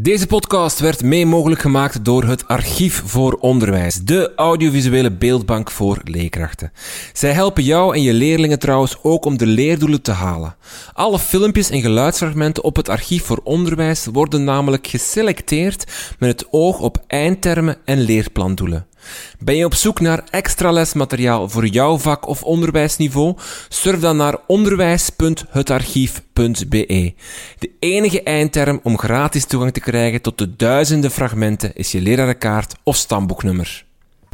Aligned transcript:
Deze 0.00 0.26
podcast 0.26 0.78
werd 0.78 1.02
mee 1.02 1.26
mogelijk 1.26 1.60
gemaakt 1.60 2.04
door 2.04 2.24
het 2.24 2.48
Archief 2.48 3.02
voor 3.04 3.32
Onderwijs, 3.32 3.94
de 3.94 4.32
audiovisuele 4.36 5.10
beeldbank 5.10 5.70
voor 5.70 6.00
leerkrachten. 6.04 6.72
Zij 7.12 7.32
helpen 7.32 7.62
jou 7.62 7.94
en 7.94 8.02
je 8.02 8.12
leerlingen 8.12 8.58
trouwens 8.58 8.96
ook 9.02 9.24
om 9.24 9.38
de 9.38 9.46
leerdoelen 9.46 10.02
te 10.02 10.10
halen. 10.10 10.56
Alle 10.92 11.18
filmpjes 11.18 11.70
en 11.70 11.80
geluidsfragmenten 11.80 12.64
op 12.64 12.76
het 12.76 12.88
Archief 12.88 13.24
voor 13.24 13.40
Onderwijs 13.44 14.06
worden 14.12 14.44
namelijk 14.44 14.86
geselecteerd 14.86 15.92
met 16.18 16.30
het 16.30 16.48
oog 16.50 16.80
op 16.80 17.04
eindtermen 17.06 17.76
en 17.84 18.00
leerplandoelen. 18.00 18.86
Ben 19.38 19.56
je 19.56 19.64
op 19.64 19.74
zoek 19.74 20.00
naar 20.00 20.24
extra 20.30 20.70
lesmateriaal 20.70 21.48
voor 21.48 21.66
jouw 21.66 21.98
vak 21.98 22.26
of 22.26 22.42
onderwijsniveau? 22.42 23.36
Surf 23.68 24.00
dan 24.00 24.16
naar 24.16 24.36
onderwijs.hetarchief.be. 24.46 27.14
De 27.58 27.70
enige 27.78 28.22
eindterm 28.22 28.80
om 28.82 28.98
gratis 28.98 29.44
toegang 29.44 29.72
te 29.72 29.80
krijgen 29.80 30.22
tot 30.22 30.38
de 30.38 30.56
duizenden 30.56 31.10
fragmenten 31.10 31.74
is 31.74 31.92
je 31.92 32.00
lerarenkaart 32.00 32.74
of 32.82 32.96
stamboeknummer. 32.96 33.86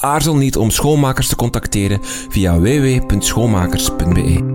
Aarzel 0.00 0.36
niet 0.36 0.56
om 0.56 0.70
schoonmakers 0.70 1.28
te 1.28 1.36
contacteren 1.36 2.00
via 2.28 2.60
www.schoonmakers.be. 2.60 4.54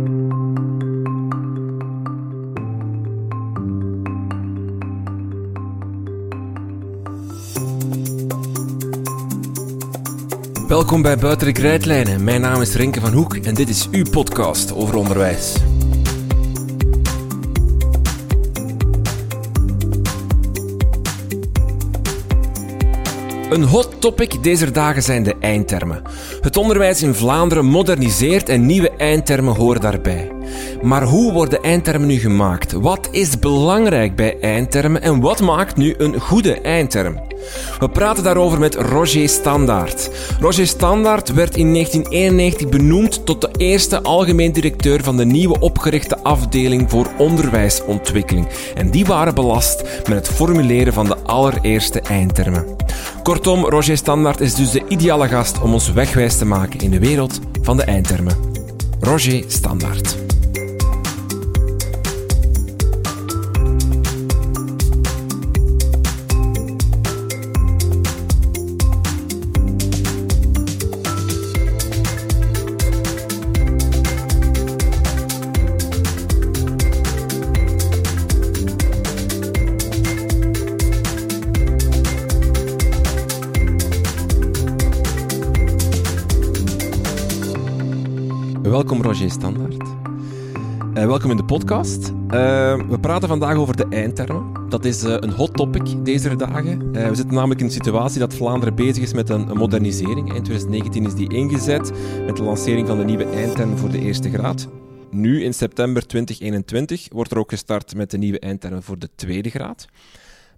Welkom 10.68 11.02
bij 11.02 11.18
Buiten 11.18 11.48
de 11.48 11.54
Krijtlijnen. 11.54 12.24
Mijn 12.24 12.42
naam 12.42 12.62
is 12.62 12.76
Renke 12.76 13.02
van 13.02 13.14
Hoek 13.14 13.36
en 13.36 13.54
dit 13.54 13.70
is 13.70 13.88
uw 13.92 14.06
podcast 14.12 14.74
over 14.74 14.96
onderwijs. 14.96 15.56
Een 23.52 23.64
hot 23.64 23.90
topic 24.00 24.44
deze 24.44 24.72
dagen 24.72 25.04
zijn 25.04 25.24
de 25.24 25.36
eindtermen. 25.40 26.02
Het 26.42 26.58
onderwijs 26.58 27.02
in 27.04 27.14
Vlaanderen 27.14 27.66
moderniseert 27.66 28.50
en 28.50 28.66
nieuwe 28.66 28.92
eindtermen 28.98 29.56
horen 29.56 29.82
daarbij. 29.82 30.32
Maar 30.82 31.04
hoe 31.04 31.34
worden 31.34 31.62
eindtermen 31.62 32.08
nu 32.08 32.20
gemaakt? 32.20 32.72
Wat 32.72 33.08
is 33.12 33.40
belangrijk 33.40 34.16
bij 34.16 34.40
eindtermen 34.40 35.02
en 35.02 35.20
wat 35.20 35.42
maakt 35.42 35.78
nu 35.78 35.96
een 35.98 36.20
goede 36.20 36.62
eindterm? 36.62 37.20
We 37.80 37.90
praten 37.90 38.24
daarover 38.24 38.60
met 38.60 38.76
Roger 38.76 39.30
Standaard. 39.30 40.10
Roger 40.40 40.68
Standaard 40.68 41.34
werd 41.34 41.58
in 41.58 41.74
1991 41.74 42.70
benoemd 42.70 43.26
tot 43.26 43.42
de 43.42 43.50
eerste 43.58 44.02
algemeen 44.02 44.52
directeur 44.52 45.04
van 45.04 45.18
de 45.18 45.26
nieuwe 45.26 45.60
opgerichte 45.60 46.24
afdeling 46.24 46.90
voor 46.90 47.08
onderwijsontwikkeling. 47.18 48.48
En 48.76 48.92
die 48.92 49.06
waren 49.06 49.36
belast 49.36 49.82
met 49.82 50.28
het 50.28 50.28
formuleren 50.28 50.94
van 50.94 51.06
de 51.06 51.18
allereerste 51.18 52.02
eindtermen. 52.02 52.66
Kortom, 53.24 53.66
Roger 53.66 53.98
Standaard 53.98 54.42
is 54.42 54.56
dus 54.56 54.72
de 54.72 54.84
ideale 54.88 55.28
gast 55.28 55.62
om 55.62 55.74
ons 55.74 55.92
wegwijs 55.92 56.38
te 56.38 56.46
maken 56.46 56.80
in 56.80 56.92
de 56.92 57.00
wereld 57.00 57.40
van 57.62 57.78
de 57.78 57.84
eindtermen. 57.84 58.36
Roger 59.00 59.44
Standaard. 59.48 60.31
Roger 89.02 89.32
Standaard. 89.32 89.84
Uh, 90.94 91.06
welkom 91.06 91.32
in 91.32 91.38
de 91.38 91.44
podcast. 91.44 92.10
Uh, 92.10 92.20
we 92.90 92.98
praten 93.02 93.28
vandaag 93.28 93.56
over 93.56 93.76
de 93.76 93.86
eindtermen. 93.90 94.70
Dat 94.70 94.86
is 94.86 95.04
uh, 95.04 95.16
een 95.20 95.32
hot 95.32 95.54
topic 95.54 96.06
deze 96.06 96.36
dagen. 96.36 96.92
we 96.92 97.16
zitten 97.16 97.34
namelijk 97.34 97.60
in 97.60 97.66
een 97.66 97.72
situatie 97.72 98.20
dat 98.20 98.34
Vlaanderen 98.34 98.76
bezig 98.76 99.04
is 99.04 99.14
met 99.14 99.30
een, 99.30 99.50
een, 99.50 99.58
modernisering. 99.58 100.34
In 100.34 100.44
2019 100.44 101.06
is 101.06 101.14
die 101.14 101.34
ingezet 101.34 101.92
met 102.26 102.38
de 102.38 102.44
lancering 102.44 102.88
van 102.88 102.98
de 102.98 103.04
nieuwe 103.04 103.26
eindtermen 103.26 103.78
voor 103.78 103.90
de 103.90 104.00
eerste 104.00 104.30
graad. 104.30 104.68
Nu, 105.12 105.44
in 105.44 105.54
september 105.54 106.08
2021, 106.08 107.08
wordt 107.12 107.32
er 107.32 107.38
ook 107.38 107.50
gestart 107.50 107.96
met 107.96 108.12
de 108.12 108.18
nieuwe 108.18 108.40
eindtermen 108.40 108.84
voor 108.84 109.00
de 109.00 109.10
tweede 109.16 109.50
graad. 109.50 109.88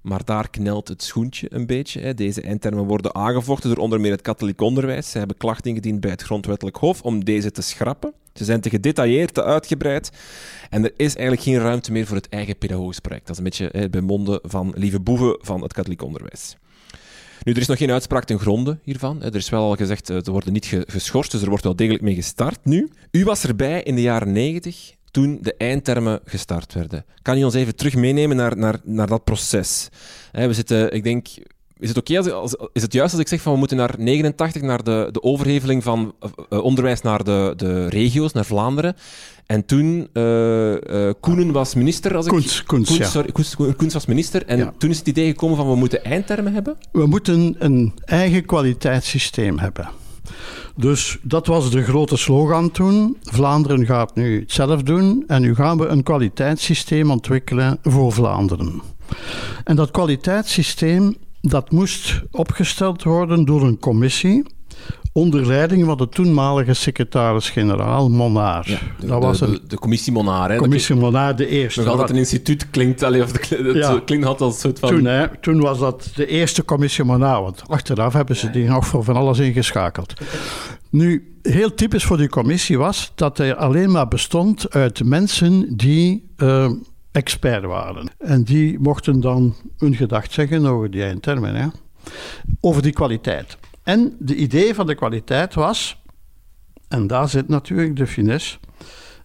Maar 0.02 0.26
daar 0.26 0.50
knelt 0.50 0.88
het 0.88 1.04
schoentje 1.04 1.48
een 1.50 1.66
beetje. 1.66 2.14
Deze 2.14 2.42
eindtermen 2.42 2.86
worden 2.86 3.16
aangevochten 3.16 3.70
door 3.70 3.84
onder 3.84 4.00
meer 4.00 4.12
het 4.12 4.22
katholiek 4.22 4.62
onderwijs. 4.62 5.12
Ze 5.12 5.18
hebben 5.18 5.38
klachten 5.38 5.72
ingediend 5.72 6.00
bij 6.00 6.12
het 6.12 6.22
Grondwettelijk 6.22 6.78
Hof 6.78 7.02
om 7.02 7.24
deze 7.24 7.52
te 7.52 7.62
schrappen. 7.62 8.14
Ze 8.34 8.44
zijn 8.44 8.62
te 8.62 8.70
gedetailleerd, 8.70 9.34
te 9.34 9.44
uitgebreid. 9.44 10.12
En 10.70 10.84
er 10.84 10.94
is 10.96 11.16
eigenlijk 11.16 11.42
geen 11.42 11.60
ruimte 11.60 11.92
meer 11.92 12.06
voor 12.06 12.16
het 12.16 12.30
eigen 12.30 12.58
pedagogisch 12.58 13.00
project. 13.00 13.28
Dat 13.28 13.32
is 13.32 13.38
een 13.38 13.44
beetje 13.44 13.70
hè, 13.72 13.90
bij 13.90 14.02
monden 14.02 14.40
van 14.44 14.74
lieve 14.76 15.00
boeven 15.00 15.38
van 15.42 15.62
het 15.62 15.74
katholiek 15.74 16.02
onderwijs. 16.02 16.58
Nu, 17.44 17.52
er 17.52 17.62
is 17.62 17.68
nog 17.68 17.78
geen 17.78 17.92
uitspraak 17.92 18.24
ten 18.24 18.40
gronde 18.40 18.80
hiervan. 18.84 19.24
Er 19.24 19.36
is 19.36 19.50
wel 19.50 19.64
al 19.64 19.76
gezegd, 19.76 20.06
ze 20.06 20.32
worden 20.32 20.54
niet 20.54 20.84
geschorst, 20.88 21.32
dus 21.32 21.42
er 21.42 21.50
wordt 21.50 21.64
wel 21.64 21.76
degelijk 21.76 22.04
mee 22.04 22.16
gestart 22.16 22.66
nu. 22.66 22.90
U 23.12 23.24
was 23.24 23.44
erbij 23.44 23.84
in 23.84 23.96
de 23.96 24.02
jaren 24.02 24.32
90 24.32 24.94
toen 25.12 25.40
de 25.42 25.56
eindtermen 25.58 26.20
gestart 26.26 26.74
werden. 26.74 27.06
Kan 27.22 27.38
je 27.38 27.46
ons 27.46 27.54
even 27.54 27.76
terug 27.76 27.96
meenemen 27.96 28.36
naar, 28.36 28.58
naar, 28.58 28.80
naar 28.84 29.08
dat 29.08 29.24
proces? 29.24 29.90
we 30.32 30.54
zitten, 30.54 30.94
ik 30.94 31.04
denk, 31.04 31.28
is 31.80 31.90
het 31.90 31.98
oké 31.98 32.32
als, 32.32 32.56
is 32.74 32.82
het 32.82 32.94
juist 32.94 33.12
als 33.12 33.22
ik 33.22 33.28
zeg 33.28 33.42
van 33.42 33.54
we 33.54 33.60
moeten 33.60 33.78
naar 33.78 33.96
89, 33.98 34.62
naar 34.62 34.84
de, 34.84 35.10
de 35.12 35.24
overheveling 35.24 35.84
van 35.84 36.14
uh, 36.50 36.64
onderwijs 36.64 37.02
naar 37.02 37.24
de, 37.24 37.54
de 37.58 37.88
regio's, 37.88 38.34
naar 38.34 38.46
Vlaanderen. 38.46 38.96
En 39.46 39.66
toen, 39.66 40.08
uh, 40.14 40.72
uh, 40.72 41.12
Koenen 41.20 41.52
was 41.52 41.76
minister. 41.76 42.16
Als 42.16 42.26
ik, 42.26 42.32
Koens, 42.32 42.64
Koens, 42.64 42.88
Koens, 42.88 43.00
ja. 43.00 43.10
sorry, 43.10 43.32
Koens, 43.32 43.56
Koens, 43.56 43.94
was 43.94 44.06
minister. 44.06 44.46
En 44.46 44.58
ja. 44.58 44.74
toen 44.78 44.90
is 44.90 44.98
het 44.98 45.08
idee 45.08 45.28
gekomen 45.28 45.58
van 45.58 45.70
we 45.70 45.76
moeten 45.76 46.04
eindtermen 46.04 46.54
hebben. 46.54 46.78
We 46.92 47.06
moeten 47.06 47.56
een 47.60 47.94
eigen 48.06 48.46
kwaliteitssysteem 48.46 49.60
hebben. 49.60 49.90
Dus 50.76 51.18
dat 51.22 51.48
was 51.48 51.72
de 51.72 51.84
grote 51.84 52.18
slogan 52.18 52.72
toen. 52.72 53.18
Vlaanderen 53.22 53.86
gaat 53.86 54.16
nu 54.16 54.40
het 54.40 54.52
zelf 54.52 54.84
doen 54.84 55.24
en 55.28 55.42
nu 55.42 55.56
gaan 55.56 55.78
we 55.78 55.86
een 55.86 56.04
kwaliteitssysteem 56.04 57.12
ontwikkelen 57.12 57.78
voor 57.82 58.12
Vlaanderen. 58.12 58.82
En 59.64 59.76
dat 59.76 59.92
kwaliteitssysteem 59.92 61.16
dat 61.50 61.72
moest 61.72 62.22
opgesteld 62.32 63.04
worden 63.04 63.46
door 63.46 63.62
een 63.62 63.80
commissie 63.80 64.44
onder 65.14 65.48
leiding 65.48 65.86
van 65.86 65.98
de 65.98 66.10
toenmalige 66.10 66.74
secretaris-generaal 66.74 68.10
Monaar. 68.10 68.70
Ja, 68.70 68.80
de, 69.00 69.08
dat 69.08 69.24
was 69.24 69.42
een, 69.42 69.60
de, 69.68 69.78
commissie 69.78 70.14
Monaar. 70.14 70.52
Hè? 70.52 70.58
Commissie 70.58 70.96
Monaar, 70.96 71.36
de 71.36 71.48
eerste. 71.48 71.82
Nog 71.82 71.90
altijd 71.90 72.10
een 72.10 72.16
instituut 72.16 72.70
klinkt, 72.70 73.04
allee, 73.04 73.24
of 73.24 73.32
de, 73.32 73.72
ja, 73.74 74.02
klinkt 74.06 74.26
altijd 74.26 74.42
als 74.42 74.54
een 74.54 74.60
soort 74.60 74.80
van... 74.80 74.90
Toen, 74.90 75.06
hè, 75.06 75.38
toen 75.38 75.60
was 75.62 75.80
dat 75.80 76.12
de 76.16 76.26
eerste 76.26 76.66
commissie 76.66 77.04
Monaar, 77.04 77.42
want 77.42 77.64
achteraf 77.68 78.14
hebben 78.14 78.36
ze 78.36 78.50
die 78.50 78.68
nog 78.68 78.88
voor 78.88 79.04
van 79.04 79.16
alles 79.16 79.40
ingeschakeld. 79.40 80.14
Nu, 80.90 81.38
heel 81.42 81.74
typisch 81.74 82.04
voor 82.04 82.18
die 82.18 82.30
commissie 82.30 82.78
was 82.78 83.12
dat 83.16 83.38
hij 83.38 83.56
alleen 83.56 83.92
maar 83.92 84.08
bestond 84.08 84.74
uit 84.74 85.04
mensen 85.04 85.78
die... 85.78 86.34
Uh, 86.38 86.72
expert 87.14 87.64
waren. 87.64 88.08
En 88.18 88.44
die 88.44 88.80
mochten 88.80 89.20
dan 89.20 89.56
hun 89.78 89.96
gedacht 89.96 90.32
zeggen 90.32 90.66
over 90.66 90.92
die 90.92 91.04
eindtermen, 91.04 91.56
hè? 91.56 91.68
over 92.60 92.82
die 92.82 92.94
kwaliteit. 92.94 93.58
En 93.84 94.16
de 94.20 94.36
idee 94.36 94.74
van 94.74 94.88
de 94.88 94.96
kwaliteit 94.96 95.54
was, 95.54 96.02
en 96.88 97.08
daar 97.08 97.30
zit 97.30 97.48
natuurlijk 97.48 97.96
de 97.96 98.08
finesse, 98.08 98.58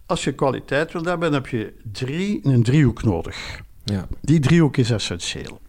als 0.05 0.23
je 0.23 0.33
kwaliteit 0.33 0.93
wil 0.93 1.03
hebben, 1.03 1.31
dan 1.31 1.41
heb 1.41 1.51
je 1.51 1.73
drie, 1.91 2.39
een 2.43 2.63
driehoek 2.63 3.03
nodig. 3.03 3.61
Ja. 3.83 4.07
Die 4.21 4.39
driehoek 4.39 4.77
is 4.77 4.91
essentieel. 4.91 5.61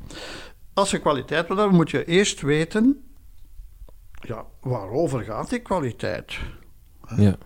Als 0.72 0.90
je 0.90 0.98
kwaliteit 0.98 1.48
wil 1.48 1.56
hebben, 1.56 1.76
moet 1.76 1.90
je 1.90 2.04
eerst 2.04 2.40
weten, 2.40 3.04
ja, 4.20 4.44
waarover 4.60 5.22
gaat 5.22 5.50
die 5.50 5.58
kwaliteit? 5.58 6.38
Ja. 7.16 7.36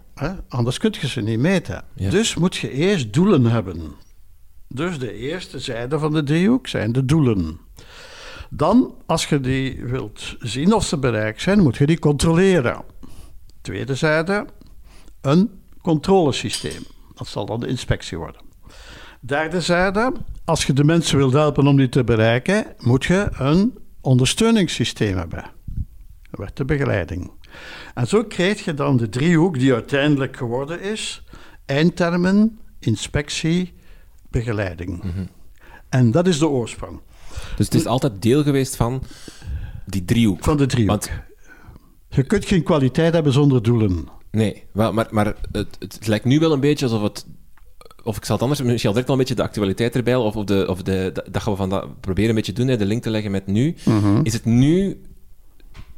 Anders 0.48 0.78
kun 0.78 0.94
je 1.00 1.08
ze 1.08 1.20
niet 1.20 1.38
meten. 1.38 1.84
Dus 1.94 2.34
moet 2.34 2.56
je 2.56 2.70
eerst 2.70 3.12
doelen 3.12 3.44
hebben. 3.44 3.94
Dus 4.74 4.98
de 4.98 5.12
eerste 5.12 5.58
zijde 5.58 5.98
van 5.98 6.12
de 6.12 6.22
driehoek 6.22 6.66
zijn 6.66 6.92
de 6.92 7.04
doelen. 7.04 7.60
Dan, 8.50 8.94
als 9.06 9.26
je 9.26 9.40
die 9.40 9.84
wilt 9.84 10.36
zien 10.38 10.72
of 10.72 10.84
ze 10.84 10.98
bereikt 10.98 11.42
zijn, 11.42 11.62
moet 11.62 11.76
je 11.76 11.86
die 11.86 11.98
controleren. 11.98 12.82
Tweede 13.60 13.94
zijde, 13.94 14.46
een 15.20 15.50
controlesysteem. 15.82 16.82
Dat 17.14 17.26
zal 17.26 17.46
dan 17.46 17.60
de 17.60 17.66
inspectie 17.66 18.18
worden. 18.18 18.40
Derde 19.20 19.60
zijde, 19.60 20.12
als 20.44 20.66
je 20.66 20.72
de 20.72 20.84
mensen 20.84 21.16
wilt 21.16 21.32
helpen 21.32 21.66
om 21.66 21.76
die 21.76 21.88
te 21.88 22.04
bereiken, 22.04 22.66
moet 22.78 23.04
je 23.04 23.28
een 23.32 23.78
ondersteuningssysteem 24.00 25.16
hebben. 25.16 25.44
Dat 26.30 26.40
werd 26.40 26.56
de 26.56 26.64
begeleiding. 26.64 27.30
En 27.94 28.06
zo 28.06 28.24
krijg 28.24 28.64
je 28.64 28.74
dan 28.74 28.96
de 28.96 29.08
driehoek 29.08 29.58
die 29.58 29.72
uiteindelijk 29.72 30.36
geworden 30.36 30.80
is: 30.80 31.24
eindtermen, 31.66 32.58
inspectie, 32.78 33.74
begeleiding. 34.34 35.02
En 35.88 36.10
dat 36.10 36.26
is 36.26 36.38
de 36.38 36.48
oorsprong. 36.48 37.00
Dus 37.56 37.66
het 37.66 37.75
is 37.75 37.86
altijd 37.86 38.22
deel 38.22 38.42
geweest 38.42 38.76
van 38.76 39.02
die 39.86 40.04
driehoek. 40.04 40.44
Van 40.44 40.56
de 40.56 40.66
driehoek. 40.66 40.90
Want 40.90 41.10
Je 42.08 42.22
kunt 42.22 42.44
geen 42.44 42.62
kwaliteit 42.62 43.12
hebben 43.12 43.32
zonder 43.32 43.62
doelen. 43.62 44.08
Nee, 44.31 44.64
maar, 44.72 45.06
maar 45.10 45.34
het, 45.52 45.76
het 45.78 46.06
lijkt 46.06 46.25
nu 46.25 46.38
wel 46.38 46.52
een 46.52 46.60
beetje 46.60 46.84
alsof 46.84 47.02
het... 47.02 47.26
Of 48.02 48.16
ik 48.16 48.25
zal 48.25 48.34
het 48.34 48.44
anders... 48.44 48.62
Misschien 48.62 48.88
al 48.88 48.92
direct 48.92 49.08
wel 49.08 49.16
een 49.16 49.22
beetje 49.26 49.42
de 49.42 49.48
actualiteit 49.48 49.96
erbij, 49.96 50.16
of, 50.16 50.36
of, 50.36 50.44
de, 50.44 50.66
of 50.69 50.82
de, 50.82 51.10
dat 51.31 51.42
gaan 51.42 51.52
we 51.52 51.58
vandaag 51.58 51.86
proberen 52.00 52.28
een 52.31 52.36
beetje 52.36 52.52
doen, 52.52 52.69
hè, 52.69 52.76
de 52.76 52.84
link 52.84 53.02
te 53.02 53.10
leggen 53.10 53.31
met 53.31 53.46
nu. 53.46 53.75
Is 54.22 54.32
het 54.32 54.44
nu 54.44 55.00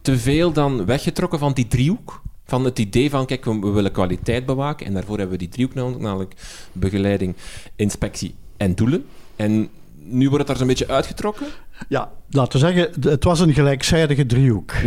te 0.00 0.18
veel 0.18 0.52
dan 0.52 0.84
weggetrokken 0.84 1.38
van 1.38 1.52
die 1.52 1.66
driehoek? 1.66 2.22
Van 2.46 2.64
het 2.64 2.78
idee 2.78 3.10
van, 3.10 3.26
kijk, 3.26 3.44
we, 3.44 3.58
we 3.58 3.70
willen 3.70 3.92
kwaliteit 3.92 4.46
bewaken 4.46 4.86
en 4.86 4.92
daarvoor 4.94 5.18
hebben 5.18 5.38
we 5.38 5.42
die 5.44 5.52
driehoek 5.52 5.74
nodig, 5.74 5.98
namelijk 6.00 6.34
begeleiding, 6.72 7.34
inspectie 7.76 8.34
en 8.56 8.74
doelen. 8.74 9.04
En 9.36 9.68
nu 10.08 10.24
wordt 10.24 10.38
het 10.38 10.46
daar 10.46 10.56
zo'n 10.56 10.66
beetje 10.66 10.88
uitgetrokken? 10.88 11.46
Ja, 11.88 12.10
laten 12.30 12.60
we 12.60 12.66
zeggen, 12.66 13.10
het 13.10 13.24
was 13.24 13.40
een 13.40 13.52
gelijkzijdige 13.54 14.26
driehoek. 14.26 14.72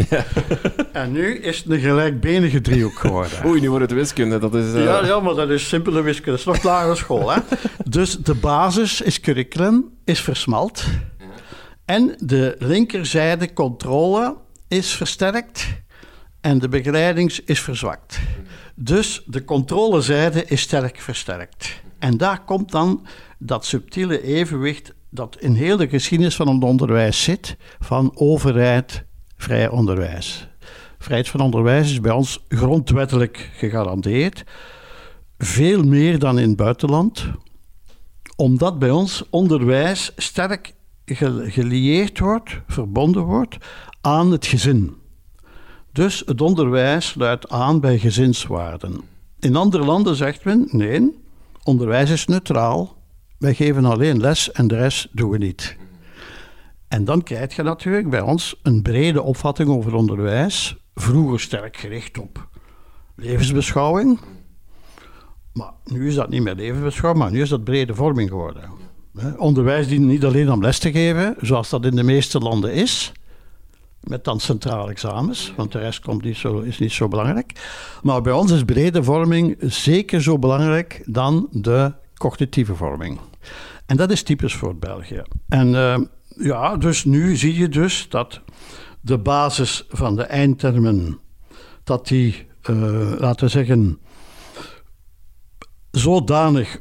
En 0.94 1.12
nu 1.12 1.38
is 1.38 1.58
het 1.58 1.70
een 1.70 1.80
gelijkbenige 1.80 2.62
driehoek 2.62 3.00
geworden. 3.00 3.32
Oei, 3.46 3.62
nu 3.62 3.70
wordt 3.70 3.90
het 3.90 3.94
wiskunde, 4.00 4.38
dat 4.40 4.56
is... 4.56 4.74
eh, 4.74 4.84
Ja, 4.84 5.06
ja, 5.06 5.20
maar 5.20 5.34
dat 5.36 5.50
is 5.50 5.68
simpele 5.68 6.02
wiskunde. 6.02 6.32
Dat 6.32 6.40
is 6.40 6.46
nog 6.46 6.64
lagere 6.64 6.96
school. 6.96 7.32
Hè? 7.32 7.40
Dus 7.90 8.18
de 8.18 8.34
basis 8.36 9.02
is 9.02 9.20
curriculum, 9.20 9.86
is 10.06 10.22
versmalt. 10.22 10.86
En 11.86 12.16
de 12.20 12.56
linkerzijde 12.60 13.54
controle 13.54 14.36
is 14.68 14.92
versterkt. 14.94 15.68
En 16.42 16.60
de 16.60 16.70
begeleidings 16.70 17.44
is 17.44 17.62
verzwakt. 17.62 18.20
Dus 18.76 19.24
de 19.26 19.44
controlezijde 19.44 20.46
is 20.46 20.62
sterk 20.62 21.00
versterkt. 21.00 21.82
En 22.00 22.18
daar 22.18 22.44
komt 22.44 22.72
dan 22.72 23.06
dat 23.38 23.66
subtiele 23.66 24.22
evenwicht 24.24 24.94
dat 25.10 25.38
in 25.40 25.54
heel 25.54 25.78
de 25.78 25.90
geschiedenis 25.90 26.36
van 26.36 26.48
het 26.48 26.64
onderwijs 26.64 27.24
zit, 27.24 27.58
van 27.80 28.12
overheid, 28.16 29.04
vrij 29.38 29.70
onderwijs. 29.70 30.48
Vrijheid 31.00 31.30
van 31.30 31.40
onderwijs 31.40 31.92
is 31.92 32.02
bij 32.02 32.12
ons 32.12 32.44
grondwettelijk 32.48 33.50
gegarandeerd. 33.54 34.44
Veel 35.38 35.84
meer 35.84 36.20
dan 36.20 36.40
in 36.40 36.48
het 36.48 36.58
buitenland, 36.58 37.26
omdat 38.36 38.80
bij 38.80 38.92
ons 38.92 39.24
onderwijs 39.30 40.12
sterk 40.16 40.74
ge- 41.06 41.46
gelieerd 41.48 42.20
wordt, 42.20 42.62
verbonden 42.68 43.24
wordt 43.24 43.58
aan 44.02 44.32
het 44.32 44.46
gezin. 44.46 44.99
Dus 46.00 46.24
het 46.26 46.42
onderwijs 46.42 47.08
sluit 47.08 47.50
aan 47.50 47.80
bij 47.80 47.98
gezinswaarden. 47.98 49.02
In 49.40 49.56
andere 49.56 49.84
landen 49.84 50.16
zegt 50.16 50.44
men: 50.44 50.68
nee, 50.72 51.20
onderwijs 51.64 52.10
is 52.10 52.26
neutraal. 52.26 52.98
Wij 53.38 53.54
geven 53.54 53.86
alleen 53.86 54.20
les 54.20 54.52
en 54.52 54.68
de 54.68 54.76
rest 54.76 55.08
doen 55.12 55.30
we 55.30 55.38
niet. 55.38 55.78
En 56.88 57.06
dan 57.06 57.24
krijg 57.24 57.56
je 57.56 57.64
natuurlijk 57.64 58.10
bij 58.10 58.22
ons 58.22 58.60
een 58.64 58.82
brede 58.82 59.22
opvatting 59.22 59.70
over 59.70 59.94
onderwijs. 59.94 60.78
Vroeger 60.96 61.40
sterk 61.40 61.78
gericht 61.78 62.18
op 62.18 62.48
levensbeschouwing. 63.16 64.20
Maar 65.54 65.74
nu 65.86 66.08
is 66.08 66.16
dat 66.16 66.30
niet 66.30 66.44
meer 66.44 66.56
levensbeschouwing, 66.56 67.24
maar 67.24 67.34
nu 67.34 67.42
is 67.42 67.50
dat 67.50 67.64
brede 67.64 67.96
vorming 67.96 68.30
geworden. 68.30 68.70
Onderwijs 69.38 69.88
dient 69.88 70.06
niet 70.06 70.26
alleen 70.26 70.52
om 70.52 70.62
les 70.62 70.80
te 70.80 70.92
geven, 70.92 71.36
zoals 71.42 71.70
dat 71.70 71.86
in 71.86 71.96
de 71.96 72.04
meeste 72.04 72.40
landen 72.40 72.74
is. 72.74 73.12
Met 74.10 74.24
dan 74.24 74.40
centrale 74.40 74.90
examens, 74.90 75.54
want 75.56 75.72
de 75.72 75.80
rest 75.80 76.00
komt 76.00 76.24
niet 76.24 76.38
zo, 76.38 76.60
is 76.60 76.80
niet 76.80 76.92
zo 76.92 77.08
belangrijk. 77.08 77.52
Maar 78.02 78.22
bij 78.22 78.34
ons 78.34 78.52
is 78.52 78.64
brede 78.64 79.04
vorming 79.04 79.58
zeker 79.60 80.22
zo 80.22 80.40
belangrijk 80.40 81.04
dan 81.06 81.48
de 81.52 81.94
cognitieve 82.18 82.76
vorming. 82.76 83.20
En 83.86 83.98
dat 83.98 84.12
is 84.12 84.24
typisch 84.24 84.56
voor 84.56 84.76
België. 84.76 85.22
En 85.48 85.76
eh, 85.76 86.00
ja, 86.36 86.78
dus 86.78 87.06
nu 87.06 87.36
zie 87.36 87.58
je 87.58 87.70
dus 87.70 88.10
dat 88.10 88.42
de 89.02 89.18
basis 89.18 89.86
van 89.90 90.16
de 90.16 90.24
eindtermen, 90.24 91.20
dat 91.84 92.08
die, 92.08 92.48
eh, 92.62 93.12
laten 93.18 93.46
we 93.46 93.52
zeggen, 93.52 94.00
zodanig 95.92 96.80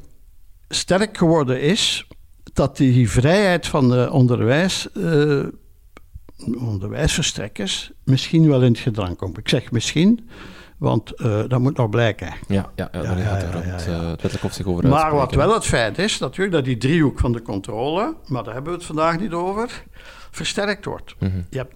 sterk 0.68 1.16
geworden 1.16 1.60
is, 1.60 2.06
dat 2.52 2.76
die 2.76 3.10
vrijheid 3.10 3.66
van 3.66 3.88
de 3.88 4.08
onderwijs, 4.12 4.92
eh, 4.92 5.44
onderwijsverstrekkers 6.46 7.90
misschien 8.04 8.48
wel 8.48 8.62
in 8.62 8.72
het 8.72 8.80
gedrang 8.80 9.16
komt. 9.16 9.38
Ik 9.38 9.48
zeg 9.48 9.70
misschien, 9.70 10.28
want 10.78 11.10
eh, 11.12 11.42
dat 11.48 11.60
moet 11.60 11.76
nog 11.76 11.88
blijken. 11.88 12.32
Ja, 12.48 12.70
ja, 12.74 12.88
ja, 12.92 13.02
daar 13.02 13.16
gaat 13.16 13.40
ja, 13.40 13.58
het, 13.58 13.86
eh, 13.86 14.00
het 14.00 14.06
wettelijk 14.06 14.40
hof 14.40 14.52
zich 14.52 14.66
over 14.66 14.88
Maar 14.88 15.14
wat 15.14 15.34
wel 15.34 15.54
het 15.54 15.64
feit 15.66 15.98
is, 15.98 16.18
natuurlijk 16.18 16.52
dat 16.52 16.64
die 16.64 16.76
driehoek 16.76 17.18
van 17.18 17.32
de 17.32 17.42
controle, 17.42 18.14
maar 18.26 18.44
daar 18.44 18.54
hebben 18.54 18.72
we 18.72 18.78
het 18.78 18.86
vandaag 18.86 19.20
niet 19.20 19.32
over, 19.32 19.84
versterkt 20.30 20.84
wordt. 20.84 21.14
Mhm. 21.18 21.40
Je 21.50 21.58
hebt 21.58 21.74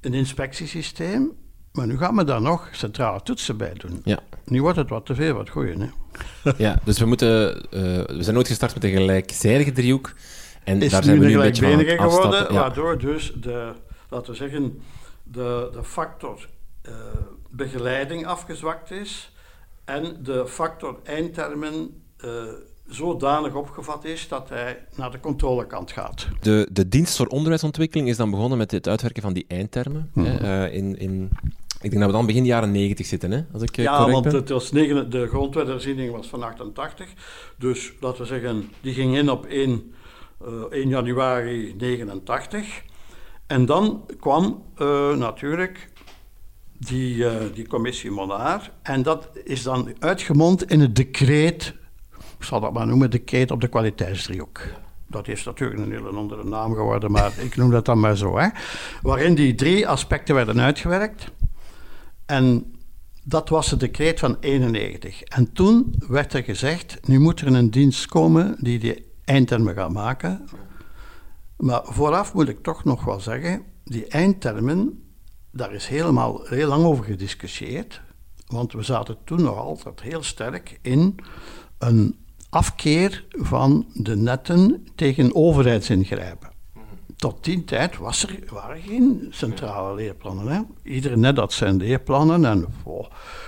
een 0.00 0.14
inspectiesysteem, 0.14 1.32
maar 1.72 1.86
nu 1.86 1.98
gaan 1.98 2.16
we 2.16 2.24
daar 2.24 2.42
nog 2.42 2.68
centrale 2.72 3.22
toetsen 3.22 3.56
bij 3.56 3.72
doen. 3.76 4.00
Ja. 4.04 4.18
Nu 4.44 4.62
wordt 4.62 4.78
het 4.78 4.88
wat 4.88 5.06
te 5.06 5.14
veel, 5.14 5.34
wat 5.34 5.48
goeie, 5.48 5.74
hè? 5.78 5.86
Ja, 6.56 6.78
dus 6.84 6.98
we 6.98 7.06
moeten... 7.06 7.62
eh, 7.70 7.80
we 8.16 8.18
zijn 8.18 8.34
nooit 8.34 8.46
gestart 8.46 8.74
met 8.74 8.84
een 8.84 8.90
gelijkzijdige 8.90 9.72
driehoek. 9.72 10.12
En 10.64 10.82
is 10.82 10.90
daar 10.90 11.04
zijn 11.04 11.18
we 11.18 11.26
nu 11.26 11.34
een 11.34 11.40
beetje 11.40 11.70
van 11.70 11.78
het 11.78 12.00
geworden, 12.00 12.54
waardoor 12.54 12.98
dus 12.98 13.32
de, 13.40 13.72
laten 14.14 14.30
we 14.30 14.36
zeggen, 14.36 14.82
de, 15.22 15.68
de 15.72 15.84
factor 15.84 16.48
eh, 16.82 16.92
begeleiding 17.50 18.26
afgezwakt 18.26 18.90
is 18.90 19.32
en 19.84 20.16
de 20.22 20.46
factor 20.46 20.98
eindtermen 21.02 22.02
eh, 22.16 22.30
zodanig 22.86 23.54
opgevat 23.54 24.04
is 24.04 24.28
dat 24.28 24.48
hij 24.48 24.86
naar 24.96 25.10
de 25.10 25.20
controlekant 25.20 25.92
gaat. 25.92 26.28
De, 26.40 26.68
de 26.72 26.88
dienst 26.88 27.16
voor 27.16 27.26
onderwijsontwikkeling 27.26 28.08
is 28.08 28.16
dan 28.16 28.30
begonnen 28.30 28.58
met 28.58 28.70
het 28.70 28.88
uitwerken 28.88 29.22
van 29.22 29.32
die 29.32 29.44
eindtermen. 29.48 30.10
Hè, 30.14 30.64
eh, 30.64 30.74
in, 30.74 30.98
in, 30.98 31.30
ik 31.80 31.90
denk 31.90 32.02
dat 32.02 32.06
we 32.06 32.16
dan 32.16 32.26
begin 32.26 32.44
jaren 32.44 32.72
90 32.72 33.06
zitten, 33.06 33.30
hè, 33.30 33.40
als 33.52 33.62
ik 33.62 33.76
Ja, 33.76 34.10
want 34.10 34.24
ben. 34.24 34.34
het 34.34 34.48
was 34.48 34.72
negen, 34.72 35.10
de 35.10 35.26
grondwetherziening 35.26 36.12
was 36.12 36.26
van 36.26 36.42
88. 36.42 37.08
Dus 37.58 37.92
laten 38.00 38.20
we 38.20 38.26
zeggen, 38.26 38.70
die 38.80 38.94
ging 38.94 39.16
in 39.16 39.30
op 39.30 39.46
1, 39.46 39.94
eh, 40.40 40.52
1 40.70 40.88
januari 40.88 41.74
89. 41.78 42.82
En 43.46 43.66
dan 43.66 44.06
kwam 44.20 44.62
eh, 44.76 45.14
natuurlijk 45.14 45.88
die, 46.78 47.28
eh, 47.28 47.54
die 47.54 47.66
commissie 47.66 48.10
Monaar. 48.10 48.70
En 48.82 49.02
dat 49.02 49.28
is 49.44 49.62
dan 49.62 49.94
uitgemond 49.98 50.70
in 50.70 50.80
het 50.80 50.96
decreet, 50.96 51.74
ik 52.38 52.44
zal 52.44 52.60
dat 52.60 52.72
maar 52.72 52.86
noemen, 52.86 53.10
decreet 53.10 53.50
op 53.50 53.60
de 53.60 53.68
kwaliteitsdriehoek. 53.68 54.60
Dat 55.06 55.28
is 55.28 55.44
natuurlijk 55.44 55.80
een 55.80 55.92
hele 55.92 56.08
andere 56.08 56.44
naam 56.44 56.74
geworden, 56.74 57.10
maar 57.10 57.32
ik 57.46 57.56
noem 57.56 57.70
dat 57.70 57.84
dan 57.84 58.00
maar 58.00 58.16
zo. 58.16 58.38
Hè. 58.38 58.48
Waarin 59.02 59.34
die 59.34 59.54
drie 59.54 59.88
aspecten 59.88 60.34
werden 60.34 60.60
uitgewerkt. 60.60 61.30
En 62.26 62.74
dat 63.24 63.48
was 63.48 63.70
het 63.70 63.80
decreet 63.80 64.20
van 64.20 64.36
91. 64.40 65.22
En 65.22 65.52
toen 65.52 65.94
werd 66.08 66.32
er 66.32 66.42
gezegd, 66.42 67.08
nu 67.08 67.18
moet 67.18 67.40
er 67.40 67.46
een 67.46 67.70
dienst 67.70 68.06
komen 68.06 68.56
die 68.60 68.78
die 68.78 69.04
eindtermen 69.24 69.74
gaat 69.74 69.92
maken. 69.92 70.48
Maar 71.64 71.82
vooraf 71.84 72.34
moet 72.34 72.48
ik 72.48 72.62
toch 72.62 72.84
nog 72.84 73.04
wel 73.04 73.20
zeggen, 73.20 73.62
die 73.84 74.06
eindtermen, 74.06 75.02
daar 75.50 75.72
is 75.72 75.86
helemaal 75.86 76.40
heel 76.44 76.68
lang 76.68 76.84
over 76.84 77.04
gediscussieerd. 77.04 78.00
Want 78.46 78.72
we 78.72 78.82
zaten 78.82 79.16
toen 79.24 79.42
nog 79.42 79.56
altijd 79.56 80.00
heel 80.00 80.22
sterk 80.22 80.78
in 80.82 81.14
een 81.78 82.16
afkeer 82.50 83.24
van 83.30 83.86
de 83.92 84.16
netten 84.16 84.86
tegen 84.94 85.34
overheidsingrijpen. 85.34 86.50
Tot 87.16 87.44
die 87.44 87.64
tijd 87.64 87.98
was 87.98 88.22
er, 88.22 88.38
waren 88.48 88.80
geen 88.80 89.26
centrale 89.30 89.94
leerplannen. 89.94 90.48
Hè. 90.48 90.60
Iedere 90.82 91.16
net 91.16 91.36
had 91.36 91.52
zijn 91.52 91.76
leerplannen 91.76 92.44
en 92.44 92.66
oh, 92.82 93.06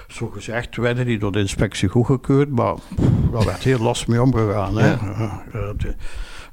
zo 0.09 0.27
gezegd 0.27 0.77
werden 0.77 1.07
die 1.07 1.19
door 1.19 1.33
de 1.33 1.39
inspectie 1.39 1.89
goedgekeurd, 1.89 2.51
maar 2.51 2.75
pff, 2.75 3.31
daar 3.33 3.45
werd 3.45 3.63
heel 3.63 3.79
los 3.79 4.07
mee 4.07 4.23
omgegaan. 4.23 4.77
Hè. 4.77 4.91
Ja. 4.91 5.45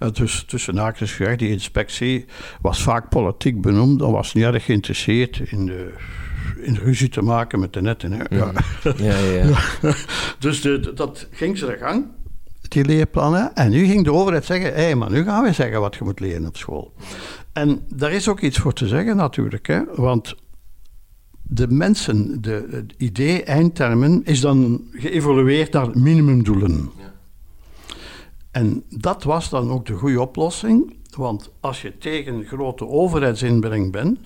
Eh, 0.04 0.10
de- 0.14 0.22
dus 0.22 0.44
tussen 0.48 0.78
haakjes 0.78 1.12
gezegd, 1.14 1.40
die 1.40 1.50
inspectie 1.50 2.26
was 2.62 2.84
vaak 2.84 3.10
politiek 3.10 3.62
benoemd, 3.62 4.00
dan 4.00 4.12
was 4.12 4.34
niet 4.34 4.44
erg 4.44 4.66
geïnteresseerd 4.66 5.40
in, 5.46 5.66
de, 5.66 5.94
in 6.62 6.76
ruzie 6.76 7.10
te 7.10 7.22
maken 7.22 7.60
met 7.60 7.74
de 7.74 7.82
netten. 7.82 8.12
Hè. 8.12 8.24
Ja. 8.30 8.52
Ja, 8.98 9.18
ja, 9.18 9.46
ja. 9.46 9.58
Dus 10.40 10.62
de, 10.62 10.92
dat 10.96 11.28
ging 11.32 11.58
zijn 11.58 11.78
gang, 11.78 12.06
die 12.68 12.86
leerplannen. 12.86 13.56
En 13.56 13.70
nu 13.72 13.86
ging 13.86 14.04
de 14.04 14.14
overheid 14.14 14.46
zeggen, 14.46 14.74
hé, 14.74 14.96
maar 14.96 15.12
nu 15.12 15.24
gaan 15.24 15.44
we 15.44 15.54
zeggen 15.54 15.80
wat 15.80 15.96
je 15.96 16.04
moet 16.04 16.20
leren 16.20 16.48
op 16.48 16.58
school. 16.58 16.94
En 17.54 17.80
daar 17.96 18.12
is 18.12 18.28
ook 18.28 18.40
iets 18.42 18.58
voor 18.58 18.74
te 18.74 18.88
zeggen 18.88 19.16
natuurlijk, 19.16 19.68
hè? 19.68 19.82
want 19.96 20.36
de 21.42 21.68
mensen, 21.68 22.42
de, 22.42 22.68
het 22.72 22.94
idee 22.98 23.44
eindtermen 23.44 24.22
is 24.24 24.40
dan 24.42 24.82
geëvolueerd 24.92 25.72
naar 25.74 25.90
minimumdoelen. 25.94 26.90
Ja. 28.54 28.60
En 28.60 28.84
dat 28.90 29.24
was 29.24 29.50
dan 29.50 29.72
ook 29.72 29.86
de 29.86 29.94
goede 29.94 30.22
oplossing, 30.22 30.96
want 31.16 31.52
als 31.60 31.82
je 31.82 31.98
tegen 31.98 32.46
grote 32.46 32.88
overheidsinbreng 32.88 33.92
bent, 33.92 34.20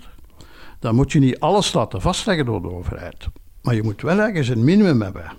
dan 0.79 0.96
moet 0.96 1.12
je 1.12 1.19
niet 1.19 1.39
alles 1.39 1.74
laten 1.74 2.01
vastleggen 2.01 2.46
door 2.46 2.62
de 2.62 2.72
overheid. 2.72 3.27
Maar 3.62 3.75
je 3.75 3.84
moet 3.84 4.01
wel 4.01 4.19
ergens 4.19 4.48
een 4.48 4.63
minimum 4.63 5.01
hebben. 5.01 5.31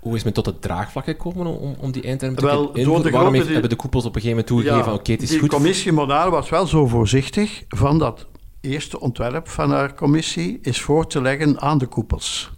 Hoe 0.00 0.16
is 0.16 0.24
men 0.24 0.32
tot 0.32 0.46
het 0.46 0.62
draagvlak 0.62 1.04
gekomen 1.04 1.46
om, 1.46 1.74
om 1.78 1.92
die 1.92 2.02
eindtermen 2.02 2.38
te 2.38 2.44
wel, 2.44 2.72
door 2.72 3.02
de 3.02 3.10
Waarom 3.10 3.34
heeft, 3.34 3.48
hebben 3.48 3.70
de 3.70 3.76
koepels 3.76 4.04
op 4.04 4.14
een 4.14 4.20
gegeven 4.20 4.44
moment 4.44 4.46
toegegeven 4.46 4.84
van 4.84 4.94
oké, 4.94 5.12
het 5.12 5.22
is 5.22 5.30
goed? 5.30 5.50
De 5.50 5.56
commissie 5.56 5.92
Monaal 5.92 6.30
was 6.30 6.48
wel 6.48 6.66
zo 6.66 6.86
voorzichtig 6.86 7.64
van 7.68 7.98
dat 7.98 8.26
eerste 8.60 9.00
ontwerp 9.00 9.48
van 9.48 9.70
haar 9.70 9.94
commissie 9.94 10.58
is 10.62 10.80
voor 10.80 11.06
te 11.06 11.22
leggen 11.22 11.60
aan 11.60 11.78
de 11.78 11.86
koepels. 11.86 12.50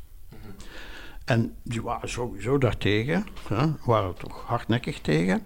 En 1.25 1.57
die 1.65 1.83
waren 1.83 2.09
sowieso 2.09 2.59
daartegen, 2.59 3.27
hè, 3.49 3.67
waren 3.85 4.15
toch 4.15 4.45
hardnekkig 4.47 5.01
tegen. 5.01 5.43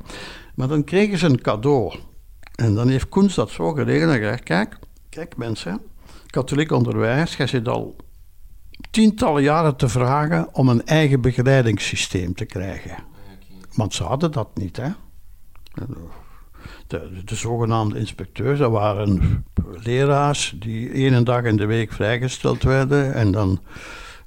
Maar 0.55 0.69
dan 0.69 0.85
kregen 0.85 1.19
ze 1.19 1.27
een 1.27 1.41
cadeau. 1.41 1.99
En 2.55 2.75
dan 2.75 2.89
heeft 2.89 3.09
Koens 3.09 3.35
dat 3.35 3.51
zo 3.51 3.73
gelegen 3.73 4.11
en 4.11 4.19
gezegd, 4.19 4.43
kijk, 4.43 4.79
kijk 5.09 5.37
mensen, 5.37 5.81
katholiek 6.27 6.73
onderwijs, 6.73 7.37
jij 7.37 7.47
zit 7.47 7.69
al 7.69 7.97
tientallen 8.91 9.43
jaren 9.43 9.77
te 9.77 9.89
vragen 9.89 10.55
om 10.55 10.69
een 10.69 10.87
eigen 10.87 11.21
begeleidingssysteem 11.21 12.35
te 12.35 12.45
krijgen. 12.45 12.97
Want 13.75 13.95
ze 13.95 14.03
hadden 14.03 14.33
dat 14.33 14.49
niet, 14.55 14.77
hè. 14.77 14.89
De, 16.87 17.25
de, 17.25 17.35
zogenaamde 17.35 17.99
inspecteurs, 17.99 18.59
dat 18.59 18.71
waren 18.71 19.45
leraars 19.83 20.55
die 20.59 20.91
één 20.91 21.25
dag 21.25 21.43
in 21.43 21.57
de 21.57 21.67
week 21.67 21.93
vrijgesteld 21.93 22.63
werden 22.63 23.15
en 23.15 23.31
dan 23.31 23.61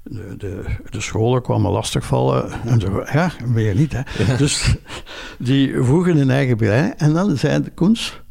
de, 0.09 0.37
de, 0.37 0.63
de 0.89 1.01
scholen 1.01 1.41
kwamen 1.41 1.71
lastigvallen 1.71 2.51
en 2.65 2.79
zo. 2.79 3.03
Ja, 3.13 3.31
weer 3.45 3.75
niet, 3.75 3.93
hè. 3.93 4.37
Dus 4.37 4.75
die 5.37 5.83
vroegen 5.83 6.17
een 6.17 6.29
eigen 6.29 6.57
beleid 6.57 6.95
en 6.95 7.13
dan 7.13 7.37
zei 7.37 7.63
de 7.63 7.71
Koens, 7.71 8.21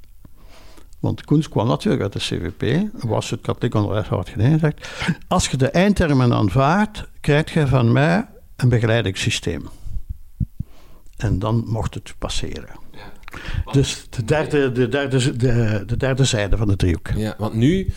want 1.01 1.25
Koens 1.25 1.49
kwam 1.49 1.67
natuurlijk 1.67 2.03
uit 2.03 2.13
de 2.13 2.19
CVP, 2.19 2.89
was 2.93 3.31
het 3.31 3.41
katholiek 3.41 3.75
onderwijs 3.75 4.07
hard 4.07 4.29
gezegd. 4.29 4.89
Als 5.29 5.49
je 5.49 5.57
de 5.57 5.71
eindtermen 5.71 6.33
aanvaardt, 6.33 7.09
krijg 7.21 7.53
je 7.53 7.67
van 7.67 7.93
mij 7.93 8.27
een 8.57 8.69
begeleidingssysteem. 8.69 9.69
En 11.17 11.39
dan 11.39 11.65
mocht 11.67 11.95
het 11.95 12.15
passeren. 12.19 12.79
Ja. 12.93 13.73
Dus 13.73 14.07
de 14.11 14.25
derde, 14.25 14.73
de, 14.73 14.89
derde, 14.89 15.37
de, 15.37 15.83
de 15.87 15.97
derde 15.97 16.25
zijde 16.25 16.57
van 16.57 16.69
de 16.69 16.77
driehoek. 16.77 17.09
Ja, 17.17 17.35
want 17.39 17.55
nu 17.55 17.93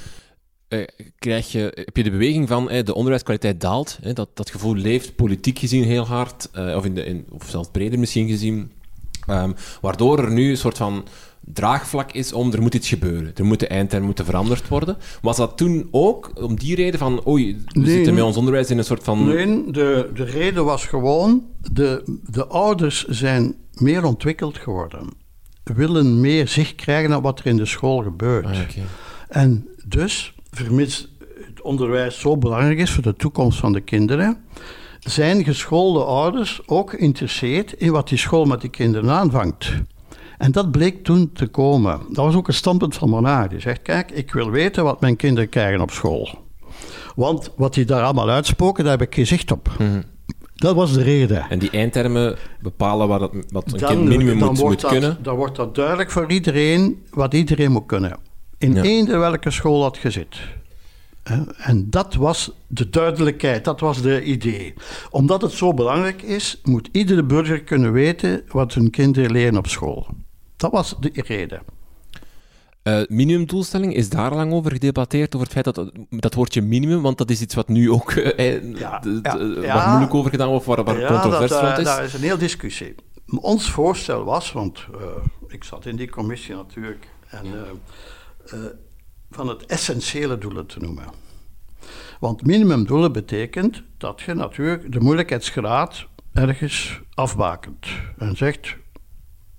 eh, 0.71 0.87
krijg 1.19 1.51
je, 1.51 1.71
heb 1.75 1.97
je 1.97 2.03
de 2.03 2.11
beweging 2.11 2.47
van 2.47 2.69
eh, 2.69 2.85
de 2.85 2.93
onderwijskwaliteit 2.93 3.61
daalt. 3.61 3.99
Eh, 4.03 4.13
dat, 4.13 4.29
dat 4.33 4.49
gevoel 4.49 4.75
leeft 4.75 5.15
politiek 5.15 5.59
gezien 5.59 5.83
heel 5.83 6.05
hard, 6.05 6.49
eh, 6.51 6.75
of, 6.75 6.85
in 6.85 6.95
de, 6.95 7.05
in, 7.05 7.25
of 7.29 7.49
zelfs 7.49 7.69
breder 7.71 7.99
misschien 7.99 8.27
gezien. 8.27 8.71
Um, 9.29 9.55
waardoor 9.81 10.19
er 10.23 10.31
nu 10.31 10.49
een 10.49 10.57
soort 10.57 10.77
van 10.77 11.05
draagvlak 11.39 12.11
is 12.11 12.33
om 12.33 12.53
er 12.53 12.61
moet 12.61 12.73
iets 12.73 12.89
gebeuren. 12.89 13.31
Er 13.35 13.45
moeten 13.45 13.69
eindtermen 13.69 14.05
moeten 14.05 14.25
veranderd 14.25 14.67
worden. 14.67 14.97
Was 15.21 15.37
dat 15.37 15.57
toen 15.57 15.87
ook 15.91 16.31
om 16.35 16.59
die 16.59 16.75
reden 16.75 16.99
van 16.99 17.27
oei, 17.27 17.63
we 17.65 17.89
zitten 17.89 18.13
met 18.13 18.23
ons 18.23 18.37
onderwijs 18.37 18.69
in 18.69 18.77
een 18.77 18.83
soort 18.83 19.03
van... 19.03 19.27
Nee, 19.27 19.71
de, 19.71 20.09
de 20.13 20.23
reden 20.23 20.65
was 20.65 20.85
gewoon 20.85 21.45
de, 21.71 22.19
de 22.29 22.45
ouders 22.45 23.05
zijn 23.07 23.55
meer 23.73 24.03
ontwikkeld 24.03 24.57
geworden. 24.57 25.09
Willen 25.63 26.19
meer 26.19 26.47
zicht 26.47 26.75
krijgen 26.75 27.09
naar 27.09 27.21
wat 27.21 27.39
er 27.39 27.45
in 27.45 27.57
de 27.57 27.65
school 27.65 28.03
gebeurt. 28.03 28.45
Ah, 28.45 28.59
En 29.27 29.67
dus, 29.85 30.33
vermits 30.51 31.07
het 31.45 31.61
onderwijs 31.61 32.19
zo 32.19 32.37
belangrijk 32.37 32.79
is 32.79 32.91
voor 32.91 33.03
de 33.03 33.15
toekomst 33.15 33.59
van 33.59 33.73
de 33.73 33.81
kinderen, 33.81 34.43
zijn 34.99 35.43
geschoolde 35.43 36.03
ouders 36.03 36.61
ook 36.65 36.89
geïnteresseerd 36.89 37.73
in 37.73 37.91
wat 37.91 38.09
die 38.09 38.17
school 38.17 38.45
met 38.45 38.61
die 38.61 38.69
kinderen 38.69 39.09
aanvangt. 39.09 39.73
En 40.37 40.51
dat 40.51 40.71
bleek 40.71 41.03
toen 41.03 41.31
te 41.33 41.47
komen. 41.47 41.99
Dat 42.07 42.25
was 42.25 42.35
ook 42.35 42.47
een 42.47 42.53
standpunt 42.53 42.95
van 42.95 43.09
Monaar. 43.09 43.49
Die 43.49 43.59
zegt, 43.59 43.81
kijk, 43.81 44.11
ik 44.11 44.33
wil 44.33 44.49
weten 44.49 44.83
wat 44.83 45.01
mijn 45.01 45.15
kinderen 45.15 45.49
krijgen 45.49 45.81
op 45.81 45.91
school. 45.91 46.29
Want 47.15 47.51
wat 47.55 47.73
die 47.73 47.85
daar 47.85 48.03
allemaal 48.03 48.29
uitspoken, 48.29 48.83
daar 48.83 48.97
heb 48.97 49.07
ik 49.07 49.15
geen 49.15 49.27
zicht 49.27 49.51
op. 49.51 49.69
Mhm. 49.79 50.01
Dat 50.55 50.75
was 50.75 50.93
de 50.93 51.03
reden. 51.03 51.45
En 51.49 51.59
die 51.59 51.69
eindtermen 51.69 52.37
bepalen 52.61 53.07
wat, 53.07 53.21
het, 53.21 53.51
wat 53.51 53.73
een 53.73 53.87
kind 53.87 54.03
minimum 54.03 54.37
moet, 54.37 54.59
moet 54.59 54.85
kunnen? 54.85 55.17
Dan 55.21 55.35
wordt 55.35 55.55
dat 55.55 55.75
duidelijk 55.75 56.11
voor 56.11 56.31
iedereen 56.31 57.03
wat 57.09 57.33
iedereen 57.33 57.71
moet 57.71 57.85
kunnen. 57.85 58.17
In 58.61 58.73
ja. 58.73 58.81
eender 58.81 59.19
welke 59.19 59.51
school 59.51 59.81
dat 59.81 59.97
je 59.97 60.11
zit. 60.11 60.39
En 61.57 61.89
dat 61.89 62.13
was 62.13 62.51
de 62.67 62.89
duidelijkheid, 62.89 63.65
dat 63.65 63.79
was 63.79 64.01
de 64.01 64.23
idee. 64.23 64.73
Omdat 65.09 65.41
het 65.41 65.51
zo 65.51 65.73
belangrijk 65.73 66.21
is, 66.21 66.59
moet 66.63 66.89
iedere 66.91 67.23
burger 67.23 67.63
kunnen 67.63 67.91
weten 67.91 68.43
wat 68.47 68.73
hun 68.73 68.89
kinderen 68.89 69.31
leren 69.31 69.57
op 69.57 69.67
school. 69.67 70.07
Dat 70.57 70.71
was 70.71 70.95
de 70.99 71.11
reden. 71.13 71.61
Uh, 72.83 73.01
minimumdoelstelling, 73.07 73.95
is 73.95 74.09
daar 74.09 74.33
lang 74.33 74.53
over 74.53 74.71
gedebatteerd, 74.71 75.35
over 75.35 75.47
het 75.47 75.55
feit 75.55 75.75
dat 75.75 75.91
dat 76.09 76.33
woordje 76.33 76.61
minimum, 76.61 77.01
want 77.01 77.17
dat 77.17 77.29
is 77.29 77.41
iets 77.41 77.55
wat 77.55 77.67
nu 77.67 77.91
ook 77.91 78.11
uh, 78.11 78.37
ja, 78.79 79.01
ja, 79.61 79.89
moeilijk 79.89 80.13
over 80.13 80.31
gedaan 80.31 80.49
wordt, 80.49 80.65
waar, 80.65 80.83
waar 80.83 81.05
controversie 81.05 81.59
rond 81.59 81.77
is. 81.77 81.83
daar 81.83 82.03
is 82.03 82.13
een 82.13 82.21
heel 82.21 82.37
discussie. 82.37 82.95
Ons 83.41 83.69
voorstel 83.69 84.23
was, 84.23 84.51
want 84.51 84.85
ik 85.47 85.63
zat 85.63 85.85
in 85.85 85.95
die 85.95 86.09
commissie 86.09 86.55
natuurlijk, 86.55 87.07
en, 87.29 87.45
van 89.31 89.47
het 89.47 89.65
essentiële 89.65 90.37
doelen 90.37 90.65
te 90.65 90.79
noemen. 90.79 91.05
Want 92.19 92.45
minimumdoelen 92.45 93.11
betekent 93.11 93.83
dat 93.97 94.21
je 94.21 94.33
natuurlijk 94.33 94.91
de 94.91 94.99
moeilijkheidsgraad 94.99 96.07
ergens 96.33 97.01
afbakent 97.13 97.87
en 98.17 98.37
zegt 98.37 98.75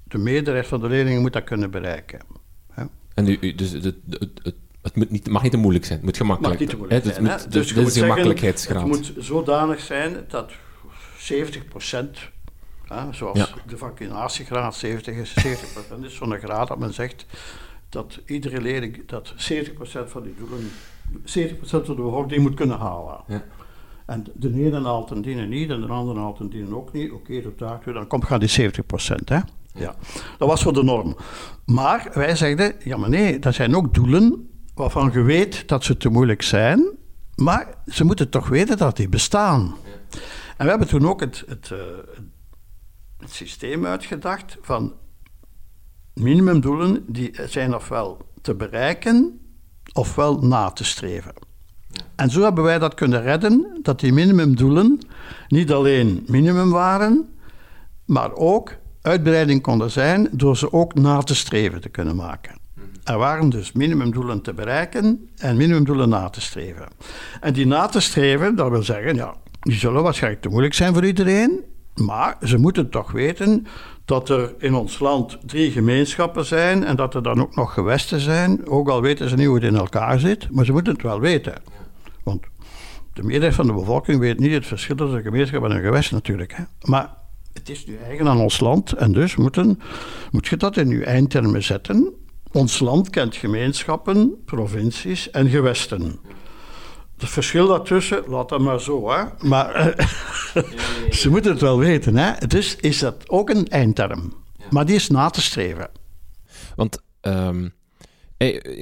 de 0.04 0.18
meerderheid 0.18 0.66
van 0.66 0.80
de 0.80 0.88
leerlingen 0.88 1.20
moet 1.20 1.32
dat 1.32 1.44
kunnen 1.44 1.70
bereiken. 1.70 2.20
En 3.14 3.28
u, 3.28 3.54
dus 3.54 3.70
het, 3.70 3.84
het, 4.08 4.54
het, 4.82 4.96
moet 4.96 5.10
niet, 5.10 5.28
mag 5.28 5.42
niet 5.42 5.50
te 5.50 5.56
moeilijk 5.56 5.84
zijn, 5.84 5.98
het 5.98 6.06
moet 6.06 6.16
gemakkelijk 6.16 6.58
zijn. 6.58 6.70
Het 6.70 6.78
moet 6.78 6.88
te 6.90 7.20
moeilijk 7.20 7.40
zijn. 7.40 7.50
Dus, 7.50 7.72
dus, 7.74 7.86
is 7.96 8.02
gemakkelijkheidsgraad. 8.02 8.82
Het 8.82 8.90
moet 8.90 9.12
zodanig 9.24 9.80
zijn 9.80 10.24
dat 10.28 10.52
70 11.18 11.64
procent, 11.64 12.18
zoals 13.10 13.54
de 13.66 13.76
vaccinatiegraad 13.76 14.74
70 14.74 15.14
is, 15.14 15.34
70 15.34 15.72
procent 15.72 16.04
is 16.04 16.14
zo'n 16.14 16.38
graad 16.38 16.68
dat 16.68 16.78
men 16.78 16.94
zegt 16.94 17.26
dat 17.92 18.20
iedere 18.26 18.60
leerling, 18.60 19.08
dat 19.08 19.32
70 19.36 19.74
procent 19.74 20.10
van 20.10 20.22
die 20.22 20.34
doelen, 20.38 20.70
70 21.24 21.56
procent 21.56 21.86
van 21.86 21.96
de 21.96 22.02
bevolking 22.02 22.42
moet 22.42 22.54
kunnen 22.54 22.78
halen. 22.78 23.20
Ja. 23.26 23.44
En 24.06 24.26
de 24.34 24.64
ene 24.64 24.82
haalt 24.82 25.10
en 25.10 25.22
die 25.22 25.34
niet, 25.34 25.70
en 25.70 25.80
de 25.80 25.86
andere 25.86 26.20
haalt 26.20 26.40
en 26.40 26.48
die 26.48 26.74
ook 26.74 26.92
niet. 26.92 27.12
Oké, 27.12 27.32
okay, 27.32 27.42
tot 27.42 27.94
dan 27.94 28.06
komt 28.06 28.24
gaat 28.24 28.40
die 28.40 28.48
70 28.48 28.86
procent, 28.86 29.28
hè. 29.28 29.38
Ja, 29.74 29.94
dat 30.38 30.48
was 30.48 30.62
voor 30.62 30.72
de 30.72 30.82
norm. 30.82 31.16
Maar 31.64 32.10
wij 32.14 32.36
zeiden, 32.36 32.74
ja 32.84 32.96
maar 32.96 33.08
nee, 33.08 33.38
dat 33.38 33.54
zijn 33.54 33.76
ook 33.76 33.94
doelen 33.94 34.48
waarvan 34.74 35.10
je 35.12 35.22
weet 35.22 35.68
dat 35.68 35.84
ze 35.84 35.96
te 35.96 36.08
moeilijk 36.08 36.42
zijn, 36.42 36.96
maar 37.34 37.74
ze 37.86 38.04
moeten 38.04 38.28
toch 38.28 38.48
weten 38.48 38.76
dat 38.76 38.96
die 38.96 39.08
bestaan. 39.08 39.74
En 40.56 40.64
we 40.64 40.70
hebben 40.70 40.88
toen 40.88 41.08
ook 41.08 41.20
het, 41.20 41.44
het, 41.46 41.70
uh, 41.72 41.78
het 43.18 43.30
systeem 43.32 43.86
uitgedacht 43.86 44.58
van 44.60 44.92
minimumdoelen 46.14 47.04
die 47.06 47.34
zijn 47.46 47.74
ofwel 47.74 48.18
te 48.42 48.54
bereiken 48.54 49.40
ofwel 49.92 50.38
na 50.38 50.70
te 50.70 50.84
streven. 50.84 51.32
En 52.16 52.30
zo 52.30 52.42
hebben 52.42 52.64
wij 52.64 52.78
dat 52.78 52.94
kunnen 52.94 53.22
redden, 53.22 53.78
dat 53.82 54.00
die 54.00 54.12
minimumdoelen 54.12 54.98
niet 55.48 55.72
alleen 55.72 56.24
minimum 56.28 56.70
waren, 56.70 57.28
maar 58.04 58.34
ook 58.34 58.76
uitbreiding 59.02 59.62
konden 59.62 59.90
zijn 59.90 60.28
door 60.30 60.56
ze 60.56 60.72
ook 60.72 60.94
na 60.94 61.22
te 61.22 61.34
streven 61.34 61.80
te 61.80 61.88
kunnen 61.88 62.16
maken. 62.16 62.60
Er 63.04 63.18
waren 63.18 63.48
dus 63.48 63.72
minimumdoelen 63.72 64.42
te 64.42 64.54
bereiken 64.54 65.28
en 65.36 65.56
minimumdoelen 65.56 66.08
na 66.08 66.28
te 66.28 66.40
streven. 66.40 66.88
En 67.40 67.52
die 67.52 67.66
na 67.66 67.86
te 67.86 68.00
streven, 68.00 68.56
dat 68.56 68.70
wil 68.70 68.82
zeggen, 68.82 69.14
ja, 69.14 69.34
die 69.60 69.78
zullen 69.78 70.02
waarschijnlijk 70.02 70.42
te 70.42 70.48
moeilijk 70.48 70.74
zijn 70.74 70.94
voor 70.94 71.04
iedereen, 71.04 71.60
maar 71.94 72.36
ze 72.42 72.58
moeten 72.58 72.90
toch 72.90 73.12
weten 73.12 73.66
dat 74.04 74.28
er 74.28 74.54
in 74.58 74.74
ons 74.74 74.98
land 74.98 75.38
drie 75.46 75.70
gemeenschappen 75.70 76.44
zijn 76.44 76.84
en 76.84 76.96
dat 76.96 77.14
er 77.14 77.22
dan 77.22 77.40
ook 77.40 77.56
nog 77.56 77.74
gewesten 77.74 78.20
zijn. 78.20 78.68
Ook 78.68 78.88
al 78.88 79.02
weten 79.02 79.28
ze 79.28 79.36
niet 79.36 79.46
hoe 79.46 79.54
het 79.54 79.64
in 79.64 79.76
elkaar 79.76 80.20
zit, 80.20 80.50
maar 80.50 80.64
ze 80.64 80.72
moeten 80.72 80.92
het 80.92 81.02
wel 81.02 81.20
weten. 81.20 81.54
Want 82.22 82.42
de 83.12 83.22
meerderheid 83.22 83.54
van 83.54 83.66
de 83.66 83.72
bevolking 83.72 84.18
weet 84.18 84.38
niet 84.38 84.52
het 84.52 84.66
verschil 84.66 84.96
tussen 84.96 85.16
een 85.16 85.22
gemeenschap 85.22 85.64
en 85.64 85.70
een 85.70 85.82
gewest 85.82 86.12
natuurlijk. 86.12 86.52
Hè. 86.56 86.62
Maar 86.82 87.14
het 87.52 87.68
is 87.68 87.86
nu 87.86 87.96
eigen 87.96 88.28
aan 88.28 88.40
ons 88.40 88.60
land 88.60 88.92
en 88.92 89.12
dus 89.12 89.36
moeten, 89.36 89.80
moet 90.30 90.46
je 90.46 90.56
dat 90.56 90.76
in 90.76 90.88
je 90.88 91.04
eindtermen 91.04 91.62
zetten. 91.62 92.12
Ons 92.52 92.78
land 92.78 93.10
kent 93.10 93.36
gemeenschappen, 93.36 94.42
provincies 94.44 95.30
en 95.30 95.48
gewesten. 95.48 96.18
Het 97.22 97.30
verschil 97.30 97.66
daartussen, 97.66 98.22
laat 98.26 98.48
dat 98.48 98.60
maar 98.60 98.80
zo, 98.80 99.10
hè. 99.10 99.24
Maar 99.40 99.74
eh, 99.74 100.04
ze 101.20 101.30
moeten 101.30 101.50
het 101.50 101.60
wel 101.60 101.78
weten, 101.78 102.16
hè. 102.16 102.46
Dus 102.46 102.76
is 102.76 102.98
dat 102.98 103.28
ook 103.28 103.50
een 103.50 103.68
eindterm. 103.68 104.32
Maar 104.70 104.86
die 104.86 104.94
is 104.94 105.08
na 105.08 105.30
te 105.30 105.42
streven. 105.42 105.90
Want 106.76 107.02
um, 107.20 107.72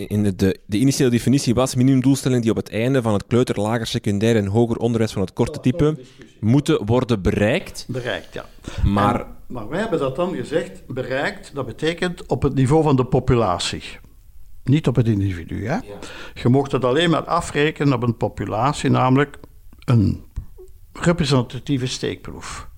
in 0.07 0.23
de, 0.23 0.37
de, 0.37 0.61
de, 0.67 0.79
initiële 0.79 1.11
definitie 1.11 1.55
was 1.55 1.75
minimumdoelstellingen 1.75 2.43
die 2.43 2.51
op 2.51 2.57
het 2.57 2.71
einde 2.71 3.03
van 3.03 3.13
het 3.13 3.27
kleuter, 3.27 3.61
lager, 3.61 3.87
secundair 3.87 4.37
en 4.37 4.47
hoger 4.47 4.77
onderwijs 4.77 5.13
van 5.13 5.23
het 5.23 5.33
korte 5.33 5.61
type 5.61 5.99
moeten 6.41 6.87
worden 6.87 7.23
bereikt. 7.23 7.85
Bereikt, 7.89 8.35
ja. 8.35 8.45
Maar, 8.85 9.27
maar 9.47 9.69
wij 9.69 9.81
hebben 9.81 9.99
dat 9.99 10.17
dan 10.17 10.35
gezegd, 10.35 10.87
bereikt, 10.87 11.55
dat 11.55 11.67
betekent 11.67 12.27
op 12.27 12.43
het 12.43 12.55
niveau 12.55 12.83
van 12.83 12.97
de 12.97 13.05
populatie. 13.05 13.83
Niet 14.65 14.87
op 14.87 14.97
het 14.97 15.09
individu. 15.09 15.67
Hè? 15.67 15.79
Je 16.35 16.49
mocht 16.49 16.73
het 16.73 16.85
alleen 16.85 17.11
maar 17.11 17.25
afrekenen 17.25 17.93
op 17.93 18.03
een 18.03 18.17
populatie, 18.17 18.91
namelijk 18.91 19.39
een 19.85 20.25
representatieve 20.93 21.87
steekproef. 21.87 22.69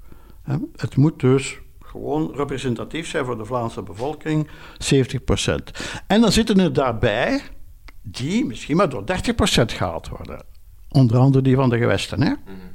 Het 0.77 0.97
moet 0.97 1.21
dus 1.21 1.59
gewoon 1.81 2.33
representatief 2.35 3.09
zijn 3.09 3.25
voor 3.25 3.37
de 3.37 3.45
Vlaamse 3.45 3.83
bevolking, 3.83 4.49
70%. 4.49 5.55
En 6.07 6.21
dan 6.21 6.33
zitten 6.33 6.61
er 6.61 6.73
daarbij 6.73 7.43
die 8.03 8.45
misschien 8.45 8.77
maar 8.77 8.89
door 8.89 9.05
30% 9.05 9.05
gehaald 9.65 10.09
worden. 10.09 10.45
Onder 10.89 11.17
andere 11.17 11.45
die 11.45 11.57
van 11.57 11.71
de 11.71 11.79
gewesten. 11.79 12.23
Hè? 12.23 12.31
Mhm. 12.31 12.71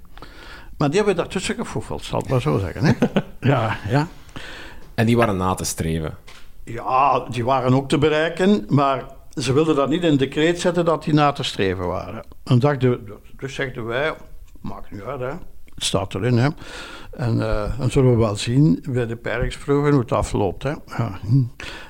Maar 0.77 0.87
die 0.87 0.97
hebben 0.97 1.15
we 1.15 1.21
daartussen 1.21 1.55
gefoefeld, 1.55 2.03
zal 2.03 2.19
ik 2.19 2.27
maar 2.27 2.41
zo 2.41 2.57
zeggen. 2.57 2.85
Hè? 2.85 2.93
ja, 3.49 3.77
ja. 3.89 4.07
En 4.95 5.05
die 5.05 5.17
waren 5.17 5.37
na 5.37 5.53
te 5.53 5.63
streven? 5.63 6.17
Ja, 6.67 7.19
die 7.19 7.45
waren 7.45 7.73
ook 7.73 7.89
te 7.89 7.97
bereiken, 7.97 8.65
maar 8.69 9.05
ze 9.29 9.53
wilden 9.53 9.75
dat 9.75 9.89
niet 9.89 10.03
in 10.03 10.11
de 10.11 10.17
decreet 10.17 10.59
zetten 10.59 10.85
dat 10.85 11.03
die 11.03 11.13
na 11.13 11.31
te 11.31 11.43
streven 11.43 11.87
waren. 11.87 12.25
En 12.43 12.59
dachten, 12.59 13.07
dus 13.37 13.53
zegden 13.53 13.85
wij, 13.85 14.15
maakt 14.61 14.91
niet 14.91 15.01
uit, 15.01 15.19
hè. 15.19 15.25
het 15.25 15.39
staat 15.75 16.15
erin. 16.15 16.37
Hè. 16.37 16.49
En 17.11 17.37
uh, 17.37 17.79
dan 17.79 17.91
zullen 17.91 18.11
we 18.11 18.17
wel 18.17 18.35
zien 18.35 18.83
bij 18.89 19.05
de 19.05 19.15
pijlingsproeven 19.15 19.91
hoe 19.91 20.01
het 20.01 20.11
afloopt. 20.11 20.63
Hè. 20.63 20.69
Ja. 20.97 21.19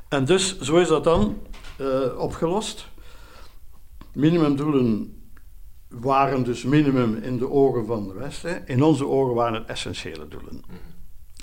En 0.10 0.26
dus, 0.26 0.60
zo 0.60 0.78
is 0.78 0.88
dat 0.88 1.04
dan 1.04 1.38
uh, 1.82 2.20
opgelost. 2.20 2.88
Minimumdoelen 4.14 5.16
waren 5.90 6.44
dus 6.44 6.64
minimum 6.64 7.16
in 7.16 7.38
de 7.38 7.50
ogen 7.50 7.86
van 7.86 8.08
de 8.08 8.14
Westen. 8.14 8.68
In 8.68 8.84
onze 8.84 9.08
ogen 9.08 9.36
waren 9.36 9.54
het 9.54 9.68
essentiële 9.68 10.28
doelen. 10.28 10.62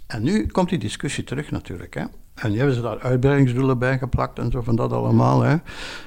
En 0.06 0.22
nu 0.22 0.46
komt 0.46 0.68
die 0.68 0.78
discussie 0.78 1.24
terug 1.24 1.50
natuurlijk. 1.50 1.94
Hè. 1.94 2.04
En 2.34 2.50
nu 2.50 2.56
hebben 2.56 2.74
ze 2.74 2.80
daar 2.80 3.00
uitbreidingsdoelen 3.00 3.78
bij 3.78 3.98
geplakt 3.98 4.38
en 4.38 4.50
zo 4.50 4.62
van 4.62 4.76
dat 4.76 4.92
allemaal. 4.92 5.42
Hè. 5.42 5.56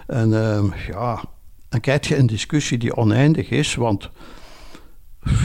En 0.08 0.30
uh, 0.30 0.88
ja, 0.88 1.24
dan 1.70 1.80
krijg 1.80 2.08
je 2.08 2.18
een 2.18 2.28
discussie 2.28 2.78
die 2.78 2.96
oneindig 2.96 3.50
is, 3.50 3.76
want 3.76 4.10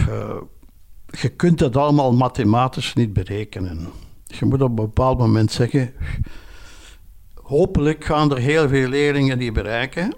uh, 0.09 0.37
je 1.21 1.29
kunt 1.29 1.59
dat 1.59 1.77
allemaal 1.77 2.12
mathematisch 2.12 2.95
niet 2.95 3.12
berekenen. 3.12 3.89
Je 4.27 4.45
moet 4.45 4.62
op 4.62 4.69
een 4.69 4.75
bepaald 4.75 5.19
moment 5.19 5.53
zeggen, 5.53 5.93
hopelijk 7.35 8.05
gaan 8.05 8.31
er 8.31 8.39
heel 8.39 8.69
veel 8.69 8.89
leerlingen 8.89 9.39
die 9.39 9.53
bereiken. 9.53 10.15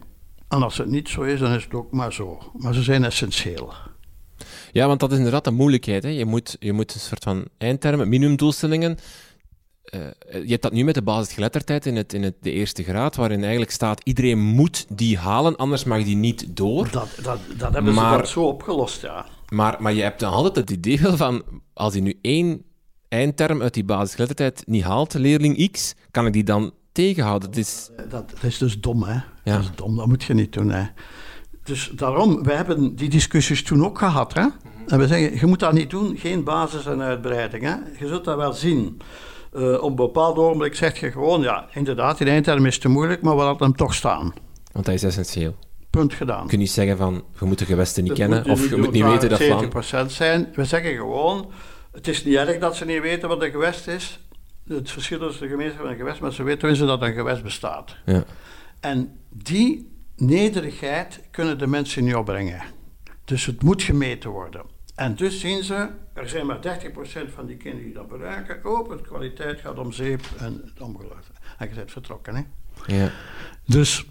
En 0.49 0.63
als 0.63 0.79
het 0.79 0.89
niet 0.89 1.09
zo 1.09 1.23
is, 1.23 1.41
dan 1.41 1.53
is 1.53 1.65
het 1.65 1.75
ook 1.75 1.93
maar 1.93 2.13
zo. 2.13 2.53
Maar 2.57 2.75
ze 2.75 2.83
zijn 2.83 3.05
essentieel. 3.05 3.73
Ja, 4.73 4.87
want 4.87 5.01
dat 5.01 5.11
is 5.13 5.17
inderdaad 5.17 5.47
een 5.47 5.55
moeilijkheid. 5.55 6.03
Hè. 6.03 6.09
Je, 6.09 6.25
moet, 6.25 6.57
je 6.61 6.73
moet 6.73 6.95
een 6.95 7.01
soort 7.01 7.23
van 7.23 7.45
eindtermen, 7.59 8.09
minimumdoelstellingen. 8.09 8.99
Uh, 9.91 10.01
je 10.31 10.51
hebt 10.51 10.63
dat 10.63 10.73
nu 10.73 10.85
met 10.85 10.95
de 10.95 11.03
basisgeletterdheid 11.03 11.87
in, 11.87 11.97
het, 11.97 12.13
in 12.13 12.23
het, 12.23 12.35
de 12.41 12.51
eerste 12.51 12.83
graad, 12.83 13.17
waarin 13.17 13.41
eigenlijk 13.41 13.71
staat 13.71 14.01
iedereen 14.05 14.39
moet 14.39 14.87
die 14.89 15.19
halen, 15.19 15.57
anders 15.57 15.85
mag 15.85 16.05
die 16.05 16.17
niet 16.17 16.57
door. 16.57 16.91
Dat, 16.91 17.09
dat, 17.23 17.39
dat 17.57 17.73
hebben 17.73 17.95
maar, 17.95 18.13
ze 18.13 18.19
dat 18.19 18.29
zo 18.29 18.43
opgelost, 18.43 19.03
ja. 19.03 19.27
Maar, 19.49 19.77
maar 19.79 19.93
je 19.93 20.03
hebt 20.03 20.21
dan 20.21 20.33
altijd 20.33 20.57
het 20.57 20.71
idee 20.71 20.99
van, 20.99 21.43
als 21.73 21.93
hij 21.93 22.03
nu 22.03 22.19
één 22.21 22.63
eindterm 23.09 23.63
uit 23.63 23.75
die 23.75 23.85
basisgeletterdheid 23.85 24.63
niet 24.67 24.83
haalt, 24.83 25.15
leerling 25.15 25.71
X, 25.71 25.95
kan 26.11 26.27
ik 26.27 26.33
die 26.33 26.45
dan 26.45 26.73
tegenhouden? 26.93 27.51
Dat 27.51 27.59
is, 27.59 27.91
dat, 27.97 28.11
dat 28.11 28.43
is 28.43 28.59
dus 28.59 28.81
dom, 28.81 29.03
hè. 29.03 29.13
Ja. 29.13 29.23
Dat 29.57 29.61
is 29.61 29.71
dom, 29.75 29.97
dat 29.97 30.07
moet 30.07 30.25
je 30.25 30.35
niet 30.35 30.53
doen, 30.53 30.71
hè. 30.71 30.85
Dus 31.65 31.93
daarom, 31.95 32.43
we 32.43 32.53
hebben 32.53 32.97
die 32.97 33.09
discussies 33.09 33.63
toen 33.63 33.85
ook 33.85 33.99
gehad, 33.99 34.35
hè. 34.35 34.47
En 34.87 34.99
we 34.99 35.07
zeggen, 35.07 35.39
je 35.39 35.47
moet 35.47 35.61
dat 35.61 35.73
niet 35.73 35.91
doen, 35.91 36.17
geen 36.17 36.45
basis 36.45 36.87
en 36.87 37.01
uitbreiding, 37.01 37.63
hè. 37.63 37.75
Je 37.99 38.09
zult 38.09 38.25
dat 38.25 38.37
wel 38.37 38.53
zien. 38.53 39.01
Uh, 39.55 39.83
op 39.83 39.91
een 39.91 39.95
bepaald 39.95 40.37
ogenblik 40.37 40.75
zeg 40.75 41.01
je 41.01 41.11
gewoon, 41.11 41.43
ja, 41.43 41.67
inderdaad, 41.73 42.19
die 42.19 42.27
eindterm 42.27 42.67
is 42.67 42.79
te 42.79 42.89
moeilijk, 42.89 43.23
maar 43.23 43.37
we 43.37 43.43
laten 43.43 43.67
hem 43.67 43.77
toch 43.77 43.95
staan. 43.95 44.35
Want 44.73 44.87
hij 44.87 44.95
is 44.95 45.03
essentieel. 45.03 45.55
Punt 45.91 46.15
gedaan. 46.15 46.43
Je 46.43 46.49
kunt 46.49 46.61
niet 46.61 46.71
zeggen 46.71 46.97
van, 46.97 47.25
je 47.39 47.45
moet 47.45 47.59
de 47.59 47.65
gewesten 47.65 48.05
niet 48.05 48.13
kennen, 48.13 48.45
of 48.51 48.69
je 48.69 48.77
moet 48.77 48.93
niet 48.93 49.05
weten 49.05 49.29
dat 49.29 49.43
van... 49.43 50.07
70% 50.09 50.11
zijn. 50.11 50.49
We 50.55 50.65
zeggen 50.65 50.95
gewoon, 50.95 51.51
het 51.93 52.09
is 52.09 52.25
niet 52.25 52.35
erg 52.35 52.59
dat 52.59 52.77
ze 52.77 52.85
niet 52.85 53.01
weten 53.01 53.29
wat 53.29 53.43
een 53.43 53.51
gewest 53.51 53.89
is. 53.89 54.21
Het 54.69 54.91
verschil 54.91 55.19
tussen 55.19 55.43
de 55.43 55.49
gemeenschap 55.49 55.85
en 55.85 55.91
een 55.91 55.97
gewest, 55.97 56.21
maar 56.21 56.33
ze 56.33 56.43
weten 56.43 56.59
tenminste 56.59 56.87
dat 56.87 57.03
een 57.03 57.13
gewest 57.13 57.43
bestaat. 57.43 57.97
Ja. 58.05 58.25
En 58.81 59.19
die 59.29 59.93
nederigheid 60.17 61.21
kunnen 61.31 61.59
de 61.59 61.67
mensen 61.67 62.05
niet 62.05 62.15
opbrengen. 62.15 62.63
Dus 63.25 63.47
het 63.47 63.63
moet 63.63 63.83
gemeten 63.83 64.31
worden. 64.31 64.63
En 64.95 65.15
dus 65.15 65.41
zien 65.41 65.65
ze, 65.65 65.89
er 66.13 66.29
zijn 66.29 66.47
maar 66.47 66.59
30% 66.59 67.35
van 67.35 67.47
die 67.47 67.57
kinderen 67.57 67.85
die 67.85 67.95
dat 67.95 68.09
bereiken. 68.09 68.61
Oh, 68.65 68.89
de 68.89 69.03
kwaliteit 69.03 69.61
gaat 69.61 69.79
om 69.79 69.93
zeep 69.93 70.21
en 70.39 70.61
het 70.65 70.81
omgeluid. 70.81 71.25
En 71.59 71.69
je 71.69 71.75
bent 71.75 71.93
vertrokken, 71.93 72.35
hè? 72.35 72.43
Ja. 72.97 73.11
Dus 73.67 74.07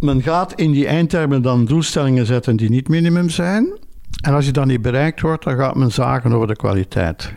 men 0.00 0.22
gaat 0.22 0.52
in 0.52 0.70
die 0.70 0.86
eindtermen 0.86 1.42
dan 1.42 1.64
doelstellingen 1.64 2.26
zetten 2.26 2.56
die 2.56 2.70
niet 2.70 2.88
minimum 2.88 3.28
zijn. 3.28 3.78
En 4.22 4.34
als 4.34 4.44
die 4.44 4.52
dan 4.52 4.66
niet 4.66 4.82
bereikt 4.82 5.20
wordt, 5.20 5.44
dan 5.44 5.56
gaat 5.56 5.74
men 5.74 5.92
zagen 5.92 6.32
over 6.32 6.46
de 6.46 6.56
kwaliteit. 6.56 7.34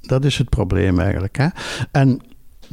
Dat 0.00 0.24
is 0.24 0.38
het 0.38 0.48
probleem 0.48 0.98
eigenlijk. 0.98 1.36
Hè? 1.36 1.46
En 1.90 2.20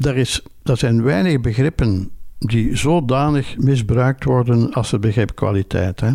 er, 0.02 0.18
is, 0.18 0.42
er 0.64 0.78
zijn 0.78 1.04
weinig 1.04 1.42
begrippen 1.42 2.12
die 2.40 2.76
zodanig 2.76 3.58
misbruikt 3.58 4.24
worden 4.24 4.74
als 4.74 4.92
het 4.92 5.02
begrip 5.02 5.36
kwaliteit. 5.36 6.00
Hè? 6.00 6.12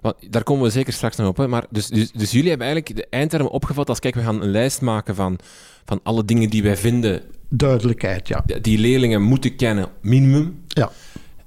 Want 0.00 0.32
daar 0.32 0.42
komen 0.42 0.64
we 0.64 0.70
zeker 0.70 0.92
straks 0.92 1.16
nog 1.16 1.28
op. 1.28 1.36
Hè. 1.36 1.48
Maar 1.48 1.64
dus, 1.70 1.86
dus, 1.86 2.12
dus, 2.12 2.30
jullie 2.30 2.48
hebben 2.48 2.66
eigenlijk 2.66 2.96
de 2.96 3.06
eindtermen 3.10 3.52
opgevat 3.52 3.88
als, 3.88 3.98
kijk, 3.98 4.14
we 4.14 4.22
gaan 4.22 4.42
een 4.42 4.50
lijst 4.50 4.80
maken 4.80 5.14
van, 5.14 5.38
van 5.84 6.00
alle 6.02 6.24
dingen 6.24 6.50
die 6.50 6.62
wij 6.62 6.76
vinden... 6.76 7.22
Duidelijkheid, 7.48 8.28
ja. 8.28 8.44
Die 8.60 8.78
leerlingen 8.78 9.22
moeten 9.22 9.56
kennen, 9.56 9.88
minimum. 10.00 10.62
Ja. 10.68 10.90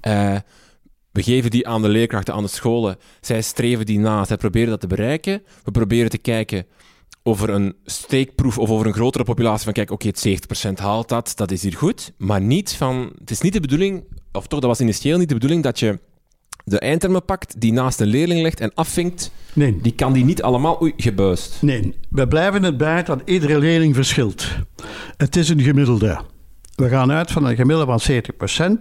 Uh, 0.08 0.40
we 1.12 1.24
geven 1.24 1.52
die 1.52 1.68
aan 1.68 1.82
de 1.82 1.90
leerkrachten, 1.90 2.34
aan 2.34 2.44
de 2.44 2.50
scholen. 2.50 2.98
Zij 3.22 3.42
streven 3.42 3.86
die 3.86 4.00
na, 4.00 4.26
zij 4.26 4.38
proberen 4.38 4.70
dat 4.70 4.80
te 4.80 4.88
bereiken. 4.88 5.44
We 5.64 5.72
proberen 5.72 6.10
te 6.10 6.18
kijken 6.18 6.66
over 7.24 7.50
een 7.50 7.76
steekproef 7.86 8.58
of 8.58 8.70
over 8.70 8.88
een 8.88 8.94
grotere 8.94 9.24
populatie 9.24 9.64
van 9.64 9.74
kijk, 9.74 9.92
oké, 9.92 10.08
het 10.08 10.28
70% 10.68 10.72
haalt 10.74 11.10
dat, 11.10 11.32
dat 11.36 11.52
is 11.52 11.64
hier 11.64 11.76
goed. 11.76 12.14
Maar 12.18 12.42
niet 12.42 12.74
van, 12.74 13.12
het 13.20 13.32
is 13.32 13.42
niet 13.42 13.54
de 13.54 13.60
bedoeling, 13.60 14.04
of 14.32 14.48
toch, 14.48 14.60
dat 14.60 14.70
was 14.70 14.82
initieel 14.82 15.18
niet 15.18 15.28
de 15.28 15.34
bedoeling 15.34 15.64
dat 15.64 15.80
je 15.80 16.00
de 16.64 16.80
eindtermen 16.80 17.26
pakt, 17.26 17.62
die 17.62 17.74
naast 17.74 18.00
een 18.00 18.08
leerling 18.08 18.42
legt 18.42 18.60
en 18.60 18.74
afvinkt, 18.74 19.32
nee. 19.54 19.80
die 19.82 19.96
kan 19.96 20.14
die 20.14 20.24
niet 20.24 20.42
allemaal... 20.42 20.82
Oei, 20.82 20.94
gebuist. 20.98 21.58
Nee, 21.62 21.96
we 22.10 22.28
blijven 22.28 22.64
het 22.64 22.78
bij 22.78 23.04
dat 23.04 23.22
iedere 23.26 23.60
leerling 23.60 23.96
verschilt. 23.96 24.48
Het 25.18 25.36
is 25.36 25.50
een 25.50 25.62
gemiddelde. 25.62 26.22
We 26.76 26.90
gaan 26.90 27.12
uit 27.12 27.32
van 27.32 27.46
een 27.46 27.56
gemiddelde 27.56 27.98
van 27.98 28.22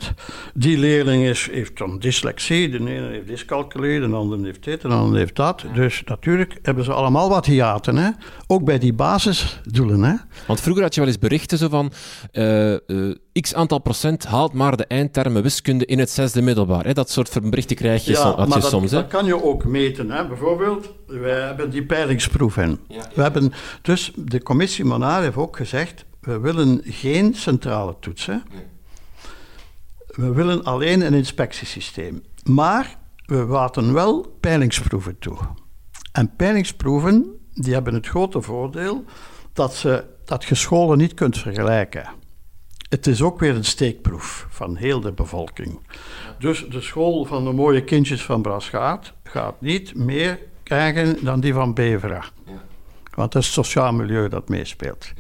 70%. 0.03 0.15
Die 0.55 0.79
leerling 0.79 1.25
is, 1.25 1.49
heeft 1.53 1.79
dan 1.79 1.99
dyslexie, 1.99 2.69
de 2.69 2.79
ene 2.79 3.09
heeft 3.09 3.27
dyscalculie, 3.27 4.01
de 4.01 4.07
andere 4.07 4.45
heeft 4.45 4.65
dit, 4.65 4.81
de 4.81 4.89
andere 4.89 5.19
heeft 5.19 5.37
dat. 5.37 5.65
Dus 5.75 6.03
natuurlijk 6.05 6.59
hebben 6.63 6.85
ze 6.85 6.93
allemaal 6.93 7.29
wat 7.29 7.47
hiaten. 7.47 7.97
Hè? 7.97 8.11
Ook 8.47 8.65
bij 8.65 8.79
die 8.79 8.93
basisdoelen. 8.93 10.03
Hè? 10.03 10.15
Want 10.47 10.61
vroeger 10.61 10.83
had 10.83 10.95
je 10.95 11.01
wel 11.01 11.09
eens 11.09 11.19
berichten 11.19 11.59
zo 11.59 11.69
van 11.69 11.93
uh, 12.33 12.73
uh, 12.87 13.15
x 13.41 13.55
aantal 13.55 13.79
procent 13.79 14.25
haalt 14.25 14.53
maar 14.53 14.77
de 14.77 14.87
eindtermen 14.87 15.43
wiskunde 15.43 15.87
in 15.87 15.99
het 15.99 16.11
zesde 16.11 16.43
middelbaar. 16.43 16.85
Hè? 16.85 16.93
Dat 16.93 17.11
soort 17.11 17.51
berichten 17.51 17.77
krijg 17.77 18.05
je, 18.05 18.13
ja, 18.13 18.37
maar 18.37 18.47
je 18.47 18.53
dat, 18.53 18.65
soms. 18.65 18.91
dat 18.91 19.07
kan 19.07 19.25
je 19.25 19.45
ook 19.45 19.65
meten. 19.65 20.11
Hè? 20.11 20.27
Bijvoorbeeld, 20.27 20.93
we 21.07 21.29
hebben 21.29 21.71
die 21.71 21.85
peilingsproef 21.85 22.57
in. 22.57 22.79
We 23.15 23.23
hebben, 23.23 23.53
dus 23.83 24.13
de 24.17 24.43
commissie 24.43 24.85
Monaar 24.85 25.23
heeft 25.23 25.37
ook 25.37 25.57
gezegd 25.57 26.05
we 26.21 26.39
willen 26.39 26.81
geen 26.85 27.35
centrale 27.35 27.97
toetsen. 28.01 28.43
We 30.07 30.33
willen 30.33 30.65
alleen 30.65 31.07
een 31.07 31.15
inspectiesysteem. 31.15 32.23
Maar 32.45 32.97
we 33.27 33.37
laten 33.37 33.93
wel 33.93 34.37
peilingsproeven 34.41 35.19
toe. 35.19 35.39
En 36.13 36.37
peilingsproeven 36.37 37.39
die 37.55 37.73
hebben 37.73 37.95
het 37.95 38.07
grote 38.07 38.43
voordeel 38.43 39.05
dat, 39.53 39.75
ze, 39.75 40.05
dat 40.25 40.45
je 40.45 40.55
scholen 40.55 40.99
niet 40.99 41.15
kunt 41.15 41.39
vergelijken. 41.39 42.09
Het 42.89 43.07
is 43.07 43.23
ook 43.23 43.41
weer 43.41 43.55
een 43.55 43.65
steekproef 43.65 44.47
van 44.51 44.77
heel 44.77 45.01
de 45.01 45.13
bevolking. 45.13 45.81
Dus 46.39 46.67
de 46.69 46.81
school 46.81 47.25
van 47.25 47.45
de 47.45 47.53
mooie 47.53 47.85
kindjes 47.85 48.23
van 48.23 48.43
Brasgaat 48.43 49.13
gaat 49.23 49.61
niet 49.61 49.95
meer 49.95 50.39
krijgen 50.63 51.25
dan 51.25 51.41
die 51.41 51.53
van 51.53 51.75
Bevera. 51.75 52.25
Want 53.15 53.33
het 53.33 53.43
is 53.43 53.55
het 53.55 53.65
sociaal 53.67 53.93
milieu 53.93 54.29
dat 54.29 54.49
meespeelt. 54.49 55.13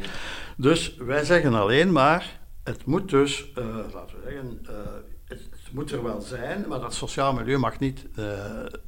Dus 0.61 0.96
wij 0.99 1.25
zeggen 1.25 1.55
alleen 1.55 1.92
maar, 1.92 2.40
het 2.64 2.85
moet 2.85 3.11
dus, 3.11 3.53
uh, 3.59 3.64
laten 3.92 4.16
we 4.16 4.23
zeggen, 4.25 4.59
uh, 4.62 4.77
het, 5.25 5.40
het, 5.51 5.73
moet 5.73 5.92
er 5.92 6.03
wel 6.03 6.20
zijn, 6.20 6.64
maar 6.68 6.81
dat 6.81 6.94
sociaal 6.94 7.33
milieu 7.33 7.59
mag 7.59 7.79
niet 7.79 8.07
uh, 8.18 8.25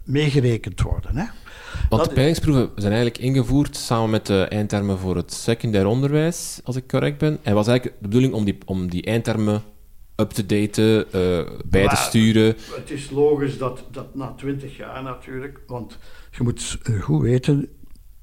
meegerekend 0.05 0.81
worden. 0.81 1.17
Hè? 1.17 1.25
Want 1.89 2.05
de 2.05 2.13
peilingsproeven 2.13 2.71
zijn 2.75 2.93
eigenlijk 2.93 3.23
ingevoerd 3.23 3.77
samen 3.77 4.11
met 4.11 4.27
de 4.27 4.43
eindtermen 4.43 4.99
voor 4.99 5.17
het 5.17 5.33
secundair 5.33 5.87
onderwijs, 5.87 6.61
als 6.65 6.77
ik 6.77 6.89
correct 6.89 7.19
ben. 7.19 7.39
En 7.43 7.55
was 7.55 7.67
eigenlijk 7.67 8.01
de 8.01 8.09
bedoeling 8.09 8.35
om 8.35 8.45
die, 8.45 8.59
om 8.65 8.91
die 8.91 9.03
eindtermen 9.03 9.63
up-to-date 10.17 11.07
uh, 11.15 11.59
bij 11.65 11.89
te 11.89 11.97
sturen. 11.97 12.57
Het 12.75 12.91
is 12.91 13.11
logisch 13.11 13.59
dat, 13.59 13.85
dat 13.91 14.15
na 14.15 14.33
twintig 14.33 14.77
jaar 14.77 15.03
natuurlijk, 15.03 15.61
want 15.67 15.99
je 16.31 16.43
moet 16.43 16.79
goed 17.01 17.23
weten, 17.23 17.69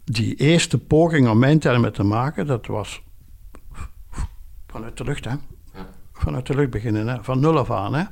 die 0.03 0.35
eerste 0.35 0.77
poging 0.77 1.29
om 1.29 1.59
termen 1.59 1.93
te 1.93 2.03
maken, 2.03 2.47
dat 2.47 2.67
was 2.67 3.01
vanuit 4.71 4.97
de 4.97 5.03
lucht, 5.03 5.25
hè. 5.25 5.31
Vanuit 6.13 6.47
de 6.47 6.55
lucht 6.55 6.69
beginnen, 6.69 7.07
hè? 7.07 7.17
van 7.21 7.39
nul 7.39 7.57
af 7.57 7.71
aan. 7.71 7.93
Hè? 7.93 8.03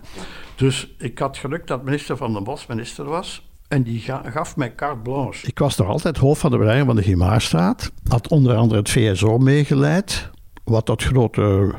Dus 0.56 0.96
ik 0.98 1.20
had 1.20 1.38
geluk 1.38 1.68
dat 1.68 1.84
minister 1.84 2.18
Van 2.18 2.34
den 2.34 2.44
Bos 2.44 2.66
minister 2.66 3.06
was. 3.06 3.50
En 3.68 3.84
die 3.84 4.00
gaf 4.24 4.56
mij 4.56 4.76
carte 4.76 5.00
blanche. 5.00 5.48
Ik 5.48 5.60
was 5.60 5.78
nog 5.78 5.88
altijd 5.88 6.18
hoofd 6.18 6.42
van 6.42 6.52
de 6.52 6.58
bedrijf 6.58 6.86
van 6.86 6.96
de 6.96 7.04
Gimaarstraat. 7.04 7.92
Had 8.08 8.28
onder 8.28 8.56
andere 8.56 8.80
het 8.80 8.90
VSO 8.90 9.38
meegeleid. 9.38 10.30
Wat 10.64 10.86
tot 10.86 11.04
grote, 11.04 11.74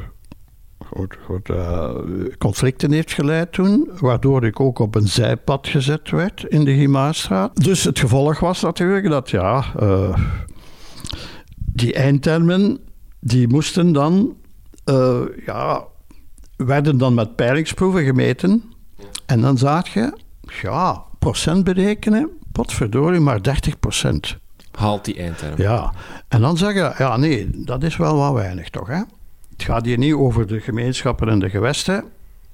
grote, 1.08 1.52
uh, 1.52 2.36
conflicten 2.38 2.92
heeft 2.92 3.12
geleid 3.12 3.52
toen. 3.52 3.90
Waardoor 4.00 4.44
ik 4.44 4.60
ook 4.60 4.78
op 4.78 4.94
een 4.94 5.08
zijpad 5.08 5.68
gezet 5.68 6.10
werd 6.10 6.44
in 6.44 6.64
de 6.64 6.74
Gimaarstraat. 6.74 7.64
Dus 7.64 7.84
het 7.84 7.98
gevolg 7.98 8.40
was 8.40 8.62
natuurlijk 8.62 9.08
dat 9.08 9.30
ja... 9.30 9.64
Uh, 9.80 10.18
die 11.56 11.92
eindtermen, 11.92 12.78
die 13.20 13.48
moesten 13.48 13.92
dan... 13.92 14.36
Uh, 14.88 15.20
ja, 15.46 15.85
werden 16.57 16.98
dan 16.98 17.14
met 17.14 17.37
peilingsproeven 17.37 18.05
gemeten. 18.05 18.72
En 19.27 19.40
dan 19.40 19.59
zag 19.59 19.88
je, 19.88 20.12
ja, 20.62 21.03
procent 21.18 21.64
berekenen, 21.64 22.31
potverdorie, 22.53 23.20
maar 23.20 23.42
30 23.42 23.79
procent. 23.79 24.37
Haalt 24.72 25.05
die 25.05 25.18
eindterm. 25.18 25.55
Ja, 25.57 25.92
en 26.29 26.40
dan 26.40 26.57
zeggen, 26.57 26.94
ja 26.98 27.16
nee, 27.16 27.51
dat 27.64 27.83
is 27.83 27.96
wel 27.96 28.16
wat 28.16 28.33
weinig 28.33 28.70
toch, 28.70 28.88
hè. 28.88 29.03
Het 29.53 29.62
gaat 29.62 29.85
hier 29.85 29.98
niet 29.98 30.14
over 30.14 30.46
de 30.46 30.61
gemeenschappen 30.61 31.29
en 31.29 31.38
de 31.38 31.51
gewesten, 31.51 32.05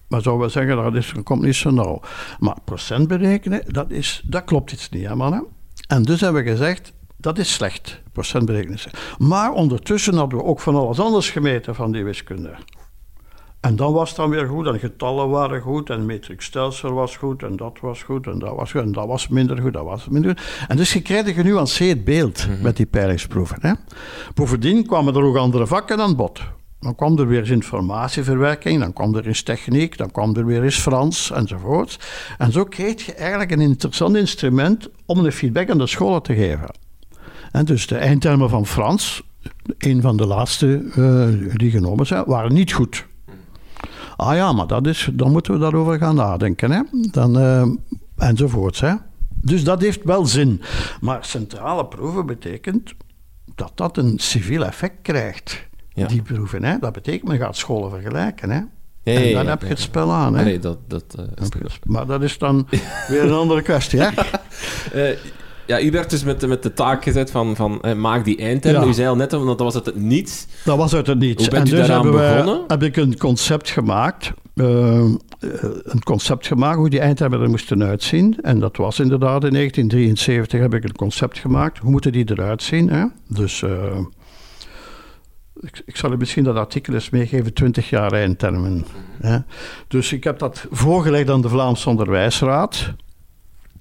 maar 0.09 0.23
zou 0.23 0.39
wel 0.39 0.51
zeggen, 0.51 0.77
dat, 0.77 0.95
is, 0.95 1.13
dat 1.15 1.25
komt 1.25 1.43
niet 1.43 1.55
zo 1.55 1.71
nauw. 1.71 2.01
Maar 2.39 2.57
procent 2.65 3.09
berekenen, 3.09 3.63
dat, 3.67 3.91
is, 3.91 4.23
dat 4.27 4.45
klopt 4.45 4.73
iets 4.73 4.89
niet, 4.89 5.07
hè 5.07 5.15
mannen. 5.15 5.47
En 5.89 6.03
dus 6.03 6.21
hebben 6.21 6.45
we 6.45 6.51
gezegd, 6.51 6.93
dat 7.25 7.39
is 7.39 7.53
slecht, 7.53 8.01
procent 8.13 8.45
berekenen. 8.45 8.79
Maar 9.19 9.53
ondertussen 9.53 10.15
hadden 10.15 10.39
we 10.39 10.45
ook 10.45 10.61
van 10.61 10.75
alles 10.75 11.01
anders 11.01 11.31
gemeten 11.31 11.75
van 11.75 11.93
die 11.93 12.05
wiskunde. 12.05 12.55
En 13.61 13.77
dan 13.77 13.93
was 13.93 14.09
het 14.09 14.17
dan 14.17 14.31
weer 14.31 14.47
goed, 14.47 14.67
en 14.67 14.79
getallen 14.79 15.29
waren 15.29 15.61
goed, 15.61 15.91
en 15.91 16.07
metricstelsel 16.07 16.93
was 16.93 17.17
goed, 17.17 17.43
en 17.43 17.57
dat 17.57 17.79
was 17.81 18.03
goed, 18.03 18.27
en 18.27 18.39
dat 18.39 18.57
was 18.57 18.73
goed, 18.73 18.83
en 18.83 18.93
dat 18.93 19.07
was 19.07 19.29
minder 19.29 19.61
goed, 19.61 19.73
dat 19.73 19.85
was 19.85 20.09
minder 20.09 20.31
goed. 20.31 20.67
En 20.69 20.77
dus 20.77 20.93
je 20.93 21.03
krijgt 21.03 21.27
een 21.27 21.35
genuanceerd 21.35 22.05
beeld 22.05 22.47
mhm. 22.49 22.63
met 22.63 22.77
die 22.77 22.87
peilingsproeven. 22.87 23.59
Hè. 23.61 23.73
Bovendien 24.35 24.87
kwamen 24.87 25.15
er 25.15 25.23
ook 25.23 25.37
andere 25.37 25.67
vakken 25.67 26.01
aan 26.01 26.17
bod. 26.17 26.41
Dan 26.81 26.95
kwam 26.95 27.19
er 27.19 27.27
weer 27.27 27.41
eens 27.41 27.51
informatieverwerking, 27.51 28.81
dan 28.81 28.93
kwam 28.93 29.15
er 29.15 29.27
eens 29.27 29.43
techniek, 29.43 29.97
dan 29.97 30.11
kwam 30.11 30.37
er 30.37 30.47
weer 30.47 30.63
eens 30.63 30.79
Frans 30.79 31.31
enzovoort. 31.31 31.99
En 32.39 32.53
zo 32.53 32.65
kreeg 32.65 33.07
je 33.07 33.15
eigenlijk 33.15 33.51
een 33.51 33.61
interessant 33.61 34.17
instrument 34.17 34.89
om 35.07 35.23
de 35.23 35.33
feedback 35.33 35.71
aan 35.71 35.79
de 35.79 35.87
scholen 35.87 36.23
te 36.23 36.35
geven. 36.35 36.84
En 37.55 37.65
dus 37.65 37.87
de 37.87 37.97
eindtermen 37.97 38.49
van 38.51 38.67
Frans, 38.67 39.23
een 39.79 40.01
van 40.01 40.17
de 40.17 40.27
laatste 40.27 40.83
uh, 40.97 41.57
die 41.57 41.71
genomen 41.71 42.07
zijn, 42.07 42.25
waren 42.27 42.53
niet 42.53 42.73
goed. 42.73 43.07
Ah 44.17 44.35
ja, 44.35 44.53
maar 44.53 44.67
dat 44.67 44.87
is, 44.87 45.11
dan 45.13 45.33
moeten 45.33 45.53
we 45.53 45.59
daarover 45.59 45.99
gaan 45.99 46.15
nadenken. 46.15 46.71
Hè? 46.71 46.81
Dan, 47.11 47.39
uh, 47.39 47.67
enzovoorts. 48.17 48.81
Hè? 48.81 48.95
Dus 49.29 49.65
dat 49.65 49.81
heeft 49.81 50.05
wel 50.05 50.27
zin. 50.27 50.63
Maar 51.01 51.25
centrale 51.25 51.87
proeven 51.87 52.27
betekent 52.27 52.95
dat 53.55 53.73
dat 53.75 53.97
een 53.97 54.19
civiel 54.19 54.65
effect 54.65 54.97
krijgt. 55.03 55.67
Die 55.93 56.23
proeven. 56.23 56.65
Hè? 56.65 56.79
Dat 56.79 56.93
betekent, 56.93 57.29
men 57.29 57.39
gaat 57.39 57.57
scholen 57.57 57.91
vergelijken. 57.91 58.51
Hè? 58.51 58.61
En 59.03 59.33
dan 59.33 59.47
heb 59.47 59.63
je 59.63 59.69
het 59.69 59.81
spel 59.81 60.13
aan. 60.13 60.37
Hè? 60.37 60.45
Nee, 60.45 60.59
dat, 60.59 60.79
dat, 60.89 61.17
uh, 61.19 61.65
maar 61.85 62.07
dat 62.07 62.23
is 62.23 62.39
dan 62.39 62.67
weer 63.09 63.23
een 63.23 63.33
andere 63.33 63.63
kwestie. 63.63 64.01
Hè? 64.01 64.11
uh, 64.95 65.19
Ja, 65.67 65.81
u 65.81 65.91
werd 65.91 66.11
dus 66.11 66.25
met, 66.25 66.47
met 66.47 66.63
de 66.63 66.73
taak 66.73 67.03
gezet 67.03 67.31
van, 67.31 67.57
van 67.57 67.83
maak 67.97 68.25
die 68.25 68.37
eindterm. 68.37 68.89
U 68.89 68.93
zei 68.93 69.09
al 69.09 69.17
net, 69.17 69.33
want 69.33 69.47
dat 69.47 69.59
was 69.59 69.75
uit 69.75 69.87
het 69.87 69.97
niets. 69.97 70.47
Dat 70.65 70.77
was 70.77 70.95
uit 70.95 71.07
het 71.07 71.19
niets. 71.19 71.49
En 71.49 71.65
dus 71.65 71.71
daaraan 71.71 72.11
begonnen? 72.11 72.65
heb 72.67 72.83
ik 72.83 72.97
een 72.97 73.19
concept 73.19 73.71
gemaakt. 73.71 74.33
Uh, 74.55 75.15
een 75.83 76.03
concept 76.05 76.47
gemaakt 76.47 76.77
hoe 76.77 76.91
die 76.91 77.01
eindtermen 77.01 77.41
er 77.41 77.51
moesten 77.51 77.83
uitzien. 77.83 78.39
En 78.43 78.59
dat 78.59 78.77
was 78.77 79.01
inderdaad 79.01 79.45
in 79.45 79.53
1973 79.53 80.61
heb 80.61 80.75
ik 80.75 80.85
een 80.85 80.97
concept 80.97 81.39
gemaakt. 81.39 81.79
Hoe 81.79 81.91
moeten 81.91 82.13
die 82.13 82.31
eruit 82.31 82.63
zien? 82.63 82.91
Hè? 82.91 83.05
Dus... 83.29 83.61
Uh, 83.61 83.99
ik, 85.61 85.83
ik, 85.87 85.97
zal 85.97 86.13
u 86.13 86.17
misschien 86.17 86.45
dat 86.45 86.57
artikel 86.57 86.95
eens 86.95 87.11
meegeven, 87.11 87.55
20 87.55 87.91
jaar 87.91 88.13
eindtermen. 88.13 88.87
Hè. 89.21 89.39
Dus 89.89 90.13
ik 90.13 90.25
heb 90.25 90.39
dat 90.39 90.67
voorgelegd 90.71 91.31
aan 91.31 91.41
de 91.41 91.49
Vlaamse 91.49 91.89
Onderwijsraad, 91.89 92.93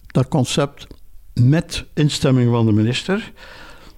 dat 0.07 0.27
concept 0.27 0.87
met 1.33 1.85
instemming 1.93 2.51
van 2.51 2.65
de 2.65 2.71
minister. 2.71 3.31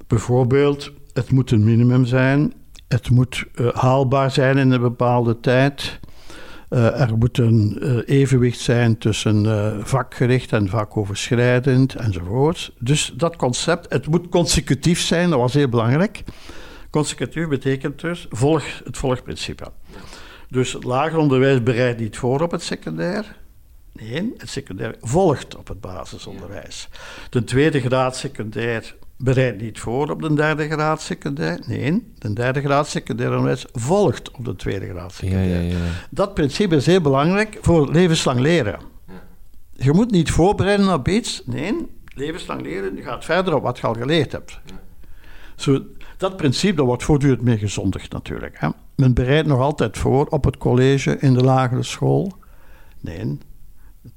Bijvoorbeeld, 0.08 0.92
het 1.14 1.32
moet 1.32 1.52
een 1.52 1.64
minimum 1.64 2.06
zijn, 2.06 2.54
het 2.88 3.10
moet 3.10 3.46
uh, 3.56 3.68
haalbaar 3.74 4.32
zijn 4.32 4.58
in 4.58 4.72
een 4.72 4.82
bepaalde 4.82 5.40
tijd. 5.40 6.00
Uh, 6.70 7.02
er 7.02 7.18
moet 7.18 7.38
een 7.38 7.78
uh, 7.82 7.98
evenwicht 8.06 8.60
zijn 8.60 8.98
tussen 8.98 9.46
vakgericht 9.88 10.52
en 10.52 10.70
vakoverschrijdend 10.70 11.96
enzovoort. 11.96 12.74
Dus 12.80 13.14
dat 13.18 13.36
concept, 13.36 13.94
het 13.94 14.08
moet 14.08 14.30
consecutief 14.30 15.02
zijn, 15.02 15.30
dat 15.30 15.40
was 15.40 15.54
heel 15.54 15.70
belangrijk. 15.70 16.24
Consecutief 16.90 17.48
betekent 17.48 18.02
dus 18.02 18.26
volg, 18.30 18.64
het 18.84 18.98
volgprincipe. 18.98 19.72
Dus 20.50 20.74
het 20.74 20.84
lager 20.84 21.18
onderwijs 21.18 21.64
bereidt 21.64 22.00
niet 22.00 22.18
voor 22.18 22.42
op 22.42 22.52
het 22.52 22.64
secundair. 22.64 23.36
Nee, 24.02 24.34
het 24.38 24.50
secundair 24.50 24.96
volgt 25.02 25.56
op 25.56 25.68
het 25.68 25.82
basisonderwijs. 25.82 26.90
De 27.30 27.44
tweede 27.44 27.82
graad 27.82 28.16
secundair 28.16 28.96
bereidt 29.18 29.62
niet 29.62 29.80
voor 29.80 30.10
op 30.10 30.22
de 30.22 30.34
derde 30.34 30.70
graad 30.70 31.02
secundair. 31.02 31.60
Nee, 31.68 32.14
de 32.18 32.34
derde 32.34 32.62
graad 32.62 32.88
secundair 32.88 33.30
onderwijs 33.30 33.66
volgt 33.72 34.32
op 34.32 34.46
de 34.46 34.56
tweede 34.56 34.90
graad 34.90 35.14
secundair. 35.14 35.48
Ja, 35.48 35.60
ja, 35.60 35.78
ja. 35.78 35.92
Dat 36.10 36.34
principe 36.34 36.76
is 36.76 36.86
heel 36.86 37.02
belangrijk 37.02 37.58
voor 37.62 37.92
levenslang 37.92 38.40
leren. 38.40 38.80
Je 39.72 39.94
moet 39.94 40.12
niet 40.12 40.32
voorbereiden 40.32 40.94
op 40.94 41.08
iets. 41.08 41.42
Nee, 41.46 41.74
levenslang 42.16 42.62
leren 42.62 43.02
gaat 43.02 43.26
verder 43.26 43.56
op 43.56 43.64
wat 43.64 43.78
je 43.78 43.88
al 43.88 43.94
geleerd 43.94 44.32
hebt. 44.32 44.60
Zo, 45.56 45.82
dat 46.18 46.38
principe 46.38 46.76
dat 46.76 46.86
wordt 46.86 47.04
voortdurend 47.04 47.42
meer 47.42 47.58
gezondigd 47.58 48.12
natuurlijk. 48.12 48.60
Hè. 48.60 48.70
Men 48.96 49.14
bereidt 49.14 49.48
nog 49.48 49.60
altijd 49.60 49.98
voor 49.98 50.26
op 50.26 50.44
het 50.44 50.58
college, 50.58 51.18
in 51.20 51.34
de 51.34 51.44
lagere 51.44 51.84
school. 51.84 52.34
Nee, 53.02 53.38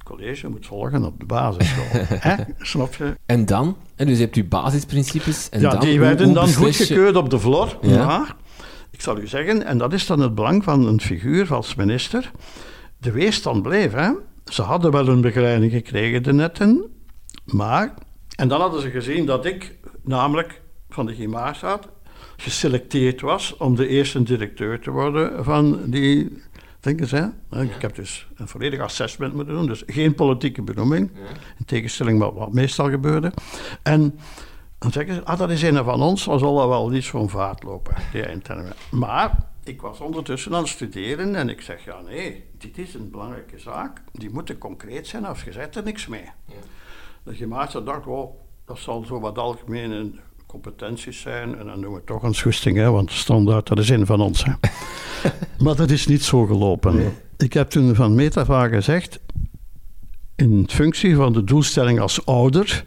college 0.09 0.49
moet 0.49 0.65
volgen 0.65 1.03
op 1.03 1.19
de 1.19 1.25
basisschool. 1.25 2.05
Snap 2.59 2.95
je? 2.95 3.15
En 3.25 3.45
dan? 3.45 3.77
En 3.95 4.05
dus 4.05 4.17
je 4.17 4.23
hebt 4.23 4.35
uw 4.35 4.47
basisprincipes. 4.47 5.49
En 5.49 5.61
ja, 5.61 5.69
dan, 5.69 5.79
die 5.79 5.99
werden 5.99 6.33
dan 6.33 6.53
goedgekeurd 6.53 7.15
op 7.15 7.29
de 7.29 7.39
vlor. 7.39 7.77
Ja. 7.81 8.05
Maar, 8.05 8.35
ik 8.91 9.01
zal 9.01 9.19
u 9.19 9.27
zeggen, 9.27 9.65
en 9.65 9.77
dat 9.77 9.93
is 9.93 10.05
dan 10.05 10.19
het 10.19 10.35
belang 10.35 10.63
van 10.63 10.87
een 10.87 11.01
figuur 11.01 11.53
als 11.53 11.75
minister. 11.75 12.31
De 12.97 13.11
weerstand 13.11 13.61
bleef. 13.61 13.91
Hè. 13.91 14.11
Ze 14.45 14.61
hadden 14.61 14.91
wel 14.91 15.07
een 15.07 15.21
begeleiding 15.21 15.71
gekregen, 15.71 16.23
de 16.23 16.33
netten. 16.33 16.85
Maar, 17.45 17.93
en 18.35 18.47
dan 18.47 18.61
hadden 18.61 18.81
ze 18.81 18.89
gezien 18.89 19.25
dat 19.25 19.45
ik, 19.45 19.77
namelijk 20.03 20.61
van 20.89 21.05
de 21.05 21.13
Gimaarstraat, 21.13 21.87
geselecteerd 22.37 23.21
was 23.21 23.57
om 23.57 23.75
de 23.75 23.87
eerste 23.87 24.23
directeur 24.23 24.79
te 24.79 24.91
worden 24.91 25.43
van 25.43 25.79
die 25.85 26.41
denken 26.79 27.07
ze. 27.07 27.31
Ik 27.51 27.81
heb 27.81 27.95
dus 27.95 28.27
een 28.35 28.47
volledig 28.47 28.79
assessment 28.79 29.33
moeten 29.33 29.53
doen, 29.53 29.67
dus 29.67 29.83
geen 29.85 30.15
politieke 30.15 30.61
benoeming, 30.61 31.11
in 31.57 31.65
tegenstelling 31.65 32.19
met 32.19 32.33
wat 32.33 32.53
meestal 32.53 32.89
gebeurde. 32.89 33.33
En 33.83 34.19
dan 34.77 34.91
zeggen 34.91 35.15
ze, 35.15 35.23
ah, 35.23 35.39
dat 35.39 35.49
is 35.49 35.61
een 35.61 35.83
van 35.83 36.01
ons, 36.01 36.25
dan 36.25 36.39
zal 36.39 36.55
dat 36.55 36.67
wel 36.67 36.89
niet 36.89 37.03
zo'n 37.03 37.29
vaart 37.29 37.63
lopen, 37.63 37.95
die 38.11 38.25
eindtermen. 38.25 38.73
Maar 38.91 39.47
ik 39.63 39.81
was 39.81 39.99
ondertussen 39.99 40.53
aan 40.55 40.61
het 40.61 40.69
studeren 40.69 41.35
en 41.35 41.49
ik 41.49 41.61
zeg, 41.61 41.85
ja 41.85 42.01
nee, 42.01 42.43
dit 42.57 42.77
is 42.77 42.93
een 42.93 43.11
belangrijke 43.11 43.59
zaak, 43.59 44.01
die 44.11 44.29
moeten 44.29 44.57
concreet 44.57 45.07
zijn, 45.07 45.25
als 45.25 45.43
je 45.43 45.51
zet 45.51 45.75
er 45.75 45.83
niks 45.83 46.07
mee. 46.07 46.23
Ja. 46.45 46.53
De 47.23 47.35
gemaakte 47.35 47.83
dacht, 47.83 48.05
oh, 48.05 48.35
dat 48.65 48.77
zal 48.77 49.03
zo 49.03 49.19
wat 49.19 49.37
algemene 49.37 50.11
competenties 50.49 51.19
zijn. 51.19 51.57
En 51.57 51.65
dan 51.65 51.81
doen 51.81 51.93
we 51.93 52.03
toch 52.03 52.23
een 52.23 52.33
schoesting, 52.33 52.77
hè, 52.77 52.91
want 52.91 53.11
standaard, 53.11 53.67
dat 53.67 53.79
is 53.79 53.89
een 53.89 54.05
van 54.05 54.21
ons. 54.21 54.43
Hè. 54.43 54.51
maar 55.63 55.75
dat 55.75 55.89
is 55.89 56.07
niet 56.07 56.23
zo 56.23 56.45
gelopen. 56.45 57.13
Ik 57.37 57.53
heb 57.53 57.69
toen 57.69 57.95
van 57.95 58.15
Metava 58.15 58.67
gezegd, 58.67 59.19
in 60.35 60.65
functie 60.69 61.15
van 61.15 61.33
de 61.33 61.43
doelstelling 61.43 61.99
als 61.99 62.25
ouder, 62.25 62.83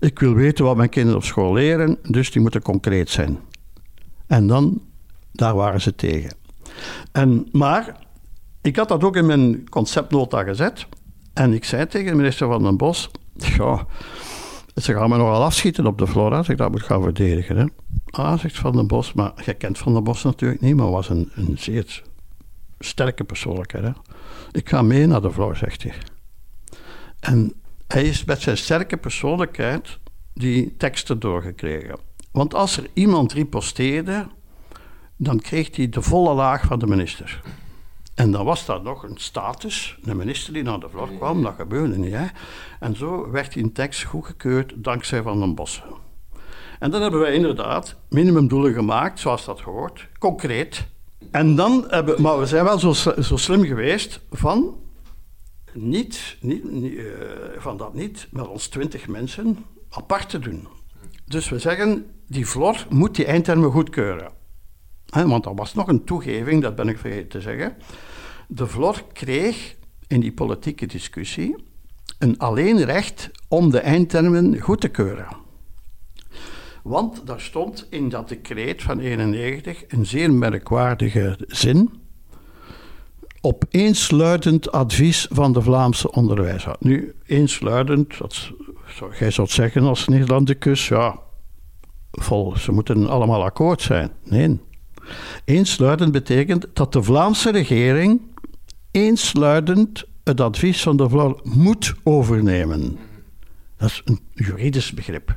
ik 0.00 0.18
wil 0.18 0.34
weten 0.34 0.64
wat 0.64 0.76
mijn 0.76 0.88
kinderen 0.88 1.18
op 1.18 1.24
school 1.24 1.52
leren, 1.52 1.98
dus 2.02 2.30
die 2.30 2.42
moeten 2.42 2.62
concreet 2.62 3.10
zijn. 3.10 3.38
En 4.26 4.46
dan, 4.46 4.82
daar 5.32 5.54
waren 5.54 5.80
ze 5.80 5.94
tegen. 5.94 6.34
En, 7.12 7.48
maar 7.52 7.96
ik 8.62 8.76
had 8.76 8.88
dat 8.88 9.04
ook 9.04 9.16
in 9.16 9.26
mijn 9.26 9.68
conceptnota 9.68 10.42
gezet. 10.42 10.86
En 11.34 11.52
ik 11.52 11.64
zei 11.64 11.86
tegen 11.86 12.10
de 12.10 12.16
minister 12.16 12.46
van 12.46 12.62
den 12.62 12.76
Bos, 12.76 13.10
ja, 13.34 13.86
ze 14.82 14.92
gaan 14.92 15.10
me 15.10 15.16
nogal 15.16 15.42
afschieten 15.42 15.86
op 15.86 15.98
de 15.98 16.06
flora 16.06 16.36
als 16.36 16.48
ik 16.48 16.56
dat 16.56 16.70
moet 16.70 16.82
gaan 16.82 17.02
verdedigen. 17.02 17.56
Hè. 17.56 17.64
Ah, 18.10 18.38
zegt 18.38 18.58
Van 18.58 18.72
den 18.72 18.86
Bos, 18.86 19.12
maar 19.12 19.32
jij 19.44 19.54
kent 19.54 19.78
Van 19.78 19.92
den 19.92 20.04
Bos 20.04 20.22
natuurlijk 20.22 20.60
niet, 20.60 20.76
maar 20.76 20.90
was 20.90 21.08
een, 21.08 21.30
een 21.34 21.58
zeer 21.58 22.02
sterke 22.78 23.24
persoonlijkheid. 23.24 23.84
Hè? 23.84 23.92
Ik 24.52 24.68
ga 24.68 24.82
mee 24.82 25.06
naar 25.06 25.20
de 25.20 25.30
vloer, 25.30 25.56
zegt 25.56 25.82
hij. 25.82 25.92
En 27.20 27.52
hij 27.86 28.04
is 28.04 28.24
met 28.24 28.40
zijn 28.40 28.56
sterke 28.56 28.96
persoonlijkheid 28.96 29.98
die 30.34 30.76
teksten 30.76 31.18
doorgekregen. 31.18 31.98
Want 32.30 32.54
als 32.54 32.76
er 32.76 32.86
iemand 32.92 33.32
riposteerde, 33.32 34.26
dan 35.16 35.40
kreeg 35.40 35.76
hij 35.76 35.88
de 35.88 36.02
volle 36.02 36.34
laag 36.34 36.64
van 36.64 36.78
de 36.78 36.86
minister. 36.86 37.42
En 38.16 38.30
dan 38.30 38.44
was 38.44 38.66
dat 38.66 38.82
nog 38.82 39.02
een 39.02 39.16
status, 39.16 39.98
een 40.04 40.16
minister 40.16 40.52
die 40.52 40.62
naar 40.62 40.80
de 40.80 40.88
vlog 40.88 41.16
kwam, 41.16 41.42
dat 41.42 41.54
gebeurde 41.54 41.98
niet. 41.98 42.12
Hè? 42.12 42.26
En 42.80 42.96
zo 42.96 43.30
werd 43.30 43.52
die 43.52 43.72
tekst 43.72 44.02
goedgekeurd 44.02 44.72
dankzij 44.76 45.22
Van 45.22 45.40
den 45.40 45.54
Bossen. 45.54 45.84
En 46.78 46.90
dan 46.90 47.02
hebben 47.02 47.20
wij 47.20 47.34
inderdaad 47.34 47.96
minimumdoelen 48.08 48.74
gemaakt, 48.74 49.20
zoals 49.20 49.44
dat 49.44 49.60
hoort, 49.60 50.08
concreet. 50.18 50.86
En 51.30 51.54
dan 51.54 51.84
hebben, 51.88 52.22
maar 52.22 52.38
we 52.38 52.46
zijn 52.46 52.64
wel 52.64 52.78
zo, 52.78 52.92
zo 53.22 53.36
slim 53.36 53.64
geweest 53.64 54.20
van 54.30 54.78
niet, 55.72 56.36
niet, 56.40 56.70
niet 56.70 56.92
uh, 56.92 57.12
van 57.58 57.76
dat 57.76 57.94
niet 57.94 58.28
met 58.30 58.48
ons 58.48 58.66
twintig 58.66 59.08
mensen 59.08 59.64
apart 59.90 60.28
te 60.28 60.38
doen. 60.38 60.68
Dus 61.24 61.48
we 61.48 61.58
zeggen, 61.58 62.06
die 62.26 62.46
Flor 62.46 62.86
moet 62.88 63.14
die 63.14 63.26
eindtermen 63.26 63.70
goedkeuren. 63.70 64.32
Want 65.06 65.46
er 65.46 65.54
was 65.54 65.74
nog 65.74 65.88
een 65.88 66.04
toegeving, 66.04 66.62
dat 66.62 66.74
ben 66.74 66.88
ik 66.88 66.98
vergeten 66.98 67.28
te 67.28 67.40
zeggen. 67.40 67.76
De 68.48 68.66
Vlor 68.66 69.02
kreeg 69.12 69.76
in 70.06 70.20
die 70.20 70.32
politieke 70.32 70.86
discussie 70.86 71.56
een 72.18 72.38
alleenrecht 72.38 73.30
om 73.48 73.70
de 73.70 73.80
eindtermen 73.80 74.60
goed 74.60 74.80
te 74.80 74.88
keuren. 74.88 75.26
Want 76.82 77.26
daar 77.26 77.40
stond 77.40 77.86
in 77.90 78.08
dat 78.08 78.28
decreet 78.28 78.82
van 78.82 78.98
91 78.98 79.84
een 79.88 80.06
zeer 80.06 80.32
merkwaardige 80.32 81.38
zin. 81.46 81.90
Op 83.40 83.64
eensluidend 83.70 84.72
advies 84.72 85.26
van 85.30 85.52
de 85.52 85.62
Vlaamse 85.62 86.12
onderwijzer. 86.12 86.76
Nu, 86.78 87.14
eensluidend, 87.26 88.18
dat, 88.18 88.50
jij 89.18 89.30
zou 89.30 89.48
zeggen 89.48 89.82
als 89.82 90.08
Nederlandicus, 90.08 90.88
ja, 90.88 91.18
vol, 92.10 92.56
ze 92.56 92.72
moeten 92.72 93.08
allemaal 93.08 93.44
akkoord 93.44 93.82
zijn. 93.82 94.10
Nee. 94.24 94.60
Eensluidend 95.44 96.12
betekent 96.12 96.66
dat 96.72 96.92
de 96.92 97.02
Vlaamse 97.02 97.50
regering 97.50 98.20
eensluidend 98.90 100.04
het 100.24 100.40
advies 100.40 100.82
van 100.82 100.96
de 100.96 101.08
Vlaam 101.08 101.40
moet 101.42 101.94
overnemen. 102.02 102.98
Dat 103.76 103.88
is 103.88 104.02
een 104.04 104.20
juridisch 104.32 104.92
begrip. 104.92 105.36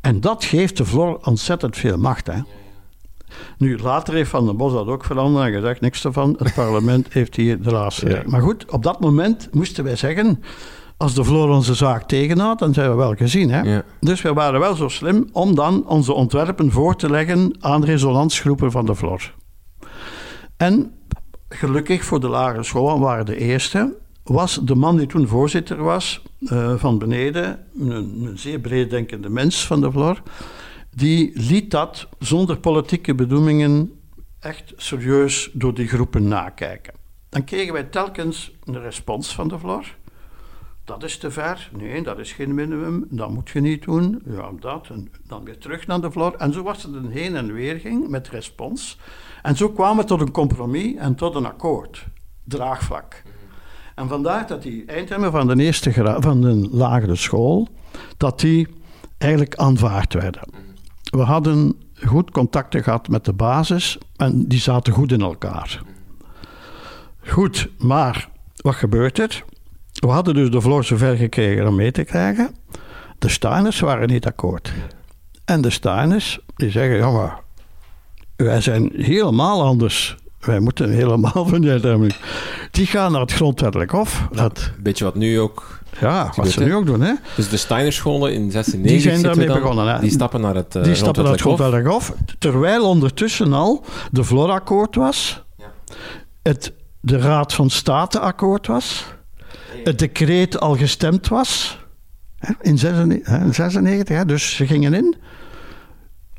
En 0.00 0.20
dat 0.20 0.44
geeft 0.44 0.76
de 0.76 0.84
Vlor 0.84 1.18
ontzettend 1.24 1.76
veel 1.76 1.98
macht. 1.98 2.26
Hè? 2.26 2.40
Nu, 3.58 3.78
later 3.78 4.14
heeft 4.14 4.30
Van 4.30 4.46
den 4.46 4.56
Bos 4.56 4.72
dat 4.72 4.86
ook 4.86 5.04
veranderd 5.04 5.46
en 5.46 5.52
gezegd, 5.52 5.80
niks 5.80 6.04
ervan. 6.04 6.36
Het 6.38 6.54
parlement 6.54 7.12
heeft 7.12 7.36
hier 7.36 7.62
de 7.62 7.70
laatste. 7.70 8.08
Ja. 8.08 8.22
Maar 8.26 8.40
goed, 8.40 8.70
op 8.70 8.82
dat 8.82 9.00
moment 9.00 9.48
moesten 9.52 9.84
wij 9.84 9.96
zeggen, 9.96 10.42
als 11.02 11.14
de 11.14 11.24
Vloor 11.24 11.48
onze 11.48 11.74
zaak 11.74 12.02
tegenhoudt, 12.02 12.60
dan 12.60 12.74
zijn 12.74 12.90
we 12.90 12.96
wel 12.96 13.14
gezien. 13.14 13.50
Hè? 13.50 13.60
Ja. 13.60 13.84
Dus 14.00 14.22
we 14.22 14.32
waren 14.32 14.60
wel 14.60 14.74
zo 14.74 14.88
slim 14.88 15.28
om 15.32 15.54
dan 15.54 15.86
onze 15.86 16.12
ontwerpen 16.12 16.70
voor 16.70 16.96
te 16.96 17.10
leggen 17.10 17.56
aan 17.60 17.84
resonantsgroepen 17.84 18.70
van 18.70 18.86
de 18.86 18.94
Vloor. 18.94 19.34
En 20.56 20.94
gelukkig 21.48 22.04
voor 22.04 22.20
de 22.20 22.28
lagere 22.28 22.62
school, 22.62 22.98
waren 22.98 23.26
de 23.26 23.36
eerste, 23.36 23.94
was 24.24 24.60
de 24.62 24.74
man 24.74 24.96
die 24.96 25.06
toen 25.06 25.26
voorzitter 25.26 25.82
was 25.82 26.22
uh, 26.40 26.74
van 26.76 26.98
beneden, 26.98 27.66
een, 27.78 27.90
een 27.90 28.38
zeer 28.38 28.58
breeddenkende 28.58 29.28
mens 29.28 29.66
van 29.66 29.80
de 29.80 29.90
Vlor, 29.90 30.22
die 30.96 31.30
liet 31.34 31.70
dat 31.70 32.08
zonder 32.18 32.58
politieke 32.58 33.14
bedoelingen 33.14 33.92
echt 34.40 34.72
serieus 34.76 35.50
door 35.52 35.74
die 35.74 35.88
groepen 35.88 36.28
nakijken. 36.28 36.94
Dan 37.28 37.44
kregen 37.44 37.72
wij 37.72 37.84
telkens 37.84 38.52
een 38.64 38.80
respons 38.80 39.34
van 39.34 39.48
de 39.48 39.58
Vlor. 39.58 39.84
Dat 40.84 41.02
is 41.02 41.18
te 41.18 41.30
ver. 41.30 41.70
Nee, 41.72 42.02
dat 42.02 42.18
is 42.18 42.32
geen 42.32 42.54
minimum. 42.54 43.06
Dat 43.10 43.30
moet 43.30 43.50
je 43.50 43.60
niet 43.60 43.84
doen. 43.84 44.22
Ja, 44.26 44.50
dat. 44.60 44.88
En 44.90 45.10
dan 45.26 45.44
weer 45.44 45.58
terug 45.58 45.86
naar 45.86 46.00
de 46.00 46.10
Vlor. 46.10 46.34
En 46.34 46.52
zo 46.52 46.62
was 46.62 46.82
het 46.82 46.94
een 46.94 47.10
heen 47.10 47.36
en 47.36 47.52
weer 47.52 47.76
ging 47.76 48.08
met 48.08 48.28
respons. 48.28 48.98
En 49.42 49.56
zo 49.56 49.68
kwamen 49.68 49.96
we 49.96 50.04
tot 50.04 50.20
een 50.20 50.30
compromis 50.30 50.94
en 50.94 51.14
tot 51.14 51.34
een 51.34 51.46
akkoord. 51.46 52.06
Draagvlak. 52.44 53.22
En 53.94 54.08
vandaar 54.08 54.46
dat 54.46 54.62
die 54.62 54.84
eindtermen 54.86 55.30
van 55.30 55.46
de 55.46 55.62
eerste 55.62 56.16
van 56.20 56.40
de 56.40 56.68
lagere 56.70 57.16
school, 57.16 57.68
dat 58.16 58.40
die 58.40 58.68
eigenlijk 59.18 59.56
aanvaard 59.56 60.14
werden. 60.14 60.42
We 61.02 61.22
hadden 61.22 61.74
goed 62.06 62.30
contacten 62.30 62.82
gehad 62.82 63.08
met 63.08 63.24
de 63.24 63.32
basis 63.32 63.98
en 64.16 64.48
die 64.48 64.60
zaten 64.60 64.92
goed 64.92 65.12
in 65.12 65.20
elkaar. 65.20 65.82
Goed, 67.26 67.68
maar 67.78 68.28
wat 68.56 68.74
gebeurt 68.74 69.18
er? 69.18 69.44
We 70.02 70.08
hadden 70.08 70.34
dus 70.34 70.50
de 70.50 70.60
vloer 70.60 70.84
zover 70.84 71.16
gekregen 71.16 71.66
om 71.66 71.74
mee 71.74 71.90
te 71.90 72.04
krijgen. 72.04 72.54
De 73.18 73.28
Steiners 73.28 73.80
waren 73.80 74.08
niet 74.08 74.26
akkoord. 74.26 74.72
En 75.44 75.60
de 75.60 75.70
Steiners, 75.70 76.38
die 76.56 76.70
zeggen, 76.70 76.96
ja 76.96 77.10
maar, 77.10 77.40
wij 78.36 78.60
zijn 78.60 78.90
helemaal 78.94 79.62
anders. 79.62 80.16
Wij 80.40 80.60
moeten 80.60 80.90
helemaal 80.90 81.46
van 81.48 81.60
die 81.60 82.14
Die 82.70 82.86
gaan 82.86 83.12
naar 83.12 83.20
het 83.20 83.32
grondwettelijk 83.32 83.90
hof. 83.90 84.28
Dat, 84.32 84.70
Beetje 84.78 85.04
wat 85.04 85.14
nu 85.14 85.40
ook... 85.40 85.80
Ja, 86.00 86.32
wat 86.36 86.48
ze 86.48 86.64
nu 86.64 86.74
ook 86.74 86.86
doen. 86.86 87.00
Hè? 87.00 87.14
Dus 87.36 87.48
de 87.48 87.56
Steinerscholen 87.56 88.32
in 88.32 88.50
96 88.50 88.90
die 88.90 89.00
zijn 89.00 89.22
daarmee 89.22 89.60
begonnen. 89.60 89.94
Hè? 89.94 90.00
Die 90.00 90.10
stappen 90.10 90.40
naar 90.40 90.54
het 90.54 90.74
uh, 90.74 90.84
Die 90.84 90.94
stappen 90.94 91.22
naar 91.22 91.32
het 91.32 91.40
grondwettelijk 91.40 91.86
hof. 91.86 92.12
Terwijl 92.38 92.84
ondertussen 92.84 93.52
al 93.52 93.84
de 94.10 94.24
Florakkoord 94.24 94.94
was. 94.94 95.44
Ja. 95.56 95.64
Het, 96.42 96.72
de 97.00 97.18
Raad 97.18 97.54
van 97.54 97.70
State 97.70 98.18
akkoord 98.18 98.66
was. 98.66 99.04
Het 99.84 99.98
decreet 99.98 100.60
al 100.60 100.76
gestemd 100.76 101.28
was. 101.28 101.80
In 102.60 102.78
96, 102.78 104.16
hè, 104.16 104.24
dus 104.24 104.56
ze 104.56 104.66
gingen 104.66 104.94
in. 104.94 105.14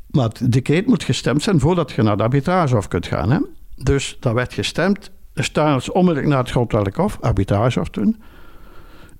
Maar 0.06 0.28
het 0.28 0.52
decreet 0.52 0.86
moet 0.86 1.02
gestemd 1.02 1.42
zijn 1.42 1.60
voordat 1.60 1.92
je 1.92 2.02
naar 2.02 2.16
de 2.16 2.22
arbitragehof 2.22 2.88
kunt 2.88 3.06
gaan. 3.06 3.30
Hè? 3.30 3.38
Dus 3.76 4.16
dat 4.20 4.32
werd 4.32 4.54
gestemd. 4.54 5.10
De 5.32 5.42
staats 5.42 5.90
onmiddellijk 5.90 6.28
naar 6.28 6.38
het 6.38 6.50
grondwettelijk 6.50 6.96
hof, 6.96 7.18
arbitragehof 7.20 7.88
toen. 7.88 8.22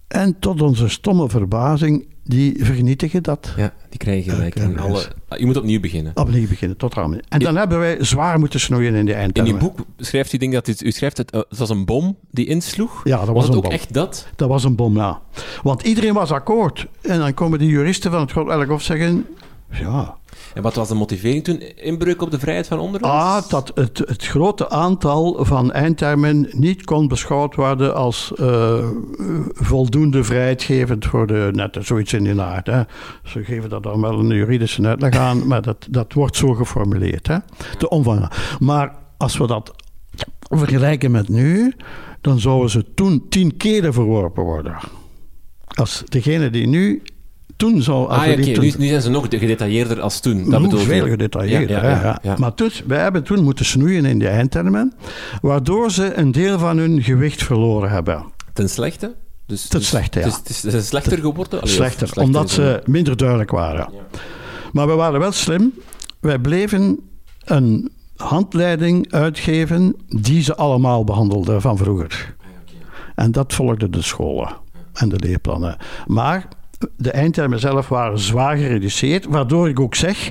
En 0.09 0.39
tot 0.39 0.63
onze 0.63 0.89
stomme 0.89 1.29
verbazing, 1.29 2.14
die 2.25 2.65
vernietigen 2.65 3.23
dat. 3.23 3.53
Ja, 3.57 3.73
die 3.89 3.99
krijgen 3.99 4.33
gelijk. 4.33 4.55
En 4.55 4.79
alle, 4.79 5.07
je 5.37 5.47
moet 5.47 5.57
opnieuw 5.57 5.81
beginnen. 5.81 6.13
Opnieuw 6.15 6.49
beginnen, 6.49 6.77
tot 6.77 6.95
ramen. 6.95 7.21
En 7.29 7.39
dan 7.39 7.57
hebben 7.57 7.79
wij 7.79 7.97
zwaar 8.01 8.39
moeten 8.39 8.61
snoeien 8.61 8.95
in 8.95 9.05
die 9.05 9.15
eindtermen. 9.15 9.53
In 9.53 9.61
uw 9.61 9.67
boek 9.67 9.79
schrijft 9.97 10.33
u, 10.33 10.39
denk 10.39 10.53
dat 10.53 10.69
u, 10.69 10.75
u 10.79 10.91
schrijft 10.91 11.17
het, 11.17 11.35
uh, 11.35 11.41
het 11.49 11.59
was 11.59 11.71
een 11.71 11.85
bom 11.85 12.17
die 12.31 12.47
insloeg. 12.47 13.01
Ja, 13.05 13.17
dat 13.17 13.27
was, 13.27 13.35
was 13.35 13.47
het 13.47 13.57
ook 13.57 13.63
bom. 13.63 13.73
echt 13.73 13.93
dat? 13.93 14.27
Dat 14.37 14.49
was 14.49 14.65
een 14.65 14.77
bom, 14.77 14.97
ja. 14.97 15.21
Want 15.63 15.83
iedereen 15.83 16.15
was 16.15 16.31
akkoord. 16.31 16.87
En 17.01 17.19
dan 17.19 17.35
komen 17.35 17.59
die 17.59 17.69
juristen 17.69 18.11
van 18.11 18.21
het 18.21 18.69
hof 18.69 18.83
zeggen... 18.83 19.27
Ja, 19.71 20.17
en 20.55 20.63
wat 20.63 20.75
was 20.75 20.89
de 20.89 20.95
motivering 20.95 21.45
toen? 21.45 21.77
Inbreuk 21.77 22.23
op 22.23 22.31
de 22.31 22.39
vrijheid 22.39 22.67
van 22.67 22.79
onderwijs? 22.79 23.15
Ah, 23.15 23.49
dat 23.49 23.73
het, 23.75 23.99
het 23.99 24.27
grote 24.27 24.71
aantal 24.71 25.45
van 25.45 25.73
eindtermen 25.73 26.49
niet 26.51 26.85
kon 26.85 27.09
beschouwd 27.09 27.55
worden 27.55 27.95
als 27.95 28.33
uh, 28.41 28.89
voldoende 29.53 30.25
vrijheidgevend 30.25 31.07
voor 31.07 31.27
de 31.27 31.51
netten. 31.53 31.85
Zoiets 31.85 32.13
in 32.13 32.25
die 32.25 32.41
aard. 32.41 32.67
Hè. 32.67 32.83
Ze 33.25 33.45
geven 33.45 33.71
daar 33.71 33.81
dan 33.81 34.01
wel 34.01 34.19
een 34.19 34.29
juridische 34.29 34.87
uitleg 34.87 35.17
aan, 35.17 35.47
maar 35.47 35.63
dat, 35.63 35.87
dat 35.91 36.13
wordt 36.13 36.37
zo 36.37 36.55
geformuleerd. 36.55 37.27
Hè. 37.27 37.37
De 37.79 37.89
omvang. 37.89 38.31
Maar 38.59 38.95
als 39.17 39.37
we 39.37 39.47
dat 39.47 39.75
vergelijken 40.41 41.11
met 41.11 41.29
nu, 41.29 41.75
dan 42.21 42.41
zouden 42.41 42.71
ze 42.71 42.95
toen 42.95 43.27
tien 43.29 43.57
keren 43.57 43.93
verworpen 43.93 44.45
worden. 44.45 44.77
Als 45.67 46.03
degene 46.09 46.51
die 46.51 46.67
nu 46.67 47.03
toen 47.65 47.83
zou... 47.83 48.09
Ah, 48.09 48.27
ja, 48.27 48.33
okay. 48.33 48.53
nu, 48.53 48.73
nu, 48.79 48.87
zijn 48.87 49.03
ze 49.03 49.11
nog 49.11 49.27
gedetailleerder 49.31 50.01
als 50.01 50.21
toen. 50.21 50.51
Dat 50.51 50.63
bedoel 50.63 50.79
veel 50.79 51.07
gedetailleerder, 51.07 51.83
ja, 51.83 51.91
ja, 51.91 52.19
ja, 52.23 52.37
Maar 52.39 52.55
toen, 52.55 52.71
wij 52.87 53.03
hebben 53.03 53.23
toen 53.23 53.43
moeten 53.43 53.65
snoeien 53.65 54.05
in 54.05 54.19
die 54.19 54.29
eindtermen, 54.29 54.93
waardoor 55.41 55.91
ze 55.91 56.15
een 56.15 56.33
deel 56.33 56.59
van 56.59 56.79
hun 56.79 57.03
gewicht 57.03 57.43
verloren 57.43 57.91
hebben. 57.91 58.25
Ten 58.53 58.69
slechte? 58.69 59.15
Dus, 59.47 59.69
Ten 59.69 59.79
dus, 59.79 59.89
slechte, 59.89 60.19
ja. 60.19 60.25
Dus 60.25 60.37
het 60.37 60.49
is, 60.49 60.63
het 60.63 60.73
is 60.75 60.87
slechter 60.87 61.19
geworden? 61.19 61.61
Allee, 61.61 61.75
slechter, 61.75 62.09
slechter, 62.09 62.23
omdat 62.23 62.51
ze 62.51 62.83
minder 62.85 63.17
duidelijk 63.17 63.51
waren. 63.51 63.89
Maar 64.73 64.87
we 64.87 64.95
waren 64.95 65.21
wel 65.21 65.33
slim. 65.33 65.73
Wij 66.21 66.39
bleven 66.39 66.99
een 67.45 67.91
handleiding 68.17 69.13
uitgeven 69.13 69.97
die 70.09 70.43
ze 70.43 70.55
allemaal 70.55 71.05
behandelden 71.05 71.61
van 71.61 71.77
vroeger. 71.77 72.35
En 73.15 73.33
dat 73.33 73.55
volgden 73.55 73.91
de 73.91 74.03
scholen 74.03 74.57
en 74.93 75.09
de 75.09 75.19
leerplannen. 75.19 75.77
Maar 76.07 76.49
de 76.97 77.11
eindtermen 77.11 77.61
zelf 77.61 77.89
waren 77.89 78.19
zwaar 78.19 78.57
gereduceerd, 78.57 79.25
waardoor 79.25 79.69
ik 79.69 79.81
ook 79.81 79.95
zeg, 79.95 80.31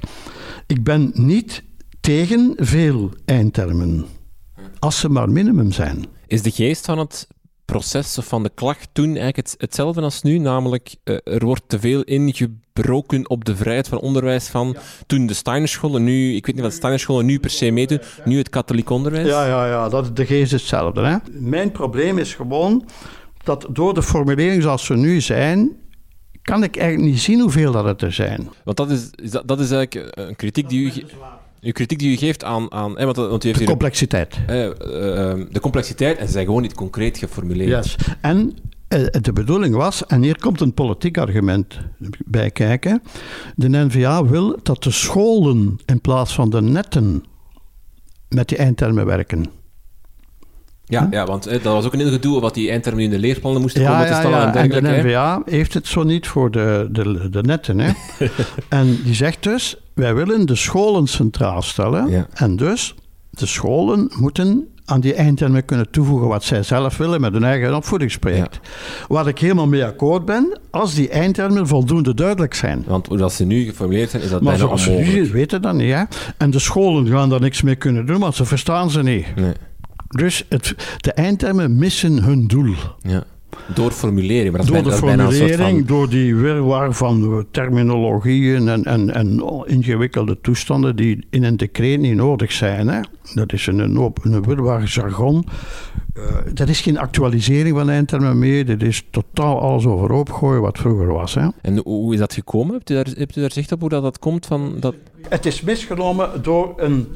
ik 0.68 0.84
ben 0.84 1.12
niet 1.14 1.64
tegen 2.00 2.54
veel 2.58 3.12
eindtermen, 3.26 4.06
als 4.80 5.00
ze 5.00 5.10
maar 5.10 5.30
minimum 5.30 5.72
zijn. 5.72 6.06
Is 6.28 6.42
de 6.42 6.52
geest 6.52 6.86
van 6.86 6.98
het 6.98 7.28
proces 7.66 8.18
of 8.18 8.26
van 8.26 8.44
de 8.44 8.52
klacht 8.54 8.90
toen 8.92 9.06
eigenlijk 9.06 9.36
het, 9.36 9.56
hetzelfde 9.58 10.02
als 10.02 10.22
nu, 10.22 10.38
namelijk 10.38 10.96
uh, 11.04 11.18
er 11.24 11.46
wordt 11.46 11.64
te 11.68 11.80
veel 11.80 12.02
ingebroken 12.02 13.30
op 13.30 13.46
de 13.46 13.56
vrijheid 13.56 13.88
van 13.88 14.00
onderwijs 14.00 14.48
van 14.48 14.76
toen 15.08 15.26
de 15.26 15.34
Steinerscholen, 15.34 16.04
nu, 16.04 16.36
ik 16.36 16.46
weet 16.46 16.56
niet 16.56 16.64
wat 16.64 16.72
de 16.72 16.78
Steinerscholen 16.78 17.26
nu 17.26 17.40
per 17.40 17.50
se 17.50 17.72
meedoen, 17.72 18.00
nu 18.26 18.38
het 18.38 18.50
katholiek 18.50 18.90
onderwijs? 18.90 19.28
Ja, 19.28 19.46
ja, 19.46 19.68
ja, 19.68 19.90
dat, 19.90 20.16
de 20.16 20.26
geest 20.26 20.54
is 20.54 20.62
hetzelfde. 20.62 21.02
Hè? 21.02 21.18
Mijn 21.32 21.72
probleem 21.72 22.18
is 22.18 22.34
gewoon 22.34 22.86
dat 23.44 23.68
door 23.70 23.94
de 23.94 24.04
formulering 24.04 24.62
zoals 24.62 24.86
ze 24.86 24.94
nu 24.96 25.22
zijn, 25.22 25.72
kan 26.44 26.64
ik 26.64 26.78
eigenlijk 26.78 27.12
niet 27.12 27.22
zien 27.22 27.40
hoeveel 27.40 27.72
dat 27.72 27.86
het 27.86 28.02
er 28.02 28.14
zijn. 28.14 28.50
Want 28.64 28.78
dat 28.78 28.92
is, 28.92 29.12
dat, 29.32 29.48
dat 29.48 29.60
is 29.60 29.72
eigenlijk 29.72 30.18
een 30.18 30.36
kritiek 30.36 30.70
die 30.70 30.86
u... 30.86 31.72
Kritiek 31.72 32.00
die 32.00 32.12
u 32.12 32.18
geeft 32.18 32.44
aan... 32.44 32.72
aan 32.72 32.94
want, 32.94 33.16
want 33.16 33.44
u 33.44 33.48
heeft 33.48 33.60
de 33.60 33.66
complexiteit. 33.66 34.40
uh, 34.40 34.46
de 34.48 35.60
complexiteit 35.62 36.18
en 36.18 36.26
ze 36.26 36.32
zijn 36.32 36.46
gewoon 36.46 36.62
niet 36.62 36.74
concreet 36.74 37.18
geformuleerd. 37.18 37.86
Yes. 37.86 37.96
En 38.22 38.58
uh, 38.90 39.06
de 39.22 39.34
bedoeling 39.34 39.76
was, 39.76 40.06
en 40.06 40.22
hier 40.22 40.40
komt 40.40 40.62
een 40.62 40.74
politiek 40.74 41.18
argument 41.18 41.80
bij 42.26 42.52
kijken, 42.52 43.02
de 43.56 43.70
NVA 43.70 44.26
wil 44.26 44.60
dat 44.64 44.84
de 44.84 44.92
scholen 44.92 45.80
in 45.86 46.02
plaats 46.02 46.34
van 46.34 46.50
de 46.50 46.62
netten 46.62 47.24
met 48.30 48.48
die 48.48 48.58
eindtermen 48.58 49.06
werken. 49.06 49.46
Ja, 50.86 51.08
ja, 51.12 51.26
want 51.26 51.44
dat 51.44 51.62
was 51.62 51.86
ook 51.86 51.94
een 51.94 52.00
heel 52.00 52.12
gedoe 52.12 52.42
wat 52.42 52.54
die 52.54 52.70
eindtermen 52.70 53.04
in 53.04 53.10
de 53.10 53.20
leerplannen 53.20 53.62
moesten 53.62 53.82
ja, 53.82 53.92
komen 53.92 54.08
te 54.08 54.14
stellen 54.14 54.38
ja, 54.38 54.56
en. 54.56 54.72
En 54.72 54.84
de 54.84 55.02
NVA 55.04 55.42
heeft 55.46 55.74
het 55.74 55.88
zo 55.88 56.04
niet 56.04 56.28
voor 56.28 56.52
de, 56.52 56.88
de, 56.92 57.30
de 57.30 57.42
netten. 57.42 57.80
Hè. 57.80 57.92
en 58.70 59.00
die 59.04 59.14
zegt 59.14 59.44
dus, 59.44 59.76
wij 59.94 60.16
willen 60.16 60.46
de 60.46 60.56
scholen 60.56 61.08
centraal 61.08 61.62
stellen. 61.62 62.28
En 62.34 62.56
dus, 62.56 62.96
de 63.30 63.46
scholen 63.46 64.12
moeten 64.20 64.68
aan 64.86 65.00
die 65.00 65.14
eindtermen 65.14 65.66
kunnen 65.66 65.90
toevoegen 65.92 66.28
wat 66.28 66.44
zij 66.44 66.64
zelf 66.64 66.98
willen 66.98 67.22
met 67.22 67.34
hun 67.34 67.44
eigen 67.44 67.76
opvoedingsproject. 67.76 68.60
Waar 69.08 69.28
ik 69.28 69.40
helemaal 69.40 69.68
mee 69.68 69.86
akkoord 69.86 70.26
ben, 70.26 70.60
als 70.72 70.94
die 70.94 71.10
eindtermen 71.10 71.68
voldoende 71.68 72.14
duidelijk 72.14 72.54
zijn. 72.54 72.84
Want 72.88 73.08
hoe 73.08 73.18
dat 73.18 73.34
ze 73.34 73.46
nu 73.46 73.64
geformuleerd 73.64 74.10
zijn, 74.10 74.24
is 74.24 74.30
dat 74.30 74.42
maar 74.42 74.58
bijna 74.58 74.68
onmogelijk. 74.68 75.24
Maar 75.24 75.32
weten 75.32 75.62
dat 75.62 75.74
niet, 75.74 75.94
hè. 75.94 76.04
En 76.38 76.52
de 76.52 76.60
scholen 76.60 77.08
gaan 77.08 77.30
daar 77.30 77.42
niks 77.42 77.62
mee 77.62 77.76
kunnen 77.76 78.06
doen, 78.06 78.20
want 78.20 78.36
ze 78.36 78.46
verstaan 78.46 78.90
ze 78.90 79.04
niet. 79.04 79.36
Nee. 79.36 79.54
Dus 80.14 80.46
het, 80.50 80.76
de 80.98 81.12
eindtermen 81.12 81.78
missen 81.78 82.24
hun 82.24 82.48
doel. 82.48 82.76
Ja. 83.02 83.24
Door 83.74 83.92
formulering. 83.92 84.56
Maar 84.56 84.66
door 84.66 84.84
de 84.84 84.92
formulering, 84.92 85.86
door 85.86 86.10
die 86.10 86.36
wirwar 86.36 86.94
van 86.94 87.46
terminologieën 87.52 88.68
en, 88.68 88.84
en, 88.84 89.14
en 89.14 89.44
ingewikkelde 89.66 90.42
toestanden 90.42 90.96
die 90.96 91.26
in 91.30 91.44
een 91.44 91.58
decreet 91.58 92.00
niet 92.00 92.16
nodig 92.16 92.52
zijn. 92.52 92.88
Hè. 92.88 93.00
Dat 93.34 93.54
is 93.54 93.68
een, 93.68 93.80
een, 93.80 94.14
een 94.22 94.44
wirwar 94.44 94.84
jargon. 94.84 95.46
Uh, 96.18 96.24
dat 96.54 96.70
is 96.70 96.82
geen 96.82 96.98
actualisering 96.98 97.78
van 97.78 97.90
eindtermen 97.90 98.40
meer. 98.40 98.66
Dit 98.66 98.84
is 98.84 99.04
totaal 99.10 99.62
alles 99.62 99.86
overhoop 99.86 100.32
gooien 100.32 100.62
wat 100.62 100.78
vroeger 100.78 101.14
was. 101.14 101.34
Hè. 101.34 101.48
En 101.62 101.78
hoe 101.78 102.14
is 102.14 102.20
dat 102.20 102.34
gekomen? 102.34 102.74
Hebt 102.74 102.90
u 102.90 102.94
daar, 102.94 103.08
hebt 103.18 103.36
u 103.36 103.42
daar 103.42 103.52
zicht 103.52 103.72
op 103.72 103.80
hoe 103.80 103.90
dat, 103.90 104.04
dat 104.04 104.20
komt? 104.20 104.46
Van 104.46 104.76
dat... 104.80 104.96
Het 105.30 105.46
is 105.46 105.62
misgenomen 105.62 106.30
door 106.42 106.74
een 106.78 107.08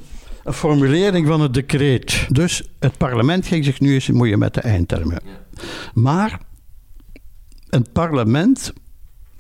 een 0.48 0.54
formulering 0.54 1.28
van 1.28 1.42
het 1.42 1.54
decreet. 1.54 2.26
Dus 2.30 2.70
het 2.80 2.98
parlement 2.98 3.48
ging 3.48 3.66
zich 3.66 3.80
nu 3.80 3.94
eens 3.94 4.06
bemoeien 4.06 4.40
met 4.40 4.54
de 4.54 4.62
eindtermen. 4.62 5.22
Maar 5.94 6.40
een 7.70 7.86
parlement, 7.94 8.74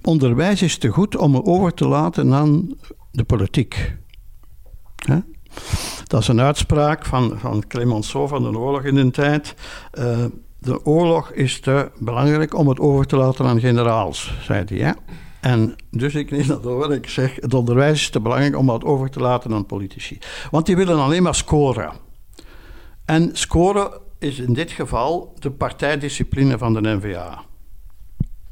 onderwijs 0.03 0.61
is 0.61 0.77
te 0.77 0.87
goed 0.87 1.17
om 1.17 1.35
het 1.35 1.45
over 1.45 1.73
te 1.73 1.87
laten 1.87 2.33
aan 2.33 2.77
de 3.11 3.23
politiek. 3.23 3.95
Dat 6.07 6.21
is 6.21 6.27
een 6.27 6.41
uitspraak 6.41 7.05
van, 7.05 7.39
van 7.39 7.67
Clemenceau 7.67 8.27
van 8.27 8.43
de 8.43 8.57
oorlog 8.57 8.83
in 8.83 8.95
de 8.95 9.11
tijd. 9.11 9.55
Uh, 9.99 10.25
de 10.59 10.85
oorlog 10.85 11.31
is 11.31 11.59
te 11.59 11.91
belangrijk 11.99 12.53
om 12.57 12.67
het 12.67 12.79
over 12.79 13.05
te 13.05 13.15
laten 13.15 13.45
aan 13.45 13.59
generaals, 13.59 14.37
zei 14.41 14.63
hij. 14.67 14.77
Hè? 14.77 14.91
En 15.47 15.75
dus 15.91 16.15
ik 16.15 16.31
neem 16.31 16.47
dat 16.47 16.65
over. 16.65 16.93
Ik 16.93 17.09
zeg, 17.09 17.35
het 17.35 17.53
onderwijs 17.53 18.01
is 18.01 18.09
te 18.09 18.19
belangrijk 18.19 18.57
om 18.57 18.67
dat 18.67 18.83
over 18.83 19.09
te 19.09 19.19
laten 19.19 19.53
aan 19.53 19.65
politici. 19.65 20.17
Want 20.51 20.65
die 20.65 20.75
willen 20.75 20.99
alleen 20.99 21.23
maar 21.23 21.35
scoren. 21.35 21.91
En 23.05 23.29
scoren 23.33 23.91
is 24.19 24.39
in 24.39 24.53
dit 24.53 24.71
geval 24.71 25.33
de 25.39 25.51
partijdiscipline 25.51 26.57
van 26.57 26.73
de 26.73 26.81
NVA. 26.81 27.43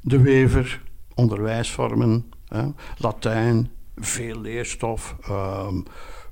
De 0.02 0.22
Wever, 0.22 0.82
onderwijsvormen, 1.14 2.32
hè, 2.48 2.64
Latijn, 2.98 3.72
veel 3.96 4.42
leerstof, 4.42 5.16
ehm, 5.22 5.78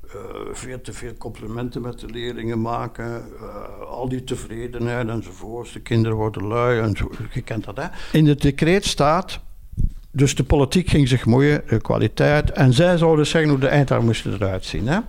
eh, 0.07 0.13
veel 0.51 0.81
te 0.81 0.93
veel 0.93 1.13
complimenten 1.17 1.81
met 1.81 1.99
de 1.99 2.07
leerlingen 2.07 2.61
maken, 2.61 3.25
uh, 3.41 3.79
al 3.79 4.09
die 4.09 4.23
tevredenheid 4.23 5.07
enzovoort. 5.07 5.73
De 5.73 5.81
kinderen 5.81 6.17
worden 6.17 6.47
lui, 6.47 6.79
en 6.79 6.95
zo, 6.95 7.11
je 7.33 7.41
kent 7.41 7.63
dat 7.63 7.77
hè. 7.77 7.87
In 8.11 8.27
het 8.27 8.41
decreet 8.41 8.85
staat 8.85 9.41
dus 10.15 10.35
de 10.35 10.43
politiek 10.43 10.89
ging 10.89 11.07
zich 11.07 11.25
moeien, 11.25 11.61
de 11.67 11.81
kwaliteit. 11.81 12.51
En 12.51 12.73
zij 12.73 12.97
zouden 12.97 13.27
zeggen 13.27 13.49
hoe 13.49 13.59
de 13.59 13.67
eindtaal 13.67 14.01
moest 14.01 14.25
eruit 14.25 14.65
zien. 14.65 14.87
Hè? 14.87 14.99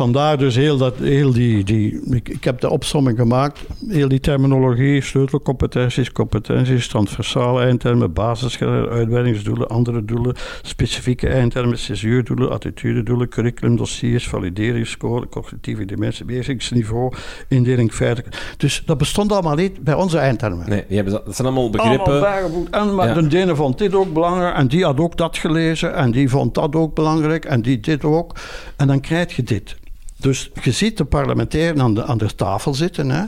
Vandaar 0.00 0.38
dus 0.38 0.56
heel, 0.56 0.76
dat, 0.76 0.96
heel 0.96 1.32
die, 1.32 1.64
die 1.64 2.00
ik, 2.10 2.28
ik, 2.28 2.44
heb 2.44 2.60
de 2.60 2.70
opsomming 2.70 3.18
gemaakt, 3.18 3.60
heel 3.88 4.08
die 4.08 4.20
terminologie, 4.20 5.02
sleutelcompetenties, 5.02 6.12
competenties, 6.12 6.88
transversale 6.88 7.62
eindtermen, 7.62 8.12
basisschalen, 8.12 8.88
uitbreidingsdoelen, 8.88 9.68
andere 9.68 10.04
doelen, 10.04 10.36
specifieke 10.62 11.28
eindtermen, 11.28 11.78
censuurdoelen, 11.78 12.50
attitudedoelen, 12.50 13.28
curriculumdossiers, 13.28 14.28
valideringsscore, 14.28 15.28
cognitieve 15.28 15.84
dimensie, 15.84 16.24
beheersingsniveau, 16.24 17.12
indeling 17.48 17.92
feitelijk. 17.92 18.54
Dus 18.56 18.82
dat 18.86 18.98
bestond 18.98 19.32
allemaal 19.32 19.56
niet 19.56 19.84
bij 19.84 19.94
onze 19.94 20.18
eindtermen. 20.18 20.68
Nee, 20.68 20.84
die 20.86 20.96
hebben, 20.96 21.22
dat 21.24 21.36
zijn 21.36 21.48
allemaal 21.48 21.70
begrippen. 21.70 22.12
Allemaal 22.12 22.66
en 22.70 22.94
maar 22.94 23.28
de 23.28 23.38
ene 23.38 23.56
vond 23.56 23.78
dit 23.78 23.94
ook 23.94 24.12
belangrijk 24.12 24.56
en 24.56 24.68
die 24.68 24.84
had 24.84 25.00
ook 25.00 25.16
dat 25.16 25.38
gelezen 25.38 25.94
en 25.94 26.10
die 26.10 26.28
vond 26.28 26.54
dat 26.54 26.74
ook 26.74 26.94
belangrijk 26.94 27.44
en 27.44 27.62
die 27.62 27.80
dit 27.80 28.04
ook. 28.04 28.34
En 28.76 28.86
dan 28.86 29.00
krijg 29.00 29.36
je 29.36 29.42
dit. 29.42 29.78
Dus 30.20 30.50
je 30.62 30.72
ziet 30.72 30.96
de 30.96 31.04
parlementairen 31.04 31.80
aan 31.80 31.94
de, 31.94 32.04
aan 32.04 32.18
de 32.18 32.34
tafel 32.34 32.74
zitten. 32.74 33.10
Hè? 33.10 33.24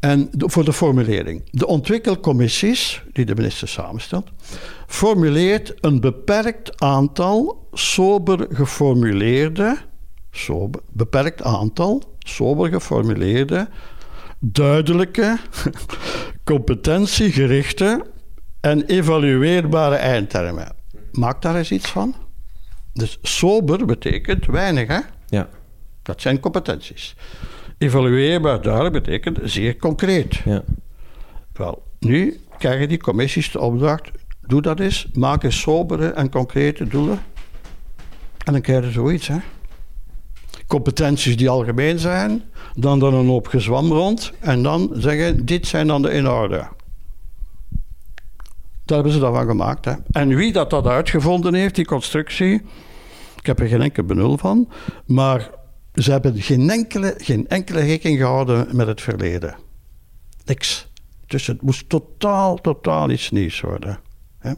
En 0.00 0.30
voor 0.36 0.64
de 0.64 0.72
formulering. 0.72 1.42
De 1.50 1.66
ontwikkelcommissies, 1.66 3.02
die 3.12 3.24
de 3.24 3.34
minister 3.34 3.68
samenstelt, 3.68 4.28
formuleert 4.86 5.74
een 5.80 6.00
beperkt 6.00 6.80
aantal 6.80 7.68
sober 7.72 8.46
geformuleerde, 8.50 9.78
sober, 10.30 10.80
beperkt 10.90 11.42
aantal 11.42 12.02
sober 12.18 12.68
geformuleerde, 12.68 13.68
duidelijke, 14.40 15.38
competentiegerichte 16.44 18.06
en 18.60 18.84
evalueerbare 18.84 19.96
eindtermen. 19.96 20.74
Maak 21.12 21.42
daar 21.42 21.56
eens 21.56 21.72
iets 21.72 21.90
van. 21.90 22.14
Dus 22.92 23.18
sober 23.22 23.86
betekent 23.86 24.46
weinig, 24.46 24.88
hè? 24.88 25.00
Ja. 25.32 25.48
Dat 26.02 26.20
zijn 26.20 26.40
competenties. 26.40 27.14
Evalueerbaar 27.78 28.62
daar 28.62 28.90
betekent 28.90 29.38
zeer 29.42 29.76
concreet. 29.76 30.34
Ja. 30.34 30.62
Wel, 31.52 31.82
nu 31.98 32.40
krijgen 32.58 32.88
die 32.88 32.98
commissies 32.98 33.50
de 33.52 33.60
opdracht: 33.60 34.10
doe 34.46 34.62
dat 34.62 34.80
eens, 34.80 35.08
maak 35.12 35.42
eens 35.42 35.60
sobere 35.60 36.08
en 36.08 36.30
concrete 36.30 36.86
doelen. 36.86 37.22
En 38.44 38.52
dan 38.52 38.60
krijg 38.60 38.84
je 38.84 38.90
zoiets, 38.90 39.28
hè. 39.28 39.36
Competenties 40.66 41.36
die 41.36 41.48
algemeen 41.48 41.98
zijn, 41.98 42.42
dan 42.74 42.98
dan 42.98 43.14
een 43.14 43.26
hoop 43.26 43.46
gezwam 43.46 43.92
rond 43.92 44.32
en 44.40 44.62
dan 44.62 44.90
zeggen: 44.94 45.46
dit 45.46 45.66
zijn 45.66 45.86
dan 45.86 46.02
de 46.02 46.12
inhouden. 46.12 46.68
Daar 48.84 48.96
hebben 48.96 49.12
ze 49.12 49.18
dan 49.18 49.34
van 49.34 49.46
gemaakt. 49.46 49.84
Hè. 49.84 49.92
En 50.10 50.28
wie 50.36 50.52
dat, 50.52 50.70
dat 50.70 50.86
uitgevonden 50.86 51.54
heeft, 51.54 51.74
die 51.74 51.84
constructie, 51.84 52.62
ik 53.42 53.48
heb 53.48 53.60
er 53.60 53.68
geen 53.68 53.82
enkel 53.82 54.04
benul 54.04 54.38
van. 54.38 54.68
Maar 55.06 55.50
ze 55.94 56.10
hebben 56.10 56.40
geen 56.40 56.70
enkele, 56.70 57.14
geen 57.18 57.48
enkele 57.48 57.80
rekening 57.80 58.18
gehouden 58.18 58.76
met 58.76 58.86
het 58.86 59.00
verleden. 59.00 59.56
Niks. 60.44 60.88
Dus 61.26 61.46
het 61.46 61.62
moest 61.62 61.88
totaal, 61.88 62.56
totaal 62.56 63.10
iets 63.10 63.30
nieuws 63.30 63.60
worden. 63.60 64.00
Hè? 64.38 64.52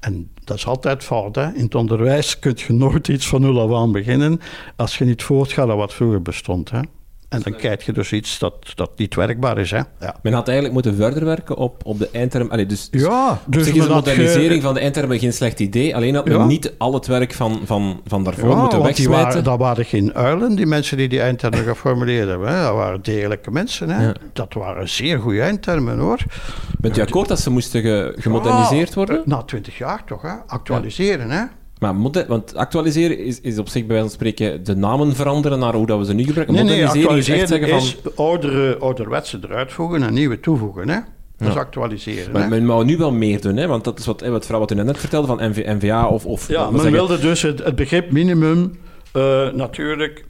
En 0.00 0.30
dat 0.44 0.56
is 0.56 0.66
altijd 0.66 1.04
fout. 1.04 1.34
Hè? 1.34 1.52
In 1.54 1.64
het 1.64 1.74
onderwijs 1.74 2.38
kun 2.38 2.54
je 2.56 2.72
nooit 2.72 3.08
iets 3.08 3.28
van 3.28 3.40
nul 3.40 3.60
af 3.60 3.82
aan 3.82 3.92
beginnen 3.92 4.40
als 4.76 4.98
je 4.98 5.04
niet 5.04 5.22
voortgaat 5.22 5.68
aan 5.68 5.76
wat 5.76 5.94
vroeger 5.94 6.22
bestond. 6.22 6.70
Hè? 6.70 6.80
En 7.28 7.40
dan 7.42 7.56
krijg 7.56 7.86
je 7.86 7.92
dus 7.92 8.12
iets 8.12 8.38
dat, 8.38 8.54
dat 8.74 8.90
niet 8.96 9.14
werkbaar 9.14 9.58
is. 9.58 9.70
Hè? 9.70 9.80
Ja. 10.00 10.16
Men 10.22 10.32
had 10.32 10.46
eigenlijk 10.46 10.74
moeten 10.74 10.96
verder 10.96 11.24
werken 11.24 11.56
op, 11.56 11.86
op 11.86 11.98
de 11.98 12.08
eindterm. 12.12 12.50
Allee, 12.50 12.66
dus, 12.66 12.88
ja, 12.90 13.40
dus 13.46 13.72
de 13.72 13.88
modernisering 13.88 14.62
van 14.62 14.74
de 14.74 14.80
eindtermen 14.80 15.18
geen 15.18 15.32
slecht 15.32 15.60
idee. 15.60 15.96
Alleen 15.96 16.14
had 16.14 16.24
men 16.24 16.46
niet 16.46 16.72
al 16.78 16.94
het 16.94 17.06
werk 17.06 17.32
van, 17.32 17.60
van, 17.64 18.00
van 18.06 18.24
daarvoor 18.24 18.48
ja, 18.48 18.56
moeten 18.56 18.82
wegsmijten. 18.82 19.26
Waren, 19.26 19.44
dat 19.44 19.58
waren 19.58 19.84
geen 19.84 20.14
uilen, 20.14 20.54
die 20.54 20.66
mensen 20.66 20.96
die 20.96 21.08
die 21.08 21.20
eindtermen 21.20 21.64
geformuleerd 21.64 22.28
hebben. 22.28 22.62
Dat 22.62 22.74
waren 22.74 23.02
degelijke 23.02 23.50
mensen. 23.50 23.90
Hè? 23.90 24.12
Dat 24.32 24.54
waren 24.54 24.88
zeer 24.88 25.18
goede 25.18 25.40
eindtermen 25.40 25.98
hoor. 25.98 26.18
Bent 26.78 26.98
u 26.98 27.00
akkoord 27.00 27.28
dat 27.28 27.40
ze 27.40 27.50
moesten 27.50 28.12
gemoderniseerd 28.16 28.94
worden? 28.94 29.22
Na 29.24 29.42
twintig 29.42 29.78
jaar 29.78 30.04
toch, 30.04 30.22
hè? 30.22 30.34
actualiseren. 30.46 31.30
Hè? 31.30 31.44
Maar 31.78 31.94
moet 31.94 32.24
want 32.28 32.54
actualiseren 32.54 33.18
is, 33.18 33.40
is 33.40 33.58
op 33.58 33.68
zich 33.68 33.86
bij 33.86 33.96
wijze 33.96 34.02
van 34.02 34.14
spreken 34.14 34.64
de 34.64 34.76
namen 34.76 35.14
veranderen 35.14 35.58
naar 35.58 35.74
hoe 35.74 35.86
dat 35.86 35.98
we 35.98 36.04
ze 36.04 36.12
nu 36.12 36.24
gebruiken. 36.24 36.54
Nee, 36.54 36.64
nee, 36.64 36.84
Moderniseren 36.84 37.16
is 37.16 37.28
echt 37.28 37.42
actualiseren 37.42 37.80
zeggen 37.82 38.02
van... 38.02 38.24
oudere, 38.24 38.78
ouderwetse 38.78 39.38
eruit 39.42 39.72
voegen 39.72 40.02
en 40.02 40.14
nieuwe 40.14 40.40
toevoegen. 40.40 40.88
Hè? 40.88 40.98
Dat 41.36 41.48
is 41.48 41.54
actualiseren. 41.54 42.32
Maar 42.32 42.42
hè. 42.42 42.48
men 42.48 42.66
wou 42.66 42.84
nu 42.84 42.96
wel 42.96 43.12
meer 43.12 43.40
doen, 43.40 43.56
hè? 43.56 43.66
want 43.66 43.84
dat 43.84 43.98
is 43.98 44.06
wat, 44.06 44.20
wat 44.20 44.46
vrouw 44.46 44.58
wat 44.58 44.70
u 44.70 44.74
net 44.74 44.98
vertelde 44.98 45.26
van 45.26 45.50
NV, 45.50 45.66
NVA 45.66 46.06
of... 46.08 46.26
of 46.26 46.48
Ja, 46.48 46.64
men 46.64 46.72
zeggen. 46.72 46.92
wilde 46.92 47.18
dus 47.18 47.42
het, 47.42 47.64
het 47.64 47.76
begrip 47.76 48.10
minimum 48.10 48.78
eh, 49.12 49.52
natuurlijk... 49.52 50.24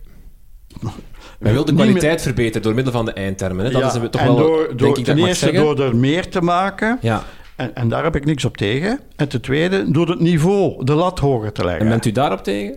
Men 1.39 1.53
wil 1.53 1.65
de 1.65 1.75
kwaliteit 1.75 2.23
verbeteren 2.23 2.63
door 2.63 2.75
middel 2.75 2.93
van 2.93 3.05
de 3.05 3.13
eindtermen. 3.13 3.65
Hè? 3.65 3.71
Dat 3.71 3.81
ja, 3.81 4.03
is 4.03 4.11
toch 4.11 4.21
en 4.21 4.27
wel, 4.27 4.37
door, 4.37 4.67
denk 4.67 4.79
door, 4.79 4.99
ik, 4.99 5.05
ten 5.05 5.15
ik 5.15 5.19
mag 5.21 5.29
eerste 5.29 5.53
door 5.53 5.81
er 5.81 5.97
meer 5.97 6.29
te 6.29 6.41
maken, 6.41 6.99
Ja. 7.01 7.25
En, 7.59 7.75
en 7.75 7.89
daar 7.89 8.05
heb 8.05 8.17
ik 8.17 8.25
niks 8.25 8.45
op 8.45 8.57
tegen. 8.57 9.01
En 9.17 9.29
ten 9.29 9.41
tweede, 9.41 9.91
door 9.91 10.09
het 10.09 10.21
niveau, 10.21 10.85
de 10.85 10.95
lat 10.95 11.19
hoger 11.19 11.53
te 11.53 11.65
leggen. 11.65 11.83
En 11.83 11.89
bent 11.89 12.05
u 12.05 12.13
daarop 12.13 12.43
tegen? 12.43 12.77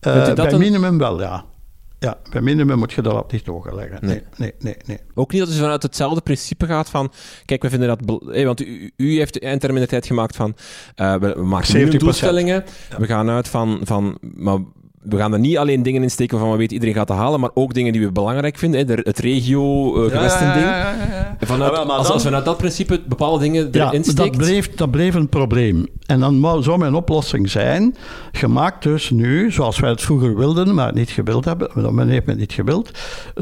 Eh, 0.00 0.12
bent 0.12 0.28
u 0.28 0.34
dat 0.34 0.44
bij 0.44 0.52
een- 0.52 0.58
minimum 0.60 0.98
wel, 0.98 1.20
ja. 1.20 1.44
Ja, 1.98 2.18
bij 2.30 2.40
minimum 2.40 2.78
moet 2.78 2.92
je 2.92 3.02
de 3.02 3.08
lat 3.12 3.32
niet 3.32 3.46
hoger 3.46 3.74
leggen. 3.74 3.98
Nee. 4.00 4.10
Nee, 4.10 4.22
nee, 4.36 4.52
nee. 4.58 4.76
nee. 4.86 4.98
Ook 5.14 5.32
niet 5.32 5.40
dat 5.40 5.50
u 5.50 5.54
vanuit 5.58 5.82
hetzelfde 5.82 6.20
principe 6.20 6.66
gaat 6.66 6.90
van... 6.90 7.12
Kijk, 7.44 7.62
we 7.62 7.70
vinden 7.70 7.88
dat... 7.88 8.04
bel- 8.06 8.22
hè, 8.32 8.44
want 8.44 8.60
u, 8.60 8.92
u 8.96 9.16
heeft 9.18 9.40
de 9.40 9.86
tijd 9.86 10.06
gemaakt 10.06 10.36
van... 10.36 10.54
eh, 10.94 11.14
we, 11.14 11.42
maken 11.42 11.88
70%. 11.88 11.96
doelstellingen. 11.96 12.64
We 12.98 13.06
gaan 13.06 13.30
uit 13.30 13.48
van... 13.48 13.80
van 13.82 14.18
maar 14.20 14.58
we 15.02 15.16
gaan 15.16 15.32
er 15.32 15.38
niet 15.38 15.58
alleen 15.58 15.82
dingen 15.82 16.02
in 16.02 16.10
steken 16.10 16.34
waarvan 16.36 16.52
we 16.52 16.58
weten 16.58 16.74
iedereen 16.74 16.94
gaat 16.94 17.08
het 17.08 17.18
halen, 17.18 17.40
maar 17.40 17.50
ook 17.54 17.74
dingen 17.74 17.92
die 17.92 18.00
we 18.02 18.12
belangrijk 18.12 18.58
vinden. 18.58 18.80
Hè, 18.80 18.86
de- 18.86 19.00
het 19.02 19.18
regio-gewesten-ding. 19.18 20.64
Ja, 20.64 20.78
ja, 20.78 20.94
ja, 20.94 21.36
ja. 21.40 21.46
Vanuit, 21.46 21.72
Ja, 21.72 21.78
als, 21.78 21.86
dan- 21.88 21.96
als 21.96 22.08
we 22.08 22.20
vanuit 22.28 22.44
dat 22.44 22.56
principe 22.56 23.00
bepaalde 23.08 23.38
dingen 23.44 23.68
Ja, 23.72 23.86
erin 23.86 24.02
dat 24.02 24.10
steekt... 24.10 24.36
bleef, 24.36 24.74
dat 24.74 24.90
bleef 24.90 25.14
een 25.14 25.28
probleem. 25.28 25.86
En 26.06 26.20
dan 26.20 26.62
zou 26.62 26.78
mijn 26.78 26.94
oplossing 26.94 27.50
zijn, 27.50 27.96
gemaakt 28.32 28.82
dus 28.82 29.10
nu, 29.10 29.52
zoals 29.52 29.78
wij 29.78 29.90
het 29.90 30.00
vroeger 30.02 30.36
wilden, 30.36 30.74
maar 30.74 30.86
het 30.86 30.94
niet 30.94 31.10
gewild 31.10 31.44
hebben, 31.44 31.70
want 31.74 31.94
men 31.94 32.08
heeft 32.08 32.26
het 32.26 32.38
niet 32.38 32.52
gewild, 32.52 32.90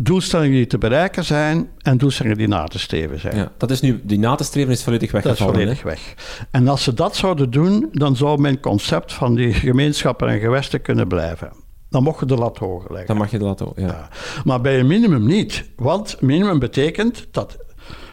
doelstellingen 0.03 0.57
die 0.57 0.67
te 0.67 0.79
bereiken 0.79 1.25
zijn 1.25 1.69
en 1.79 1.99
doelstellingen 1.99 2.39
die 2.39 2.49
na 2.49 2.65
te 2.65 2.79
streven 2.79 3.21
zijn. 3.21 3.37
Ja, 3.37 3.53
dat 3.57 3.71
is 3.71 3.81
nu... 3.81 4.01
Die 4.05 4.19
na 4.19 4.35
te 4.35 4.45
streven 4.45 4.73
is 4.73 4.83
volledig 4.83 5.11
Dat 5.11 5.21
is 5.21 5.27
weggevallen. 5.27 5.55
volledig 5.61 5.83
weg. 5.83 6.15
En 6.51 6.69
als 6.69 6.83
ze 6.83 6.95
dat 6.95 7.17
zouden 7.17 7.51
doen, 7.51 7.89
dan 7.93 8.17
zou 8.17 8.41
mijn 8.41 8.61
concept 8.61 9.13
van 9.13 9.35
die 9.35 9.53
gemeenschappen 9.53 10.29
en 10.29 10.39
gewesten 10.39 10.83
kunnen 10.83 11.09
blijven. 11.09 11.48
Dan 11.91 12.03
mocht 12.03 12.21
je 12.21 12.27
de 12.27 12.35
lat 12.35 12.59
hoger 12.59 12.89
leggen. 12.91 13.07
Dan 13.07 13.17
mag 13.17 13.31
je 13.31 13.39
dat 13.39 13.63
ook, 13.63 13.79
ja. 13.79 13.87
Ja. 13.87 14.09
Maar 14.45 14.61
bij 14.61 14.79
een 14.79 14.87
minimum 14.87 15.27
niet. 15.27 15.71
Want 15.77 16.21
minimum 16.21 16.59
betekent 16.59 17.27
dat, 17.31 17.57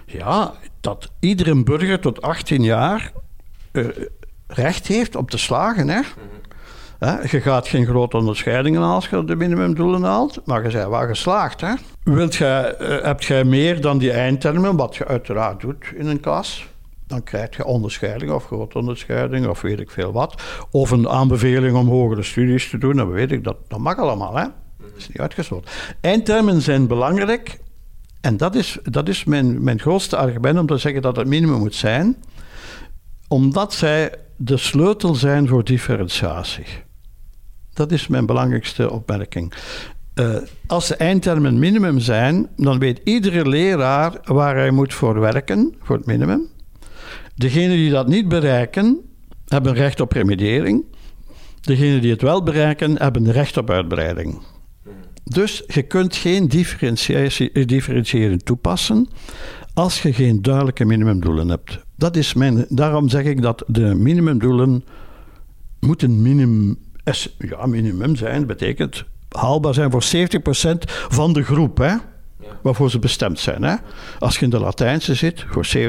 ja, 0.05 0.53
dat 0.81 1.11
iedere 1.19 1.63
burger 1.63 1.99
tot 1.99 2.21
18 2.21 2.63
jaar 2.63 3.11
eh, 3.71 3.85
recht 4.47 4.87
heeft 4.87 5.15
om 5.15 5.25
te 5.25 5.37
slagen. 5.37 5.89
Hè? 5.89 6.01
Je 7.29 7.41
gaat 7.41 7.67
geen 7.67 7.85
grote 7.85 8.17
onderscheidingen 8.17 8.81
halen 8.81 8.95
als 8.95 9.09
je 9.09 9.25
de 9.25 9.35
minimumdoelen 9.35 10.03
haalt, 10.03 10.41
maar 10.45 10.63
je 10.63 10.71
bent 10.71 10.89
wel 10.89 11.07
geslaagd. 11.07 11.61
Hè? 11.61 11.73
Wilt 12.03 12.35
jij, 12.35 12.75
eh, 12.75 13.03
hebt 13.03 13.25
jij 13.25 13.43
meer 13.43 13.81
dan 13.81 13.97
die 13.97 14.11
eindtermen, 14.11 14.75
wat 14.75 14.95
je 14.95 15.07
uiteraard 15.07 15.61
doet 15.61 15.85
in 15.95 16.07
een 16.07 16.19
klas, 16.19 16.67
dan 17.07 17.23
krijg 17.23 17.57
je 17.57 17.65
onderscheiding 17.65 18.31
of 18.31 18.45
grote 18.45 18.77
onderscheiding 18.77 19.47
of 19.47 19.61
weet 19.61 19.79
ik 19.79 19.91
veel 19.91 20.11
wat. 20.11 20.41
Of 20.71 20.91
een 20.91 21.09
aanbeveling 21.09 21.77
om 21.77 21.87
hogere 21.87 22.23
studies 22.23 22.69
te 22.69 22.77
doen, 22.77 22.95
dan 22.95 23.11
weet 23.11 23.31
ik 23.31 23.43
dat. 23.43 23.57
Dat 23.67 23.79
mag 23.79 23.97
allemaal, 23.97 24.35
hè? 24.35 24.45
Dat 24.77 24.91
is 24.97 25.07
niet 25.07 25.19
uitgesloten. 25.19 25.71
Eindtermen 26.01 26.61
zijn 26.61 26.87
belangrijk 26.87 27.59
en 28.21 28.37
dat 28.37 28.55
is, 28.55 28.77
dat 28.83 29.09
is 29.09 29.23
mijn, 29.23 29.63
mijn 29.63 29.79
grootste 29.79 30.17
argument 30.17 30.59
om 30.59 30.65
te 30.65 30.77
zeggen 30.77 31.01
dat 31.01 31.15
het 31.15 31.27
minimum 31.27 31.59
moet 31.59 31.75
zijn, 31.75 32.15
omdat 33.27 33.73
zij 33.73 34.13
de 34.35 34.57
sleutel 34.57 35.15
zijn 35.15 35.47
voor 35.47 35.63
differentiatie. 35.63 36.65
Dat 37.73 37.91
is 37.91 38.07
mijn 38.07 38.25
belangrijkste 38.25 38.91
opmerking. 38.91 39.53
Eh, 40.13 40.35
als 40.67 40.87
de 40.87 40.95
eindtermen 40.95 41.59
minimum 41.59 41.99
zijn, 41.99 42.49
dan 42.55 42.79
weet 42.79 43.01
iedere 43.03 43.49
leraar 43.49 44.19
waar 44.23 44.55
hij 44.55 44.71
moet 44.71 44.93
voor 44.93 45.19
werken, 45.19 45.75
voor 45.81 45.95
het 45.95 46.05
minimum. 46.05 46.53
Degenen 47.35 47.77
die 47.77 47.91
dat 47.91 48.07
niet 48.07 48.27
bereiken, 48.27 49.01
hebben 49.47 49.73
recht 49.73 49.99
op 49.99 50.11
remediering. 50.11 50.83
Degenen 51.61 52.01
die 52.01 52.11
het 52.11 52.21
wel 52.21 52.43
bereiken, 52.43 52.97
hebben 52.97 53.31
recht 53.31 53.57
op 53.57 53.69
uitbreiding. 53.69 54.41
Dus 55.23 55.63
je 55.67 55.81
kunt 55.81 56.15
geen 56.15 56.49
eh, 56.49 57.65
differentiëring 57.65 58.43
toepassen 58.43 59.07
als 59.73 60.01
je 60.01 60.13
geen 60.13 60.41
duidelijke 60.41 60.85
minimumdoelen 60.85 61.49
hebt. 61.49 61.79
Dat 61.95 62.15
is 62.15 62.33
mijn, 62.33 62.65
daarom 62.69 63.09
zeg 63.09 63.23
ik 63.23 63.41
dat 63.41 63.63
de 63.67 63.95
minimumdoelen 63.95 64.83
moeten 65.79 66.21
minimum, 66.21 66.77
ja, 67.37 67.65
minimum 67.65 68.15
zijn. 68.15 68.37
Dat 68.37 68.47
betekent 68.47 69.05
haalbaar 69.29 69.73
zijn 69.73 69.91
voor 69.91 70.03
70% 70.03 70.07
van 71.09 71.33
de 71.33 71.43
groep. 71.43 71.77
Hè? 71.77 71.95
Waarvoor 72.61 72.89
ze 72.89 72.99
bestemd 72.99 73.39
zijn. 73.39 73.63
Hè? 73.63 73.75
Als 74.19 74.37
je 74.37 74.43
in 74.43 74.49
de 74.49 74.59
Latijnse 74.59 75.13
zit, 75.13 75.45
voor 75.47 75.67
70% 75.77 75.79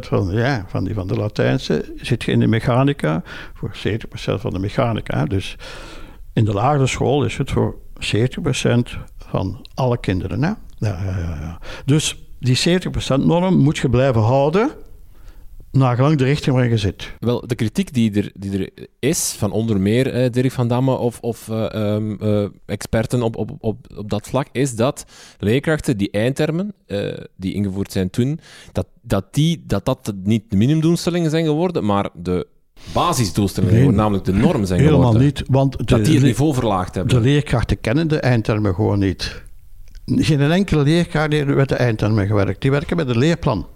van, 0.00 0.30
ja, 0.32 0.64
van, 0.68 0.84
die, 0.84 0.94
van 0.94 1.06
de 1.06 1.16
Latijnse, 1.16 1.92
zit 1.96 2.24
je 2.24 2.32
in 2.32 2.40
de 2.40 2.46
mechanica, 2.46 3.22
voor 3.54 3.76
70% 3.76 4.00
van 4.14 4.52
de 4.52 4.58
mechanica. 4.58 5.24
Dus 5.24 5.56
in 6.32 6.44
de 6.44 6.52
lagere 6.52 6.86
school 6.86 7.24
is 7.24 7.36
het 7.36 7.50
voor 7.50 7.74
70% 7.94 8.08
van 9.28 9.66
alle 9.74 9.98
kinderen. 9.98 10.42
Hè? 10.42 10.52
Ja, 10.78 11.02
ja, 11.04 11.38
ja. 11.40 11.58
Dus 11.84 12.16
die 12.38 12.80
70% 12.80 13.24
norm 13.24 13.56
moet 13.56 13.78
je 13.78 13.88
blijven 13.88 14.22
houden, 14.22 14.70
nagelang 15.74 16.18
de 16.18 16.24
richting 16.24 16.56
waar 16.56 16.68
je 16.68 16.76
zit. 16.76 17.12
Wel, 17.20 17.46
de 17.46 17.54
kritiek 17.54 17.94
die 17.94 18.12
er, 18.20 18.30
die 18.34 18.58
er 18.58 18.88
is, 18.98 19.34
van 19.38 19.52
onder 19.52 19.80
meer 19.80 20.12
eh, 20.12 20.30
Dirk 20.30 20.52
van 20.52 20.68
Damme 20.68 20.96
of, 20.96 21.20
of 21.20 21.48
eh, 21.48 21.74
ehm, 21.74 22.14
eh, 22.20 22.44
experten 22.66 23.22
op, 23.22 23.36
op, 23.36 23.50
op, 23.58 23.86
op 23.96 24.10
dat 24.10 24.28
vlak, 24.28 24.46
is 24.52 24.74
dat 24.76 25.04
leerkrachten 25.38 25.96
die 25.96 26.10
eindtermen, 26.10 26.74
eh, 26.86 27.12
die 27.36 27.54
ingevoerd 27.54 27.92
zijn 27.92 28.10
toen, 28.10 28.40
dat 28.72 28.86
dat, 29.02 29.24
die, 29.34 29.62
dat 29.66 29.84
dat 29.84 30.12
niet 30.22 30.42
de 30.48 30.56
minimumdoelstellingen 30.56 31.30
zijn 31.30 31.44
geworden, 31.44 31.84
maar 31.84 32.08
de 32.14 32.46
basisdoelstellingen, 32.92 33.74
Nee. 33.80 33.90
namelijk 33.90 34.24
de 34.24 34.32
norm 34.32 34.64
zijn 34.64 34.80
Helemaal 34.80 35.00
geworden. 35.00 35.22
niet, 35.22 35.42
want 35.48 35.78
de, 35.78 35.84
Dat 35.84 36.04
die 36.04 36.14
het 36.14 36.22
niveau 36.24 36.54
verlaagd 36.54 36.94
hebben. 36.94 37.14
de 37.14 37.20
leerkrachten 37.28 37.80
kennen 37.80 38.08
de 38.08 38.18
eindtermen 38.20 38.74
gewoon 38.74 38.98
niet. 38.98 39.42
Geen 40.06 40.40
enkele 40.40 40.82
leerkracht 40.82 41.32
heeft 41.32 41.46
met 41.46 41.68
de 41.68 41.74
eindtermen 41.74 42.26
gewerkt. 42.26 42.60
Die 42.62 42.70
werken 42.70 42.96
met 42.96 43.08
een 43.08 43.18
leerplan. 43.18 43.66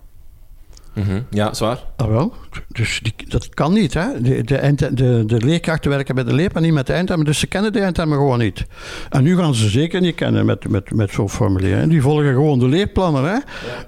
Mhm. 0.99 1.21
Ja, 1.31 1.55
zwaar. 1.55 1.85
Ah, 1.97 2.09
wel. 2.09 2.33
Dus 2.69 3.01
die, 3.03 3.15
dat 3.29 3.49
kan 3.49 3.73
niet. 3.73 3.95
Hè? 3.95 4.21
De, 4.21 4.43
de, 4.45 4.95
de, 4.95 5.23
de 5.27 5.37
leerkrachten 5.41 5.91
werken 5.91 6.15
met 6.15 6.27
de 6.27 6.33
leerplan, 6.35 6.63
niet 6.63 6.73
met 6.73 6.87
de 6.87 6.93
eindtermen. 6.93 7.27
Dus 7.27 7.39
ze 7.39 7.47
kennen 7.47 7.73
de 7.73 7.81
eindtermen 7.81 8.17
gewoon 8.19 8.39
niet. 8.39 8.65
En 9.11 9.23
nu 9.23 9.37
gaan 9.37 9.55
ze 9.55 9.69
zeker 9.69 10.01
niet 10.01 10.15
kennen 10.15 10.47
met, 10.47 10.69
met, 10.69 10.95
met 10.95 11.11
zo'n 11.11 11.31
formulier. 11.31 11.77
hè. 11.77 11.87
Die 11.87 12.03
volgen 12.03 12.33
gewoon 12.33 12.59
de 12.59 12.69
leerplannen. 12.69 13.25
Hè? 13.25 13.39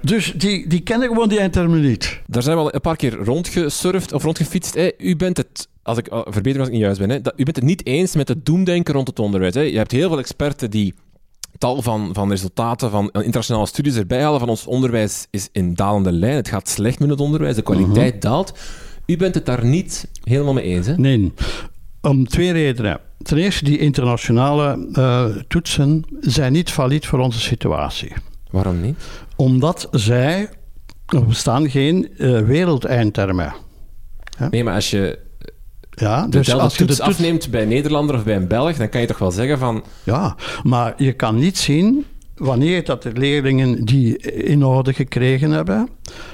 Dus 0.01 0.33
die, 0.35 0.67
die 0.67 0.79
kennen 0.81 1.07
gewoon 1.07 1.29
die 1.29 1.39
eindtermen 1.39 1.81
niet. 1.81 2.19
Daar 2.27 2.43
zijn 2.43 2.55
we 2.57 2.61
al 2.61 2.73
een 2.73 2.81
paar 2.81 2.95
keer 2.95 3.13
rondgesurfd 3.13 4.13
of 4.13 4.23
rondgefietst. 4.23 4.75
Hè. 4.75 4.89
U 4.97 5.15
bent 5.15 5.37
het, 5.37 5.67
als 5.83 5.97
ik 5.97 6.13
uh, 6.13 6.21
verbeter 6.25 6.59
als 6.59 6.67
ik 6.67 6.73
niet 6.73 6.83
juist 6.83 6.99
ben, 6.99 7.09
hè, 7.09 7.21
dat, 7.21 7.33
u 7.35 7.43
bent 7.43 7.55
het 7.55 7.65
niet 7.65 7.85
eens 7.85 8.15
met 8.15 8.27
het 8.27 8.45
doemdenken 8.45 8.93
rond 8.93 9.07
het 9.07 9.19
onderwijs. 9.19 9.53
Hè. 9.53 9.61
Je 9.61 9.77
hebt 9.77 9.91
heel 9.91 10.09
veel 10.09 10.19
experten 10.19 10.71
die 10.71 10.93
tal 11.61 11.81
van, 11.81 12.09
van 12.13 12.29
resultaten 12.29 12.91
van 12.91 13.09
internationale 13.11 13.65
studies 13.65 13.95
erbij 13.95 14.21
halen 14.21 14.39
van 14.39 14.49
ons 14.49 14.65
onderwijs 14.65 15.27
is 15.29 15.49
in 15.51 15.73
dalende 15.73 16.11
lijn. 16.11 16.35
Het 16.35 16.47
gaat 16.47 16.69
slecht 16.69 16.99
met 16.99 17.09
het 17.09 17.19
onderwijs, 17.19 17.55
de 17.55 17.61
kwaliteit 17.61 18.21
daalt. 18.21 18.53
U 19.05 19.17
bent 19.17 19.35
het 19.35 19.45
daar 19.45 19.65
niet 19.65 20.07
helemaal 20.23 20.53
mee 20.53 20.63
eens, 20.63 20.87
hè? 20.87 20.95
Nee, 20.97 21.33
om 22.01 22.27
twee 22.27 22.51
redenen. 22.51 22.99
Ten 23.17 23.37
eerste, 23.37 23.65
die 23.65 23.77
internationale 23.77 24.87
eh, 24.93 25.25
toetsen 25.47 26.03
zijn 26.19 26.51
niet 26.51 26.71
valide 26.71 27.07
voor 27.07 27.19
onze 27.19 27.39
situatie. 27.39 28.13
Waarom 28.51 28.81
niet? 28.81 28.97
Omdat 29.35 29.87
zij, 29.91 30.49
er 31.05 31.25
bestaan 31.25 31.69
geen 31.69 32.17
eh, 32.17 32.39
wereldeindtermen. 32.39 33.53
Nee, 34.49 34.63
maar 34.63 34.73
als 34.73 34.89
je 34.89 35.19
Ja, 36.01 36.21
de 36.23 36.29
dus 36.29 36.53
als 36.53 36.77
je 36.77 36.85
toets 36.85 36.99
afneemt 36.99 37.51
bij 37.51 37.61
een 37.61 37.67
Nederlander 37.67 38.15
of 38.15 38.23
bij 38.23 38.35
een 38.35 38.47
Belg, 38.47 38.77
dan 38.77 38.89
kan 38.89 39.01
je 39.01 39.07
toch 39.07 39.17
wel 39.17 39.31
zeggen 39.31 39.57
van... 39.57 39.83
Ja, 40.03 40.35
maar 40.63 40.93
je 40.97 41.13
kan 41.13 41.35
niet 41.35 41.57
zien 41.57 42.05
wanneer 42.35 42.85
dat 42.85 43.03
de 43.03 43.11
leerlingen 43.13 43.85
die 43.85 44.17
in 44.33 44.65
orde 44.65 44.93
gekregen 44.93 45.51
hebben, 45.51 45.89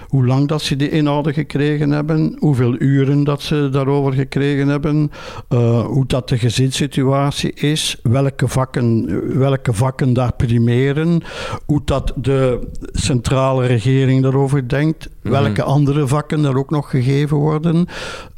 hoe 0.08 0.26
lang 0.26 0.48
dat 0.48 0.62
ze 0.62 0.76
die 0.76 0.90
in 0.90 1.10
orde 1.10 1.34
gekregen 1.34 1.90
hebben, 1.90 2.36
hoeveel 2.40 2.76
uren 2.80 3.24
dat 3.24 3.42
ze 3.42 3.70
daarover 3.72 4.14
gekregen 4.14 4.68
hebben, 4.68 5.12
eh, 5.48 5.86
hoe 5.86 6.06
dat 6.06 6.30
de 6.30 6.38
gezinssituatie 6.38 7.54
is, 7.54 8.00
welke 8.04 8.48
vakken, 8.48 9.40
welke 9.40 9.74
vakken 9.74 10.14
daar 10.14 10.34
primeren, 10.34 11.22
hoe 11.66 11.82
dat 11.86 12.14
de 12.16 12.68
centrale 12.92 13.66
regering 13.66 14.24
daarover 14.24 14.70
denkt, 14.70 15.10
welke 15.22 15.64
andere 15.64 16.08
vakken 16.08 16.46
er 16.46 16.58
ook 16.58 16.70
nog 16.70 16.90
gegeven 16.90 17.38
worden. 17.38 17.88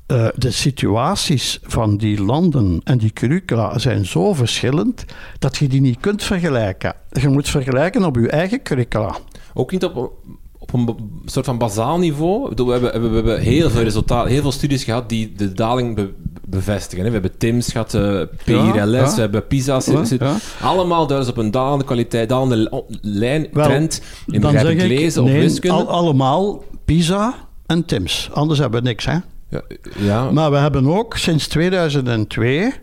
Eh, 0.09 0.27
de 0.35 0.51
situaties 0.51 1.59
van 1.63 1.97
die 1.97 2.23
landen 2.23 2.81
en 2.83 2.97
die 2.97 3.11
curricula 3.13 3.77
zijn 3.77 4.05
zo 4.05 4.33
verschillend 4.33 5.05
dat 5.39 5.57
je 5.57 5.67
die 5.67 5.81
niet 5.81 5.99
kunt 5.99 6.23
vergelijken. 6.23 6.93
Je 7.09 7.27
moet 7.29 7.49
vergelijken 7.49 8.03
op 8.05 8.15
je 8.15 8.29
eigen 8.29 8.61
curricula. 8.61 9.17
Ook 9.53 9.71
niet 9.71 9.83
op, 9.83 10.11
op 10.57 10.73
een 10.73 10.95
soort 11.25 11.45
van 11.45 11.57
bazaal 11.57 11.97
niveau. 11.99 12.51
We 12.55 12.71
hebben, 12.71 13.09
we 13.09 13.15
hebben 13.15 13.39
heel 13.39 13.69
veel 13.69 13.83
resultaten, 13.83 14.31
heel 14.31 14.41
veel 14.41 14.51
studies 14.51 14.83
gehad 14.83 15.09
die 15.09 15.33
de 15.33 15.53
daling 15.53 15.95
be- 15.95 16.13
bevestigen. 16.47 17.05
Hè. 17.05 17.11
We 17.11 17.17
hebben 17.19 17.37
TIMS 17.37 17.71
gehad, 17.71 17.93
uh, 17.93 18.21
PIRLS, 18.43 18.91
ja, 18.91 19.15
we 19.15 19.21
hebben 19.21 19.47
PISA. 19.47 19.79
Ja, 20.19 20.35
allemaal 20.61 21.07
dus 21.07 21.27
op 21.27 21.37
een 21.37 21.51
dalende 21.51 21.85
kwaliteit, 21.85 22.29
dalende 22.29 22.83
lijn, 23.01 23.47
Wel, 23.51 23.65
trend 23.65 24.01
in 24.27 24.41
begrijpelijk 24.41 24.81
lezen 24.87 25.23
nee, 25.23 25.35
of 25.35 25.41
wiskunde. 25.41 25.77
Al, 25.77 25.89
allemaal 25.89 26.63
PISA 26.85 27.33
en 27.65 27.85
TIMS. 27.85 28.29
Anders 28.33 28.59
hebben 28.59 28.81
we 28.81 28.87
niks, 28.87 29.05
hè? 29.05 29.17
Ja, 29.49 29.61
ja. 29.97 30.31
Maar 30.31 30.51
we 30.51 30.57
hebben 30.57 30.87
ook 30.87 31.17
sinds 31.17 31.47
2002 31.47 32.73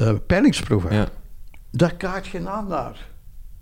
uh, 0.00 0.12
peilingsproeven. 0.26 0.94
Ja. 0.94 1.08
Daar 1.70 1.94
kijkt 1.94 2.26
geen 2.26 2.48
aan 2.48 2.66
naar. 2.66 3.08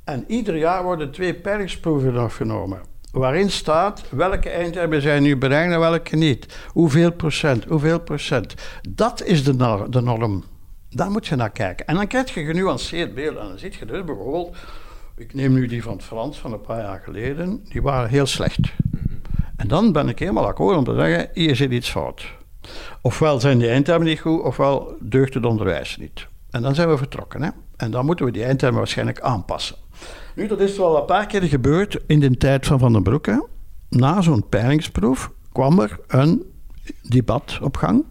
En 0.04 0.24
ieder 0.26 0.56
jaar 0.56 0.82
worden 0.82 1.10
twee 1.10 1.34
peilingsproeven 1.34 2.16
afgenomen. 2.16 2.80
Waarin 3.12 3.50
staat 3.50 4.04
welke 4.10 4.50
eindtermen 4.50 5.02
zijn 5.02 5.22
nu 5.22 5.36
bereikt 5.36 5.72
en 5.72 5.80
welke 5.80 6.16
niet. 6.16 6.58
Hoeveel 6.66 7.12
procent, 7.12 7.64
hoeveel 7.64 8.00
procent. 8.00 8.54
Dat 8.88 9.22
is 9.24 9.44
de, 9.44 9.54
norm. 9.54 9.90
De 9.90 10.00
norm. 10.00 10.44
Daar 10.90 11.10
moet 11.10 11.26
je 11.26 11.36
naar 11.36 11.50
kijken. 11.50 11.86
En 11.86 11.94
dan 11.94 12.06
krijg 12.06 12.34
je 12.34 12.44
genuanceerd 12.44 13.14
beeld. 13.14 13.36
En 13.36 13.48
dan 13.48 13.58
ziet 13.58 13.74
je 13.74 13.86
dus 13.86 14.04
bijvoorbeeld, 14.04 14.56
ik 15.16 15.34
neem 15.34 15.52
nu 15.52 15.66
die 15.66 15.82
van 15.82 15.92
het 15.92 16.04
Frans 16.04 16.38
van 16.38 16.52
een 16.52 16.60
paar 16.60 16.82
jaar 16.82 17.00
geleden, 17.04 17.64
die 17.68 17.82
waren 17.82 18.08
heel 18.08 18.26
slecht. 18.26 18.60
En 19.58 19.68
dan 19.68 19.92
ben 19.92 20.08
ik 20.08 20.18
helemaal 20.18 20.46
akkoord 20.46 20.76
om 20.76 20.84
te 20.84 20.94
zeggen, 20.94 21.30
hier 21.32 21.56
zit 21.56 21.70
iets 21.70 21.90
fout. 21.90 22.32
Ofwel 23.02 23.40
zijn 23.40 23.58
die 23.58 23.68
eindtermen 23.68 24.06
niet 24.06 24.20
goed, 24.20 24.42
ofwel 24.42 24.96
deugt 25.00 25.34
het 25.34 25.46
onderwijs 25.46 25.96
niet. 25.96 26.26
En 26.50 26.62
dan 26.62 26.74
zijn 26.74 26.88
we 26.88 26.96
vertrokken. 26.96 27.42
Hè? 27.42 27.50
En 27.76 27.90
dan 27.90 28.06
moeten 28.06 28.24
we 28.24 28.32
die 28.32 28.44
eindtermen 28.44 28.78
waarschijnlijk 28.78 29.20
aanpassen. 29.20 29.76
Nu, 30.34 30.46
dat 30.46 30.60
is 30.60 30.76
wel 30.76 30.96
een 30.96 31.04
paar 31.04 31.26
keer 31.26 31.42
gebeurd 31.42 31.98
in 32.06 32.20
de 32.20 32.36
tijd 32.36 32.66
van 32.66 32.78
Van 32.78 32.92
den 32.92 33.02
Broeke. 33.02 33.46
Na 33.88 34.20
zo'n 34.20 34.48
peilingsproef 34.48 35.32
kwam 35.52 35.80
er 35.80 35.98
een 36.06 36.44
debat 37.02 37.58
op 37.62 37.76
gang 37.76 38.04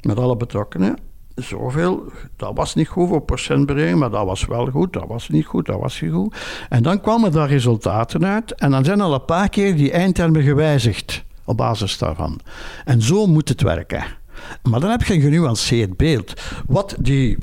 met 0.00 0.18
alle 0.18 0.36
betrokkenen. 0.36 0.96
Zoveel, 1.42 2.12
dat 2.36 2.56
was 2.56 2.74
niet 2.74 2.88
goed 2.88 3.08
voor 3.08 3.22
procentberekening, 3.22 3.98
maar 3.98 4.10
dat 4.10 4.26
was 4.26 4.46
wel 4.46 4.66
goed, 4.66 4.92
dat 4.92 5.06
was 5.06 5.28
niet 5.28 5.44
goed, 5.44 5.66
dat 5.66 5.80
was 5.80 6.00
niet 6.00 6.12
goed. 6.12 6.36
En 6.68 6.82
dan 6.82 7.00
kwamen 7.00 7.32
daar 7.32 7.48
resultaten 7.48 8.26
uit 8.26 8.54
en 8.54 8.70
dan 8.70 8.84
zijn 8.84 9.00
al 9.00 9.14
een 9.14 9.24
paar 9.24 9.48
keer 9.48 9.76
die 9.76 9.92
eindtermen 9.92 10.42
gewijzigd 10.42 11.24
op 11.44 11.56
basis 11.56 11.98
daarvan. 11.98 12.40
En 12.84 13.02
zo 13.02 13.26
moet 13.26 13.48
het 13.48 13.62
werken. 13.62 14.04
Maar 14.70 14.80
dan 14.80 14.90
heb 14.90 15.02
je 15.02 15.14
een 15.14 15.20
genuanceerd 15.20 15.96
beeld. 15.96 16.40
Wat 16.66 16.96
die 16.98 17.38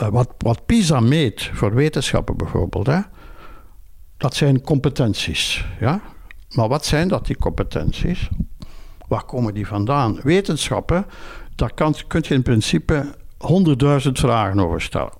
eh, 0.00 0.08
wat, 0.08 0.34
wat 0.38 0.66
PISA 0.66 1.00
meet 1.00 1.50
voor 1.52 1.74
wetenschappen 1.74 2.36
bijvoorbeeld, 2.36 2.86
hè, 2.86 3.00
dat 4.16 4.34
zijn 4.34 4.60
competenties. 4.60 5.64
Ja? 5.80 6.00
Maar 6.54 6.68
wat 6.68 6.86
zijn 6.86 7.08
dat, 7.08 7.26
die 7.26 7.36
competenties? 7.36 8.28
Waar 9.08 9.24
komen 9.24 9.54
die 9.54 9.66
vandaan? 9.66 10.20
Wetenschappen, 10.22 11.06
daar 11.60 11.74
kan, 11.74 11.94
kun 12.06 12.24
je 12.28 12.34
in 12.34 12.42
principe 12.42 13.14
honderdduizend 13.38 14.18
vragen 14.18 14.60
over 14.60 14.80
stellen. 14.80 15.12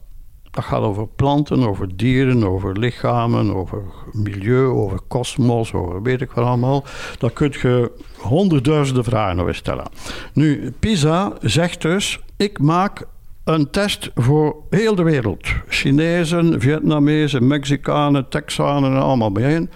Dat 0.51 0.65
gaat 0.65 0.83
over 0.83 1.07
planten, 1.09 1.69
over 1.69 1.97
dieren, 1.97 2.45
over 2.45 2.79
lichamen, 2.79 3.55
over 3.55 3.83
milieu, 4.13 4.67
over 4.67 5.01
kosmos, 5.09 5.73
over 5.73 6.03
weet 6.03 6.21
ik 6.21 6.31
wat 6.31 6.45
allemaal. 6.45 6.85
Daar 7.19 7.31
kun 7.31 7.55
je 7.63 7.91
honderdduizenden 8.19 9.05
vragen 9.05 9.41
over 9.41 9.55
stellen. 9.55 9.87
Nu, 10.33 10.73
PISA 10.79 11.33
zegt 11.41 11.83
dus: 11.83 12.21
ik 12.37 12.59
maak 12.59 13.07
een 13.45 13.71
test 13.71 14.11
voor 14.15 14.57
heel 14.71 14.95
de 14.95 15.03
wereld. 15.03 15.49
Chinezen, 15.69 16.61
Vietnamezen, 16.61 17.47
Mexicanen, 17.47 18.29
Texanen 18.29 18.91
en 18.91 19.03
allemaal 19.03 19.33
bijeen. 19.33 19.71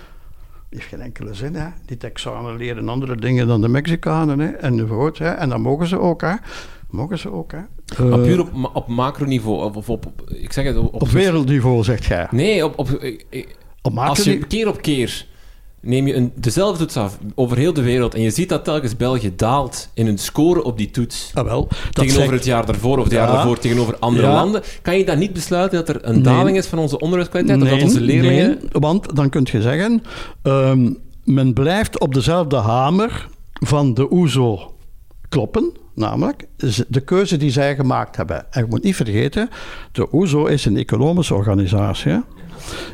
Heeft 0.75 0.87
geen 0.87 1.01
enkele 1.01 1.35
zin, 1.35 1.55
hè. 1.55 1.69
Die 1.87 1.97
Texanen 1.97 2.57
leren 2.57 2.89
andere 2.89 3.17
dingen 3.17 3.47
dan 3.47 3.61
de 3.61 3.69
Mexicanen, 3.69 4.39
hè. 4.39 4.49
Enzovoort, 4.49 5.19
hè. 5.19 5.29
En 5.29 5.49
dat 5.49 5.59
mogen 5.59 5.87
ze 5.87 5.99
ook, 5.99 6.21
hè. 6.21 6.35
Mogen 6.91 7.19
ze 7.19 7.33
ook, 7.33 7.53
hè. 7.53 7.59
Maar 8.05 8.19
puur 8.19 8.41
op, 8.41 8.71
op 8.73 8.89
macroniveau, 8.89 9.75
of 9.75 9.89
op, 9.89 10.13
ik 10.27 10.53
zeg 10.53 10.65
het... 10.65 10.77
Op, 10.77 11.03
op 11.03 11.09
wereldniveau, 11.09 11.85
zegt 11.85 12.05
jij? 12.05 12.27
Nee, 12.31 12.65
op... 12.65 12.79
op, 12.79 12.89
op 13.83 13.99
Als 13.99 14.25
je 14.25 14.39
keer 14.39 14.69
op 14.69 14.83
keer 14.83 15.27
neem 15.85 16.07
je 16.07 16.15
een, 16.15 16.33
dezelfde 16.35 16.79
toets 16.79 16.97
af 16.97 17.19
over 17.35 17.57
heel 17.57 17.73
de 17.73 17.83
wereld 17.83 18.15
en 18.15 18.21
je 18.21 18.31
ziet 18.31 18.49
dat 18.49 18.65
telkens 18.65 18.97
België 18.97 19.33
daalt 19.37 19.89
in 19.95 20.07
een 20.07 20.19
score 20.19 20.65
op 20.65 20.79
die 20.79 20.91
toets. 20.91 21.31
Ah, 21.35 21.45
wel, 21.45 21.69
tegenover 21.91 22.33
het 22.33 22.45
jaar 22.45 22.67
daarvoor 22.67 22.99
of 22.99 23.05
het 23.05 23.13
jaar 23.13 23.27
daarvoor 23.27 23.59
tegenover 23.59 23.97
andere 23.99 24.29
landen. 24.29 24.63
Kan 24.83 24.99
je 24.99 25.05
dan 25.05 25.19
niet 25.19 25.33
besluiten 25.33 25.85
dat 25.85 25.89
er 25.89 26.09
een 26.09 26.23
daling 26.23 26.57
is 26.57 26.67
van 26.67 26.79
onze 26.79 26.99
onderwijskwaliteit 26.99 27.59
nee, 27.59 27.73
of 27.73 27.75
dat 27.75 27.89
onze 27.89 28.01
leerlingen... 28.01 28.49
Nee, 28.49 28.69
want 28.73 29.17
dan 29.17 29.29
kun 29.29 29.47
je 29.51 29.63
zeggen, 29.63 30.03
ehm, 30.43 30.93
men 31.25 31.53
blijft 31.53 32.01
op 32.01 32.15
dezelfde 32.15 32.57
hamer 32.57 33.29
van 33.53 33.95
de 33.95 34.13
OESO 34.13 34.75
kloppen. 35.29 35.73
Namelijk 35.95 36.47
de 36.89 37.01
keuze 37.01 37.37
die 37.37 37.51
zij 37.51 37.75
gemaakt 37.75 38.17
hebben. 38.17 38.53
En 38.53 38.63
je 38.63 38.67
moet 38.69 38.83
niet 38.83 38.97
vergeten, 38.97 39.49
de 39.93 40.15
OESO 40.15 40.47
is 40.47 40.65
een 40.65 40.77
economische 40.77 41.35
organisatie. 41.35 42.23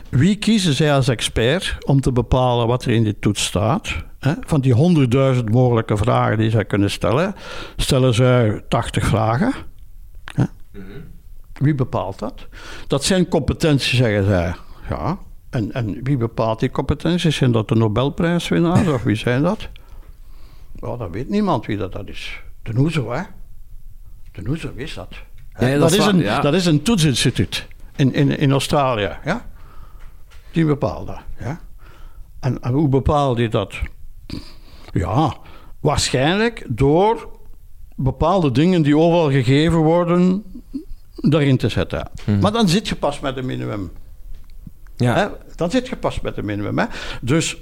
Wie 0.09 0.37
kiezen 0.37 0.75
zij 0.75 0.95
als 0.95 1.09
expert 1.09 1.77
om 1.87 2.01
te 2.01 2.13
bepalen 2.13 2.67
wat 2.67 2.85
er 2.85 2.91
in 2.91 3.05
die 3.05 3.19
toets 3.19 3.45
staat? 3.45 3.97
Van 4.41 4.61
die 4.61 4.73
honderdduizend 4.73 5.51
mogelijke 5.51 5.97
vragen 5.97 6.39
die 6.39 6.51
zij 6.51 6.65
kunnen 6.65 6.91
stellen, 6.91 7.35
stellen 7.77 8.15
zij 8.15 8.65
80 8.69 9.07
vragen. 9.07 9.53
Wie 11.53 11.75
bepaalt 11.75 12.19
dat? 12.19 12.47
Dat 12.87 13.05
zijn 13.05 13.29
competenties, 13.29 13.97
zeggen 13.97 14.25
zij. 14.25 14.55
Ja. 14.89 15.19
En, 15.51 15.73
en 15.73 16.01
wie 16.03 16.17
bepaalt 16.17 16.61
die 16.61 16.71
competenties? 16.71 17.37
Zijn 17.37 17.53
dat 17.53 17.69
de 17.69 17.75
Nobelprijswinnaars 17.75 18.89
of 18.89 19.03
wie 19.03 19.17
zijn 19.17 19.43
dat? 19.43 19.69
Oh, 20.81 20.99
dat 20.99 21.11
weet 21.11 21.29
niemand 21.29 21.67
wie 21.67 21.77
dat, 21.77 21.93
dat 21.93 22.09
is. 22.09 22.43
De 22.63 22.73
Noezo, 22.73 23.13
hè? 23.13 23.23
De 24.33 24.43
Noezo 24.43 24.75
wist 24.75 24.95
dat. 24.95 25.09
Ja, 25.59 25.79
dat, 25.79 25.93
is 25.93 26.07
een, 26.07 26.23
dat 26.43 26.55
is 26.55 26.67
een 26.67 26.83
toetsinstituut 26.83 27.67
in, 28.01 28.15
in, 28.15 28.39
in 28.39 28.53
Australië. 28.53 29.17
Ja? 29.25 29.47
Die 30.53 30.65
bepaalde. 30.65 31.19
Ja? 31.39 31.61
En, 32.41 32.63
en 32.63 32.73
hoe 32.73 32.89
bepaalde 32.89 33.41
hij 33.41 33.51
dat? 33.51 33.75
Ja, 34.93 35.37
waarschijnlijk 35.81 36.67
door 36.69 37.39
bepaalde 37.97 38.51
dingen 38.51 38.83
die 38.83 38.97
overal 38.97 39.31
gegeven 39.31 39.79
worden, 39.79 40.45
daarin 41.15 41.57
te 41.57 41.69
zetten. 41.69 42.11
Mhm. 42.27 42.39
Maar 42.39 42.53
dan 42.53 42.69
zit 42.69 42.89
je 42.89 42.97
pas 42.97 43.21
met 43.21 43.37
een 43.37 43.47
minimum. 43.47 43.91
Ja. 44.97 45.33
Dan 45.57 45.71
zit 45.71 45.89
je 45.89 45.97
pas 45.97 46.21
met 46.21 46.37
een 46.37 46.45
minimum. 46.45 46.79
Hè? 46.79 46.85
Dus 47.21 47.57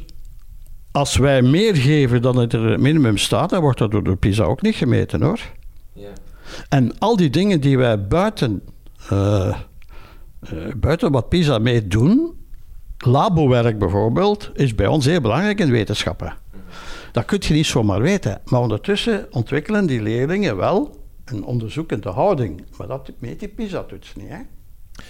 als 0.90 1.16
wij 1.16 1.42
meer 1.42 1.76
geven 1.76 2.22
dan 2.22 2.36
het 2.36 2.52
er 2.52 2.80
minimum 2.80 3.16
staat, 3.16 3.50
dan 3.50 3.60
wordt 3.60 3.78
dat 3.78 3.90
door 3.90 4.04
de 4.04 4.16
PISA 4.16 4.44
ook 4.44 4.62
niet 4.62 4.74
gemeten 4.74 5.22
hoor. 5.22 5.40
Ja. 5.92 6.08
En 6.68 6.98
al 6.98 7.16
die 7.16 7.30
dingen 7.30 7.60
die 7.60 7.78
wij 7.78 8.06
buiten, 8.06 8.62
uh, 9.12 9.56
buiten 10.76 11.12
wat 11.12 11.28
PISA 11.28 11.58
mee 11.58 11.86
doen, 11.86 12.36
Labowerk 12.98 13.78
bijvoorbeeld 13.78 14.50
is 14.54 14.74
bij 14.74 14.86
ons 14.86 15.04
heel 15.04 15.20
belangrijk 15.20 15.60
in 15.60 15.70
wetenschappen. 15.70 16.36
Dat 17.12 17.24
kun 17.24 17.38
je 17.40 17.54
niet 17.54 17.66
zomaar 17.66 18.00
weten. 18.00 18.40
Maar 18.44 18.60
ondertussen 18.60 19.26
ontwikkelen 19.30 19.86
die 19.86 20.02
leerlingen 20.02 20.56
wel 20.56 20.96
een 21.24 21.44
onderzoekende 21.44 22.08
houding. 22.08 22.64
Maar 22.76 22.86
dat 22.86 23.12
meet 23.18 23.40
die 23.40 23.48
PISA-toets 23.48 24.14
niet. 24.14 24.28
Hè? 24.28 24.38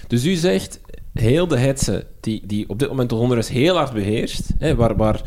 Dus 0.07 0.24
u 0.24 0.34
zegt, 0.34 0.80
heel 1.12 1.49
de 1.49 1.59
hetze 1.59 2.07
die, 2.20 2.43
die 2.47 2.68
op 2.68 2.78
dit 2.78 2.89
moment 2.89 3.09
de 3.09 3.14
onderwijs 3.14 3.49
heel 3.49 3.76
hard 3.76 3.93
beheerst, 3.93 4.51
hè, 4.59 4.74
waar, 4.74 4.97
waar 4.97 5.20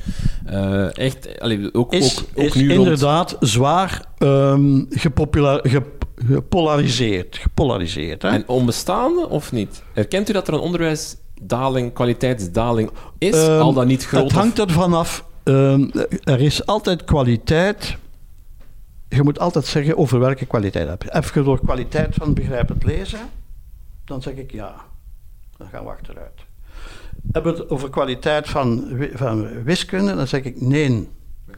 uh, 0.50 0.98
echt, 0.98 1.40
allee, 1.40 1.74
ook, 1.74 1.94
is, 1.94 2.20
ook, 2.20 2.26
ook 2.36 2.44
is 2.46 2.54
nu 2.54 2.74
inderdaad 2.74 3.38
zwaar 3.40 4.06
um, 4.20 4.88
gepolariseerd. 6.16 7.38
gepolariseerd 7.38 8.22
hè? 8.22 8.30
En 8.30 8.48
onbestaande 8.48 9.30
of 9.30 9.52
niet? 9.52 9.84
Herkent 9.94 10.30
u 10.30 10.34
dat 10.34 10.48
er 10.48 10.54
een 10.54 10.60
onderwijs 10.60 11.16
daling, 11.42 11.94
kwaliteitsdaling 11.94 12.90
is, 13.18 13.48
um, 13.48 13.60
al 13.60 13.74
dan 13.74 13.88
niet 13.88 14.06
groot? 14.06 14.24
Het 14.24 14.32
hangt 14.32 14.60
ervan 14.60 14.94
af. 14.94 15.26
Um, 15.44 15.92
er 16.24 16.42
is 16.42 16.66
altijd 16.66 17.04
kwaliteit. 17.04 17.98
Je 19.10 19.24
moet 19.24 19.40
altijd 19.40 19.66
zeggen 19.66 19.98
over 19.98 20.20
welke 20.20 20.46
kwaliteit 20.46 20.88
heb 20.88 21.04
je. 21.04 21.24
Je 21.34 21.44
door 21.44 21.60
kwaliteit 21.60 22.16
van 22.16 22.34
begrijpend 22.34 22.84
lezen? 22.84 23.20
Dan 24.12 24.22
zeg 24.22 24.34
ik 24.34 24.52
ja. 24.52 24.76
Dan 25.58 25.68
gaan 25.68 25.84
we 25.84 25.90
achteruit. 25.90 26.46
Hebben 27.32 27.54
we 27.54 27.60
het 27.60 27.70
over 27.70 27.90
kwaliteit 27.90 28.50
van, 28.50 28.98
van 29.14 29.64
wiskunde? 29.64 30.16
Dan 30.16 30.28
zeg 30.28 30.44
ik 30.44 30.62
nee. 30.62 31.10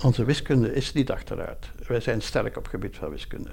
Onze 0.04 0.26
wiskunde 0.26 0.74
is 0.74 0.94
niet 0.94 1.12
achteruit. 1.12 1.70
Wij 1.88 2.00
zijn 2.00 2.22
sterk 2.22 2.58
op 2.58 2.64
het 2.64 2.72
gebied 2.72 2.98
van 2.98 3.10
wiskunde. 3.10 3.50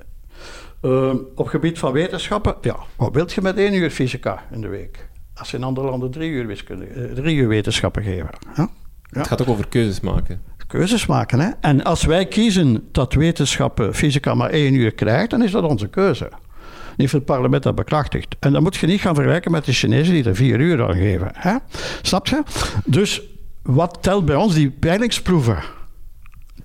Uh, 0.83 1.15
op 1.35 1.47
gebied 1.47 1.79
van 1.79 1.93
wetenschappen, 1.93 2.57
ja, 2.61 2.77
wat 2.97 3.15
wilt 3.15 3.33
je 3.33 3.43
met 3.43 3.57
één 3.57 3.75
uur 3.75 3.91
fysica 3.91 4.45
in 4.51 4.61
de 4.61 4.69
week? 4.69 5.09
als 5.41 5.53
in 5.53 5.63
andere 5.63 5.91
landen 5.91 6.11
drie 6.11 6.31
uur, 6.31 6.47
wiskunde, 6.47 6.85
eh, 6.85 7.13
drie 7.13 7.37
uur 7.37 7.49
wetenschappen 7.49 8.03
geven. 8.03 8.31
Ja? 8.57 8.69
Het 9.11 9.27
gaat 9.27 9.43
ook 9.43 9.49
over 9.49 9.69
keuzes 9.69 10.01
maken. 10.01 10.43
Keuzes 10.67 11.07
maken, 11.07 11.41
hè. 11.41 11.51
En 11.61 11.85
als 11.85 12.05
wij 12.05 12.27
kiezen 12.27 12.89
dat 12.93 13.13
wetenschappen 13.15 13.95
fysica 13.95 14.35
maar 14.35 14.51
één 14.51 14.75
uur 14.75 14.93
krijgt, 14.93 15.31
dan 15.31 15.43
is 15.43 15.51
dat 15.51 15.65
onze 15.65 15.89
keuze. 15.89 16.31
Niet 17.01 17.13
het 17.13 17.25
parlement 17.25 17.63
dat 17.63 17.75
bekrachtigt. 17.75 18.37
En 18.41 18.53
dan 18.53 18.63
moet 18.63 18.77
je 18.77 18.87
niet 18.87 19.01
gaan 19.01 19.15
vergelijken 19.15 19.51
met 19.51 19.65
de 19.65 19.73
Chinezen 19.73 20.15
die 20.15 20.25
er 20.25 20.35
vier 20.35 20.61
uur 20.61 20.87
aan 20.89 20.95
geven. 20.95 21.31
Hè? 21.35 21.57
Snap 22.03 22.27
je? 22.27 22.43
Dus 22.85 23.23
wat 23.63 23.99
telt 24.01 24.25
bij 24.25 24.37
ons, 24.37 24.55
die 24.55 24.71
peilingsproeven, 24.71 25.59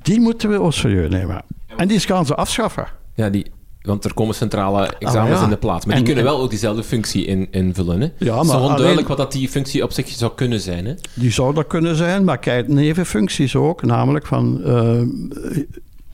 die 0.02 0.20
moeten 0.20 0.50
we 0.64 0.72
serieus 0.72 1.10
nemen. 1.10 1.42
En 1.78 1.88
die 1.88 2.00
gaan 2.00 2.26
ze 2.26 2.36
afschaffen. 2.36 2.88
Ja, 3.14 3.30
die 3.30 3.46
Want 3.82 4.06
er 4.06 4.14
komen 4.14 4.36
centrale 4.36 4.88
examens 5.00 5.32
Ah, 5.32 5.38
ja. 5.38 5.44
in 5.44 5.50
de 5.50 5.58
plaats. 5.58 5.86
Maar 5.86 5.96
En- 5.96 6.04
die 6.04 6.14
kunnen 6.14 6.32
en- 6.32 6.38
wel 6.38 6.44
ook 6.46 6.50
diezelfde 6.50 6.84
functie 6.84 7.26
in, 7.26 7.48
invullen. 7.52 8.02
Hè? 8.02 8.08
Ja, 8.18 8.36
het 8.36 8.46
is 8.46 8.52
maar 8.52 8.62
onduidelijk 8.62 9.08
wat 9.08 9.18
dat 9.18 9.32
die 9.32 9.50
functie 9.50 9.84
op 9.84 9.92
zich 9.92 10.08
zou 10.08 10.32
kunnen 10.36 10.60
zijn. 10.60 10.86
Hè? 10.86 10.94
Die 11.14 11.32
zou 11.32 11.54
dat 11.54 11.68
kunnen 11.68 11.96
zijn, 11.96 12.24
maar 12.24 12.38
kijk, 12.38 12.68
nevenfuncties 12.68 13.56
ook, 13.56 13.84
namelijk 13.84 14.26
van 14.26 14.64
eh, 14.64 15.02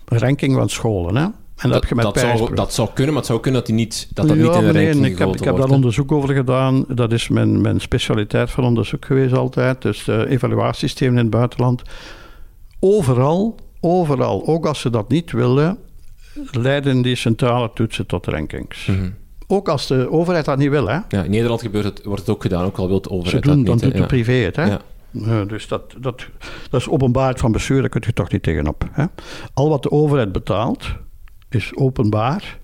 ranking 0.06 0.54
van 0.56 0.70
scholen. 0.70 1.16
Hè? 1.16 1.28
En 1.62 1.70
dat, 1.70 1.80
heb 1.80 1.90
je 1.90 1.96
met 1.96 2.04
dat, 2.06 2.20
zou, 2.20 2.56
dat 2.56 2.74
zou 2.74 2.90
kunnen, 2.94 3.08
maar 3.14 3.22
het 3.22 3.26
zou 3.32 3.40
kunnen 3.42 3.60
dat 3.60 3.70
die 3.70 3.80
niet, 3.80 4.08
dat 4.14 4.28
dat 4.28 4.38
Ja, 4.38 4.44
niet 4.44 4.56
in 4.56 4.66
een 4.66 4.74
nee, 4.74 5.12
ik 5.12 5.18
heb, 5.18 5.36
ik 5.36 5.44
heb 5.44 5.58
daar 5.58 5.70
onderzoek 5.70 6.12
over 6.12 6.36
gedaan. 6.36 6.86
Dat 6.88 7.12
is 7.12 7.28
mijn, 7.30 7.62
mijn 7.62 7.80
specialiteit 7.82 8.52
van 8.52 8.64
onderzoek 8.64 9.06
geweest 9.06 9.34
altijd. 9.34 9.82
Dus 9.82 10.04
de 10.04 10.26
evaluatiesystemen 10.30 11.14
in 11.18 11.22
het 11.22 11.30
buitenland. 11.30 11.82
Overal, 12.80 13.56
overal, 13.80 14.48
ook 14.48 14.66
als 14.66 14.80
ze 14.80 14.90
dat 14.90 15.10
niet 15.10 15.32
willen, 15.32 15.78
leiden 16.52 17.02
die 17.02 17.16
centrale 17.16 17.72
toetsen 17.74 18.06
tot 18.06 18.26
rankings. 18.28 18.86
Mhm. 18.86 19.10
Ook 19.48 19.70
als 19.70 19.88
de 19.88 20.12
overheid 20.12 20.46
dat 20.46 20.58
niet 20.58 20.70
wil. 20.70 20.88
Hè? 20.88 21.00
Ja, 21.10 21.24
in 21.24 21.32
Nederland 21.32 21.62
gebeurt 21.62 21.86
het, 21.86 22.04
wordt 22.04 22.20
het 22.22 22.30
ook 22.30 22.42
gedaan, 22.42 22.66
ook 22.66 22.78
al 22.78 22.88
wil 22.88 23.02
de 23.02 23.08
Ze 23.10 23.16
overheid 23.16 23.44
doen, 23.44 23.56
dat 23.56 23.66
dan 23.66 23.74
niet. 23.76 23.82
hè. 23.82 23.88
doet 23.88 23.96
de 23.96 24.02
Ja. 24.02 24.06
privé 24.24 24.34
het. 24.46 24.56
Hè? 24.56 24.66
Ja. 24.66 24.82
Ja, 25.14 25.46
dus 25.46 25.68
dat, 25.68 25.94
dat, 25.98 26.26
dat 26.70 26.80
is 26.82 26.90
openbaarheid 26.90 27.40
van 27.40 27.52
bestuur, 27.52 27.80
daar 27.80 27.90
kun 27.90 28.02
je 28.06 28.14
toch 28.14 28.32
niet 28.32 28.44
tegenop. 28.44 28.84
Hè? 28.92 29.06
Al 29.54 29.70
wat 29.70 29.84
de 29.84 29.92
overheid 29.92 30.32
betaalt, 30.32 30.88
is 31.56 31.76
openbaar. 31.76 32.60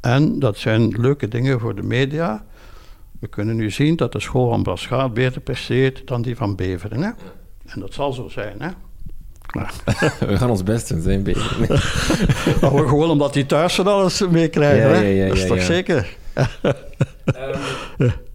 En 0.00 0.38
dat 0.38 0.58
zijn 0.58 0.88
leuke 0.88 1.28
dingen 1.28 1.60
voor 1.60 1.74
de 1.74 1.82
media. 1.82 2.44
We 3.20 3.28
kunnen 3.28 3.56
nu 3.56 3.70
zien 3.70 3.96
dat 3.96 4.12
de 4.12 4.20
school 4.20 4.48
van 4.48 4.62
Braschaat 4.62 5.14
beter 5.14 5.40
presteert 5.40 6.06
dan 6.06 6.22
die 6.22 6.36
van 6.36 6.56
Beveren. 6.56 7.02
Hè? 7.02 7.10
En 7.66 7.80
dat 7.80 7.94
zal 7.94 8.12
zo 8.12 8.28
zijn. 8.28 8.56
Hè? 8.58 8.68
Ja. 9.48 9.70
We 10.26 10.36
gaan 10.36 10.50
ons 10.50 10.62
best 10.62 10.88
doen, 10.88 11.00
zijn 11.00 11.22
bezig. 11.22 11.58
Nee. 11.58 11.68
Maar 12.60 12.88
gewoon 12.88 13.10
omdat 13.10 13.32
die 13.32 13.46
thuis 13.46 13.74
van 13.74 13.86
alles 13.86 14.28
meekrijgen. 14.28 14.88
Ja, 14.88 14.94
hè? 14.94 15.00
ja, 15.00 15.08
ja, 15.08 15.26
dat 15.26 15.36
is 15.36 15.42
ja, 15.42 15.48
toch 15.48 15.56
ja. 15.56 15.64
zeker? 15.64 16.16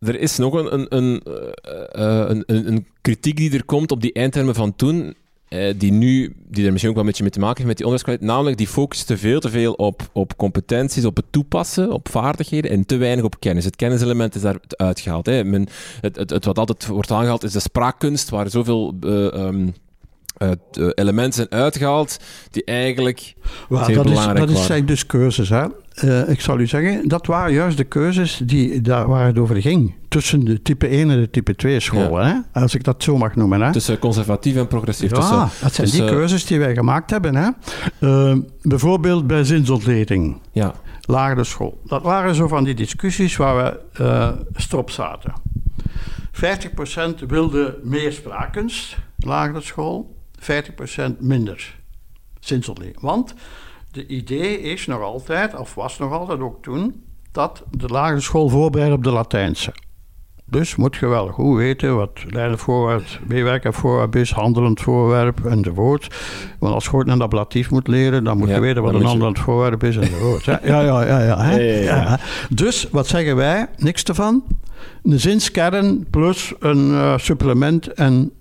Er 0.00 0.20
is 0.20 0.36
nog 0.36 0.54
een, 0.54 0.74
een, 0.74 0.96
een, 0.96 1.22
eh, 1.22 2.22
eh, 2.22 2.28
een, 2.28 2.42
een, 2.46 2.66
een 2.66 2.86
kritiek 3.00 3.36
die 3.36 3.54
er 3.54 3.64
komt 3.64 3.90
op 3.90 4.00
die 4.00 4.12
eindtermen 4.12 4.54
van 4.54 4.76
toen, 4.76 5.14
eh, 5.50 5.74
die 5.76 5.92
nu, 5.92 6.34
die 6.48 6.64
er 6.64 6.70
misschien 6.70 6.90
ook 6.90 6.96
wel 6.96 7.04
een 7.04 7.10
beetje 7.10 7.22
mee 7.22 7.32
te 7.32 7.38
maken 7.38 7.56
heeft 7.56 7.68
met 7.68 7.76
die 7.76 7.86
onderwijskwaliteit, 7.86 8.30
namelijk 8.30 8.56
die 8.56 8.66
focust 8.66 9.06
te 9.06 9.16
veel 9.16 9.40
te 9.40 9.50
veel 9.50 9.72
op, 9.72 10.10
op 10.12 10.36
competenties, 10.36 11.04
op 11.04 11.16
het 11.16 11.24
toepassen, 11.30 11.92
op 11.92 12.08
vaardigheden 12.08 12.70
en 12.70 12.86
te 12.86 12.96
weinig 12.96 13.24
op 13.24 13.40
kennis. 13.40 13.64
Het 13.64 13.76
kenniselement 13.76 14.34
is 14.34 14.40
daar 14.40 14.56
uitgehaald. 14.68 15.26
Hè. 15.26 15.44
Men, 15.44 15.68
het, 16.00 16.16
het, 16.16 16.30
het 16.30 16.44
wat 16.44 16.58
altijd 16.58 16.86
wordt 16.86 17.10
aangehaald 17.10 17.42
is 17.42 17.52
de 17.52 17.60
spraakkunst, 17.60 18.28
waar 18.28 18.50
zoveel 18.50 18.94
eh, 19.00 20.88
elementen 20.94 21.32
zijn 21.32 21.62
uitgehaald 21.62 22.16
die 22.50 22.64
eigenlijk 22.64 23.34
zeer 23.68 23.96
dat 23.96 24.06
is, 24.06 24.24
dat 24.24 24.50
is 24.50 24.56
eigenlijk 24.56 24.86
dus 24.86 25.06
keuzes. 25.06 25.48
Hè? 25.48 25.64
Eh, 26.00 26.28
ik 26.28 26.40
zal 26.40 26.58
u 26.58 26.66
zeggen, 26.66 27.08
dat 27.08 27.26
waren 27.26 27.52
juist 27.52 27.76
de 27.76 27.84
keuzes 27.84 28.40
die, 28.44 28.80
daar, 28.80 29.08
waar 29.08 29.26
het 29.26 29.38
over 29.38 29.60
ging. 29.60 29.94
Tussen 30.08 30.44
de 30.44 30.62
type 30.62 30.86
1 30.86 31.10
en 31.10 31.20
de 31.20 31.30
type 31.30 31.54
2 31.54 31.80
scholen. 31.80 32.26
Hè? 32.26 32.60
Als 32.60 32.74
ik 32.74 32.84
dat 32.84 33.02
zo 33.02 33.16
mag 33.16 33.34
noemen. 33.34 33.60
Hè? 33.60 33.72
tussen 33.72 33.98
conservatief 33.98 34.56
en 34.56 34.66
progressief. 34.66 35.10
ja, 35.10 35.16
tussen, 35.16 35.48
dat 35.62 35.74
zijn 35.74 35.90
die 35.90 36.04
keuzes 36.04 36.46
die 36.46 36.58
wij 36.58 36.74
gemaakt 36.74 37.10
hebben. 37.10 37.34
Hè? 37.34 37.48
Eh, 37.98 38.36
bijvoorbeeld 38.62 39.26
bij 39.26 39.44
zinsontleding, 39.44 40.40
Ja, 40.52 40.74
lagere 41.00 41.44
school. 41.44 41.80
Dat 41.84 42.02
waren 42.02 42.34
zo 42.34 42.48
van 42.48 42.64
die 42.64 42.74
discussies 42.74 43.36
waar 43.36 43.56
we 43.56 43.80
eh 44.02 44.30
strop 44.54 44.90
zaten. 44.90 45.32
50% 46.32 47.26
wilde 47.26 47.78
meer 47.82 48.12
spraakkunst, 48.12 48.96
lagere 49.18 49.60
school. 49.60 50.18
50% 50.38 51.18
minder 51.18 51.74
zinsontleding. 52.40 53.00
Want 53.00 53.34
de 53.90 54.06
idee 54.06 54.60
is 54.60 54.86
nog 54.86 55.00
altijd, 55.02 55.56
of 55.58 55.74
was 55.74 55.98
nog 55.98 56.12
altijd 56.12 56.40
ook 56.40 56.62
toen, 56.62 57.02
dat 57.32 57.62
de 57.70 57.86
lagere 57.88 58.20
school 58.20 58.48
voorbereidt 58.48 58.94
op 58.94 59.04
de 59.04 59.10
Latijnse. 59.10 59.74
Dus 60.44 60.76
moet 60.76 60.96
je 60.96 61.06
wel 61.06 61.26
goed 61.28 61.56
weten 61.56 61.96
wat 61.96 62.10
leidend 62.28 62.60
voorwerp, 62.60 63.04
meewerkend 63.26 63.74
voorwerp 63.74 64.16
is, 64.16 64.30
handelend 64.32 64.80
voorwerp 64.80 65.44
enzovoort. 65.44 66.16
Want 66.58 66.74
als 66.74 66.84
je 66.84 66.92
ooit 66.92 67.08
een 67.08 67.20
ablatief 67.22 67.70
moet 67.70 67.88
leren, 67.88 68.24
dan 68.24 68.38
moet 68.38 68.48
Ja, 68.48 68.54
je 68.54 68.60
weten 68.60 68.82
wat 68.82 68.94
een 68.94 69.00
je- 69.00 69.06
handelend 69.06 69.38
voorwerp 69.38 69.82
is 69.84 69.96
enzovoort. 69.96 70.44
Ja, 70.44 70.58
ja, 70.62 70.80
ja. 70.80 71.22
ja, 71.22 71.38
hè. 71.42 71.56
Ja, 71.56 71.74
ja, 71.74 71.80
ja. 71.82 71.96
Ja. 72.02 72.20
Dus 72.50 72.88
wat 72.90 73.06
zeggen 73.06 73.36
wij? 73.36 73.66
Niks 73.76 74.02
ervan. 74.04 74.42
Een 75.02 75.20
zinskern 75.20 76.06
plus 76.10 76.52
een 76.58 76.90
eh, 76.92 77.18
supplement 77.18 77.86
en 77.92 78.32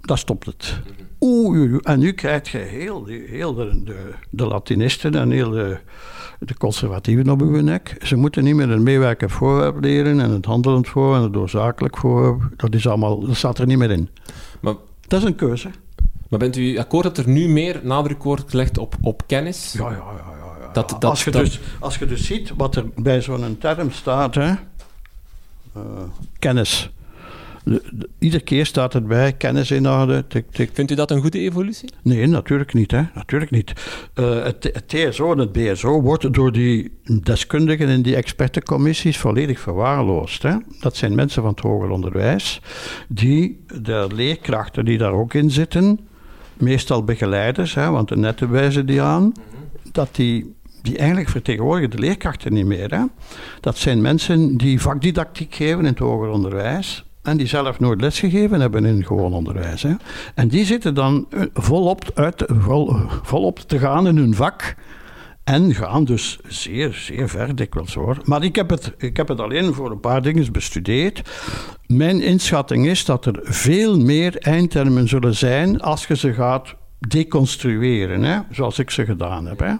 dat 0.00 0.18
stopt 0.18 0.46
het. 0.46 0.80
Oeh, 1.26 1.48
oei, 1.58 1.70
oei. 1.70 1.78
en 1.82 1.98
nu 1.98 2.12
krijg 2.12 2.52
je 2.52 2.58
heel, 2.58 3.02
de, 3.04 3.82
de, 3.84 4.14
de 4.30 4.46
Latinisten 4.46 5.14
en 5.14 5.30
heel 5.30 5.50
de, 5.50 5.78
de 6.38 6.56
conservatieven 6.56 7.30
op 7.30 7.40
uw 7.40 7.60
nek. 7.62 7.96
Ze 8.02 8.16
moeten 8.16 8.44
niet 8.44 8.54
meer 8.54 8.70
een 8.70 8.82
meewerkend 8.82 9.32
voorwerp 9.32 9.80
leren 9.80 10.20
en 10.20 10.30
het 10.30 10.44
handelend 10.44 10.88
voorwerp 10.88 11.16
en 11.16 11.22
het 11.22 11.32
doorzakelijk 11.32 11.96
voorwerp. 11.96 12.42
Dat, 12.56 12.74
is 12.74 12.86
allemaal, 12.86 13.20
dat 13.26 13.36
staat 13.36 13.58
er 13.58 13.66
niet 13.66 13.78
meer 13.78 13.90
in. 13.90 14.08
maar 14.60 14.74
Dat 15.06 15.20
is 15.20 15.26
een 15.26 15.34
keuze. 15.34 15.70
Maar 16.28 16.38
bent 16.38 16.56
u 16.56 16.78
akkoord 16.78 17.04
dat 17.04 17.16
er 17.18 17.28
nu 17.28 17.48
meer 17.48 17.80
nadruk 17.82 18.22
wordt 18.22 18.50
gelegd 18.50 18.78
op, 18.78 18.94
op 19.00 19.22
kennis? 19.26 19.72
Ja, 19.72 19.90
ja, 19.90 19.96
ja. 19.96 20.02
ja, 20.16 20.66
ja. 20.66 20.72
Dat- 20.72 20.88
dat- 20.88 21.04
als, 21.04 21.24
je 21.24 21.30
dat- 21.30 21.44
dus, 21.44 21.60
als 21.80 21.98
je 21.98 22.06
dus 22.06 22.26
ziet 22.26 22.52
wat 22.56 22.76
er 22.76 22.84
bij 22.96 23.20
zo'n 23.22 23.56
term 23.58 23.90
staat, 23.90 24.34
hè, 24.34 24.48
eh, 25.74 25.82
kennis. 26.38 26.90
De- 27.64 27.82
de- 27.92 28.08
iedere 28.18 28.42
keer 28.42 28.66
staat 28.66 28.94
erbij 28.94 29.32
kennis 29.32 29.70
in 29.70 29.88
orde. 29.88 30.24
Tik, 30.26 30.44
tik. 30.50 30.70
Vindt 30.72 30.90
u 30.90 30.94
dat 30.94 31.10
een 31.10 31.20
goede 31.20 31.38
evolutie? 31.38 31.88
Nee, 32.02 32.26
natuurlijk 32.26 32.74
niet. 32.74 32.90
Hè. 32.90 33.02
Natuurlijk 33.14 33.50
niet. 33.50 33.72
Eh, 34.14 34.42
het, 34.42 34.70
het 34.72 34.88
TSO 34.88 35.32
en 35.32 35.38
het 35.38 35.52
BSO 35.52 36.00
wordt 36.02 36.32
door 36.34 36.52
die 36.52 36.92
deskundigen 37.22 37.88
in 37.88 38.02
die 38.02 38.16
expertencommissies 38.16 39.18
volledig 39.18 39.60
verwaarloosd. 39.60 40.42
Hè. 40.42 40.56
Dat 40.80 40.96
zijn 40.96 41.14
mensen 41.14 41.42
van 41.42 41.50
het 41.50 41.60
hoger 41.60 41.90
onderwijs 41.90 42.60
die 43.08 43.64
de 43.82 44.06
leerkrachten 44.14 44.84
die 44.84 44.98
daar 44.98 45.12
ook 45.12 45.34
in 45.34 45.50
zitten, 45.50 46.00
meestal 46.54 47.04
begeleiders, 47.04 47.74
hè, 47.74 47.90
want 47.90 48.16
net 48.16 48.40
wijzen 48.40 48.86
die 48.86 49.02
aan, 49.02 49.32
dat 49.92 50.08
die, 50.12 50.54
die 50.82 50.98
eigenlijk 50.98 51.28
vertegenwoordigen 51.28 51.90
de 51.90 51.98
leerkrachten 51.98 52.52
niet 52.52 52.66
meer. 52.66 52.90
Hè. 52.90 53.04
Dat 53.60 53.76
zijn 53.76 54.00
mensen 54.00 54.56
die 54.56 54.80
vakdidactiek 54.80 55.54
geven 55.54 55.78
in 55.78 55.84
het 55.84 55.98
hoger 55.98 56.28
onderwijs. 56.28 57.03
En 57.24 57.36
die 57.36 57.46
zelf 57.46 57.80
nooit 57.80 58.00
lesgegeven 58.00 58.60
hebben 58.60 58.84
in 58.84 59.04
gewoon 59.04 59.32
onderwijs. 59.32 59.82
Hè. 59.82 59.94
En 60.34 60.48
die 60.48 60.64
zitten 60.64 60.94
dan 60.94 61.26
eh, 61.30 61.42
volop, 61.54 62.10
uit, 62.14 62.44
vol, 62.46 62.96
volop 63.22 63.58
te 63.58 63.78
gaan 63.78 64.06
in 64.06 64.16
hun 64.16 64.34
vak. 64.34 64.74
En 65.44 65.74
gaan 65.74 66.04
dus 66.04 66.38
zeer, 66.46 66.92
zeer 66.92 67.28
ver 67.28 67.56
dikwijls 67.56 67.94
hoor. 67.94 68.18
Maar 68.24 68.44
ik 68.44 68.56
heb, 68.56 68.70
het, 68.70 68.94
ik 68.98 69.16
heb 69.16 69.28
het 69.28 69.40
alleen 69.40 69.74
voor 69.74 69.90
een 69.90 70.00
paar 70.00 70.22
dingen 70.22 70.52
bestudeerd. 70.52 71.22
Mijn 71.86 72.22
inschatting 72.22 72.86
is 72.86 73.04
dat 73.04 73.26
er 73.26 73.40
veel 73.42 73.98
meer 73.98 74.38
eindtermen 74.38 75.08
zullen 75.08 75.34
zijn 75.34 75.80
als 75.80 76.06
je 76.06 76.16
ze 76.16 76.32
gaat 76.32 76.74
deconstrueren, 76.98 78.22
hè, 78.22 78.40
zoals 78.50 78.78
ik 78.78 78.90
ze 78.90 79.04
gedaan 79.04 79.46
heb. 79.46 79.58
Hè. 79.58 79.74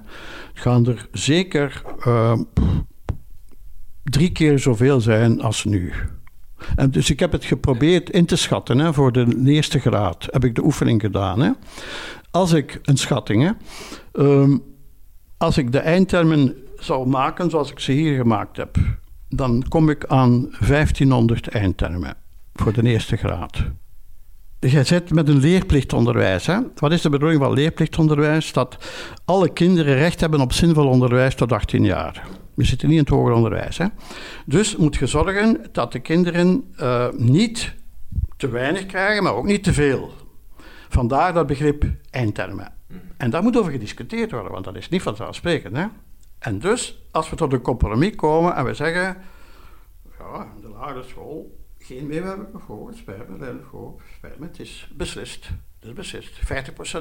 Gaan 0.54 0.86
er 0.86 1.08
zeker 1.12 1.82
eh, 2.00 2.38
drie 4.02 4.32
keer 4.32 4.58
zoveel 4.58 5.00
zijn 5.00 5.40
als 5.40 5.64
nu. 5.64 5.92
Dus 6.90 7.10
ik 7.10 7.20
heb 7.20 7.32
het 7.32 7.44
geprobeerd 7.44 8.10
in 8.10 8.26
te 8.26 8.36
schatten 8.36 8.78
hè, 8.78 8.92
voor 8.92 9.12
de 9.12 9.42
eerste 9.44 9.78
graad. 9.78 10.28
Heb 10.30 10.44
ik 10.44 10.54
de 10.54 10.64
oefening 10.64 11.00
gedaan. 11.00 11.40
Hè. 11.40 11.50
Als 12.30 12.52
ik 12.52 12.80
een 12.82 12.96
schatting, 12.96 13.42
hè, 13.42 13.50
ehm, 14.12 14.58
als 15.36 15.58
ik 15.58 15.72
de 15.72 15.78
eindtermen 15.78 16.54
zou 16.78 17.08
maken 17.08 17.50
zoals 17.50 17.70
ik 17.70 17.78
ze 17.78 17.92
hier 17.92 18.16
gemaakt 18.16 18.56
heb, 18.56 18.76
dan 19.28 19.64
kom 19.68 19.90
ik 19.90 20.06
aan 20.06 20.48
1500 20.60 21.48
eindtermen 21.48 22.16
voor 22.54 22.72
de 22.72 22.82
eerste 22.82 23.16
graad. 23.16 23.64
Jij 24.70 24.84
zit 24.84 25.10
met 25.10 25.28
een 25.28 25.38
leerplichtonderwijs. 25.38 26.46
Hè? 26.46 26.58
Wat 26.74 26.92
is 26.92 27.02
de 27.02 27.10
bedoeling 27.10 27.42
van 27.42 27.52
leerplichtonderwijs? 27.52 28.52
Dat 28.52 28.76
alle 29.24 29.52
kinderen 29.52 29.94
recht 29.94 30.20
hebben 30.20 30.40
op 30.40 30.52
zinvol 30.52 30.88
onderwijs 30.88 31.34
tot 31.34 31.52
18 31.52 31.84
jaar. 31.84 32.26
We 32.54 32.64
zitten 32.64 32.88
niet 32.88 32.96
in 32.96 33.02
het 33.02 33.12
hoger 33.12 33.32
onderwijs. 33.32 33.78
Hè? 33.78 33.86
Dus 34.46 34.76
moet 34.76 34.96
je 34.96 35.06
zorgen 35.06 35.66
dat 35.72 35.92
de 35.92 35.98
kinderen 35.98 36.72
eh, 36.76 37.08
niet 37.16 37.74
te 38.36 38.48
weinig 38.48 38.86
krijgen, 38.86 39.22
maar 39.22 39.34
ook 39.34 39.46
niet 39.46 39.64
te 39.64 39.72
veel. 39.72 40.12
Vandaar 40.88 41.32
dat 41.32 41.46
begrip 41.46 41.84
eindtermen. 42.10 42.72
En 43.16 43.30
daar 43.30 43.42
moet 43.42 43.56
over 43.56 43.72
gediscuteerd 43.72 44.30
worden, 44.30 44.52
want 44.52 44.64
dat 44.64 44.76
is 44.76 44.88
niet 44.88 45.02
vanzelfsprekend. 45.02 45.76
Hè? 45.76 45.86
En 46.38 46.58
dus, 46.58 47.06
als 47.10 47.30
we 47.30 47.36
tot 47.36 47.52
een 47.52 47.62
compromis 47.62 48.14
komen 48.14 48.54
en 48.54 48.64
we 48.64 48.74
zeggen, 48.74 49.16
ja, 50.18 50.46
de 50.60 50.68
lagere 50.68 51.02
school, 51.02 51.63
geen 51.78 52.06
meewerking 52.06 53.40
lelijk 53.40 53.66
voor, 53.70 54.02
spijt 54.16 54.38
me, 54.38 54.46
het 54.46 54.60
is 54.60 54.90
beslist. 54.96 55.48
Het 55.80 55.88
is 55.88 55.92
beslist. 55.92 56.40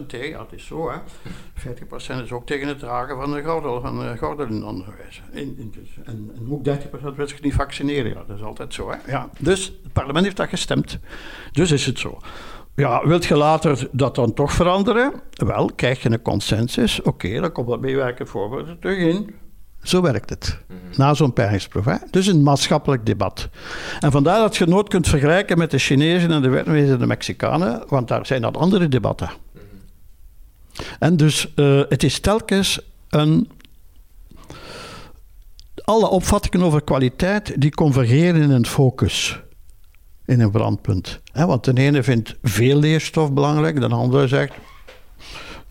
50% 0.03 0.05
tegen, 0.07 0.29
ja, 0.29 0.41
het 0.41 0.53
is 0.53 0.65
zo, 0.65 0.91
hè. 0.91 0.97
50% 2.19 2.23
is 2.23 2.31
ook 2.31 2.45
tegen 2.45 2.67
het 2.67 2.79
dragen 2.79 3.15
van 3.15 3.31
de 3.33 3.43
gordel, 3.43 3.81
van 3.81 3.99
de 3.99 4.17
gordel 4.17 4.45
in 4.45 4.63
onderwijs. 4.63 5.21
In, 5.31 5.55
in, 5.57 5.71
dus- 5.71 5.97
en, 6.03 6.31
en 6.35 6.51
ook 6.51 6.65
30% 6.65 7.15
wil 7.15 7.27
zich 7.27 7.41
niet 7.41 7.53
vaccineren, 7.53 8.11
ja, 8.11 8.23
dat 8.27 8.37
is 8.37 8.43
altijd 8.43 8.73
zo, 8.73 8.89
hè. 8.91 9.11
Ja, 9.11 9.29
dus 9.39 9.65
het 9.83 9.93
parlement 9.93 10.25
heeft 10.25 10.37
dat 10.37 10.49
gestemd. 10.49 10.99
Dus 11.51 11.71
is 11.71 11.85
het 11.85 11.99
zo. 11.99 12.17
Ja, 12.75 13.07
wilt 13.07 13.25
je 13.25 13.35
later 13.35 13.87
dat 13.91 14.15
dan 14.15 14.33
toch 14.33 14.51
veranderen? 14.51 15.21
Wel, 15.31 15.71
krijg 15.75 16.01
je 16.01 16.11
een 16.11 16.21
consensus. 16.21 17.01
Oké, 17.01 17.39
dan 17.39 17.51
komt 17.51 17.67
dat 17.67 17.81
meewerkend 17.81 18.29
voorbeeld 18.29 18.67
er 18.67 18.79
terug 18.79 18.97
in. 18.97 19.35
Zo 19.83 20.01
werkt 20.01 20.29
het. 20.29 20.57
Na 20.95 21.13
zo'n 21.13 21.33
peingsproef. 21.33 21.85
Hè? 21.85 21.95
Dus 22.11 22.27
een 22.27 22.43
maatschappelijk 22.43 23.05
debat. 23.05 23.49
En 23.99 24.11
vandaar 24.11 24.39
dat 24.39 24.57
je 24.57 24.65
nooit 24.65 24.87
kunt 24.87 25.07
vergelijken 25.07 25.57
met 25.57 25.71
de 25.71 25.77
Chinezen 25.77 26.31
en 26.31 26.41
de 26.41 26.51
Vietnamezen 26.51 26.93
en 26.93 26.99
de 26.99 27.05
Mexicanen, 27.05 27.83
want 27.87 28.07
daar 28.07 28.25
zijn 28.25 28.41
dat 28.41 28.57
andere 28.57 28.87
debatten. 28.87 29.29
En 30.99 31.17
dus 31.17 31.53
uh, 31.55 31.81
het 31.89 32.03
is 32.03 32.19
telkens 32.19 32.79
een. 33.09 33.49
Alle 35.83 36.09
opvattingen 36.09 36.65
over 36.65 36.83
kwaliteit 36.83 37.61
die 37.61 37.71
convergeren 37.71 38.41
in 38.41 38.49
een 38.49 38.65
focus, 38.65 39.39
in 40.25 40.39
een 40.39 40.51
brandpunt. 40.51 41.19
want 41.33 41.63
de 41.63 41.73
ene 41.73 42.03
vindt 42.03 42.35
veel 42.41 42.79
leerstof 42.79 43.33
belangrijk, 43.33 43.79
de 43.79 43.87
andere 43.87 44.27
zegt 44.27 44.53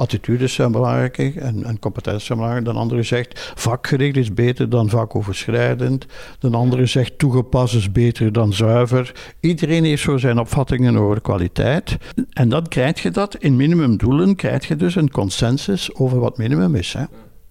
attitudes 0.03 0.55
zijn 0.55 0.73
belangrijk 0.73 1.19
en, 1.19 1.65
en 1.65 1.79
competenties 1.79 2.25
zijn 2.27 2.39
belangrijk. 2.39 2.67
De 2.67 2.73
andere 2.73 3.03
zegt 3.03 3.53
vakgericht 3.55 4.17
is 4.17 4.35
beter 4.35 4.69
dan 4.69 4.89
vakoverschrijdend. 4.89 6.07
De 6.39 6.51
andere 6.51 6.87
zegt 6.87 7.19
toegepast 7.19 7.75
is 7.75 7.93
beter 7.93 8.33
dan 8.33 8.53
zuiver. 8.53 9.13
Iedereen 9.41 9.85
heeft 9.85 10.03
zo 10.03 10.17
zijn 10.17 10.39
opvattingen 10.39 10.97
over 10.97 11.21
kwaliteit. 11.21 11.97
En 12.31 12.49
dan 12.49 12.69
krijg 12.69 13.03
je 13.03 13.11
dat 13.11 13.37
in 13.37 13.57
minimumdoelen, 13.57 14.37
krijg 14.37 14.69
je 14.69 14.77
dus 14.77 14.95
een 14.95 15.11
consensus 15.11 15.95
over 15.95 16.19
wat 16.19 16.39
minimum 16.39 16.75
is. 16.75 16.93
Hè. 16.93 17.05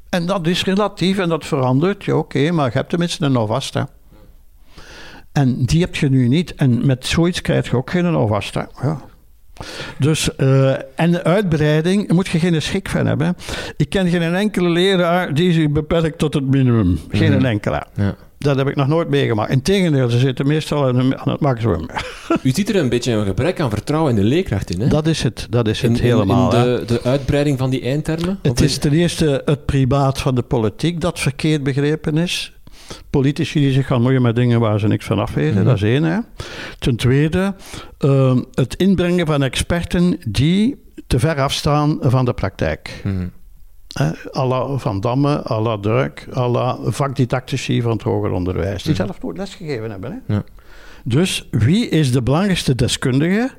En 0.10 0.26
dat 0.26 0.48
is 0.48 0.64
relatief 0.64 1.18
en 1.18 1.30
dat 1.30 1.46
verandert. 1.46 2.04
Ja, 2.04 2.16
oké, 2.16 2.52
maar 2.52 2.66
je 2.66 2.78
hebt 2.78 2.90
tenminste 2.90 3.26
een 3.26 3.36
alvast. 3.36 3.74
Hè. 3.74 3.84
En 5.32 5.66
die 5.66 5.82
heb 5.82 5.96
je 5.96 6.10
nu 6.10 6.28
niet. 6.28 6.56
En 6.56 6.86
met 6.86 7.06
zoiets 7.06 7.42
krijg 7.42 7.70
je 7.70 7.78
ook 7.78 7.90
geen 7.90 8.06
alvast. 8.06 8.54
Ja. 8.54 9.10
Dus, 9.98 10.30
uh, 10.38 10.70
en 10.96 11.12
de 11.12 11.24
uitbreiding 11.24 12.12
moet 12.12 12.28
je 12.28 12.40
geen 12.40 12.62
schik 12.62 12.90
van 12.90 13.06
hebben. 13.06 13.36
Ik 13.78 13.90
ken 13.90 14.08
geen 14.08 14.36
enkele 14.36 14.70
leraar 14.70 15.34
die 15.34 15.54
zich 15.54 15.70
beperkt 15.70 16.18
tot 16.18 16.34
het 16.34 16.48
minimum. 16.48 17.00
Geen 17.10 17.38
mm 17.38 17.46
enkele. 17.46 17.84
Ja. 17.96 18.16
Dat 18.38 18.58
heb 18.58 18.68
ik 18.68 18.76
nog 18.76 18.88
nooit 18.88 19.10
meegemaakt. 19.10 19.52
Integendeel, 19.52 20.10
ze 20.10 20.20
zitten 20.20 20.48
meestal 20.48 20.88
aan, 20.88 21.30
het 21.30 21.40
maximum. 21.40 21.86
U 22.44 22.50
ziet 22.50 22.70
er 22.70 22.76
een 22.76 22.90
beetje 22.90 23.12
een 23.12 23.26
gebrek 23.26 23.60
aan 23.60 23.70
vertrouwen 23.70 24.10
in 24.10 24.22
de 24.22 24.28
leerkracht 24.28 24.70
in, 24.70 24.82
hè? 24.82 24.88
Dat 24.88 25.08
is 25.08 25.24
het, 25.24 25.48
dat 25.50 25.68
is 25.68 25.82
het 25.82 26.00
helemaal. 26.00 26.56
In 26.56 26.62
de, 26.62 26.84
de, 26.86 27.02
uitbreiding 27.04 27.58
van 27.58 27.70
die 27.70 27.82
eindtermen? 27.82 28.40
Het 28.42 28.62
is 28.62 28.78
ten 28.78 28.92
eerste 28.92 29.42
het 29.46 29.66
privaat 29.66 30.20
van 30.20 30.36
de 30.36 30.42
politiek 30.42 31.02
dat 31.02 31.20
verkeerd 31.20 31.64
begrepen 31.64 32.18
is 32.18 32.54
politici 33.10 33.60
die 33.60 33.72
zich 33.72 33.88
gaan 33.88 34.02
moeien 34.02 34.22
met 34.22 34.36
dingen 34.36 34.60
waar 34.60 34.80
ze 34.80 34.88
niks 34.88 35.06
van 35.06 35.20
af 35.20 35.34
weten. 35.34 35.56
Mhm. 35.56 35.66
Dat 35.66 35.76
is 35.76 35.82
één. 35.82 36.04
Hè. 36.04 36.20
Ten 36.80 36.96
tweede, 36.96 37.56
ehm, 37.98 38.42
het 38.54 38.76
inbrengen 38.76 39.26
van 39.26 39.44
experten 39.44 40.20
die 40.28 40.84
te 41.08 41.20
ver 41.20 41.42
afstaan 41.42 41.98
van 42.02 42.26
de 42.26 42.34
praktijk. 42.34 43.02
Mm 43.04 43.32
la 44.32 44.78
Van 44.78 45.00
Damme, 45.00 45.42
à 45.50 45.62
la 45.62 45.78
Druk, 45.78 46.28
à 46.34 46.48
la 46.48 46.78
vakdidactici 46.82 47.82
van 47.82 47.92
het 47.92 48.02
hoger 48.02 48.32
onderwijs. 48.32 48.84
Die 48.84 48.94
mhm. 48.94 49.04
zelf 49.04 49.22
nooit 49.22 49.38
lesgegeven 49.38 49.92
hebben. 49.92 50.24
Hè. 50.26 50.34
Ja. 50.34 50.44
Dus 51.04 51.48
wie 51.52 51.90
is 51.90 52.12
de 52.12 52.22
belangrijkste 52.22 52.76
deskundige? 52.76 53.52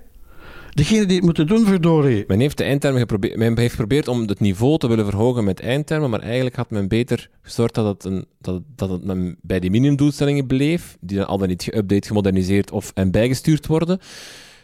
Degene 0.75 1.07
die 1.07 1.17
het 1.17 1.25
moeten 1.25 1.47
doen, 1.47 1.67
verdorie. 1.67 2.25
Men 2.27 2.41
heeft 2.41 2.57
de 2.57 2.65
eindtermen 2.65 3.01
geprobeerd, 3.01 3.37
men 3.37 3.59
heeft 3.59 3.75
geprobeerd 3.75 4.09
om 4.09 4.21
het 4.21 4.41
niveau 4.41 4.79
te 4.79 4.89
willen 4.89 5.05
verhogen 5.05 5.45
met 5.45 5.61
eindtermen, 5.61 6.11
maar 6.11 6.21
eigenlijk 6.21 6.57
had 6.57 6.71
men 6.71 6.89
beter 6.89 7.31
gezorgd 7.43 7.75
dat 7.75 7.87
het, 7.87 8.05
een, 8.05 8.25
dat, 8.41 8.63
dat 8.77 8.91
het 8.91 9.35
bij 9.41 9.61
die 9.61 9.71
minimumdoelstellingen 9.71 10.47
bleef, 10.47 10.97
die 11.01 11.17
dan 11.17 11.27
al 11.27 11.39
dan 11.39 11.49
niet 11.49 11.71
geüpdate, 11.71 12.07
gemoderniseerd 12.07 12.71
of 12.71 12.91
en 12.95 13.11
bijgestuurd 13.11 13.67
worden, 13.67 13.99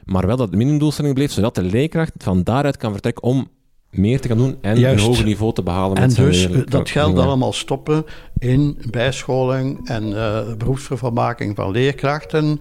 maar 0.04 0.26
wel 0.26 0.36
dat 0.36 0.50
de 0.50 0.56
minimumdoelstelling 0.56 1.14
bleef, 1.14 1.32
zodat 1.32 1.54
de 1.54 1.62
leerkracht 1.62 2.12
van 2.18 2.42
daaruit 2.42 2.76
kan 2.76 2.92
vertrekken 2.92 3.22
om 3.22 3.48
meer 3.90 4.20
te 4.20 4.28
gaan 4.28 4.36
doen 4.36 4.56
en 4.61 4.84
een 4.84 4.98
hoger 4.98 5.24
niveau 5.24 5.52
te 5.52 5.62
behalen. 5.62 5.96
En 5.96 6.09
dus 6.09 6.48
dat 6.64 6.90
geld 6.90 7.18
allemaal 7.18 7.52
stoppen 7.52 8.04
in 8.38 8.78
bijscholing 8.90 9.88
en 9.88 10.09
uh, 10.09 10.54
beroepsvervolmaking 10.54 11.56
van 11.56 11.70
leerkrachten, 11.70 12.61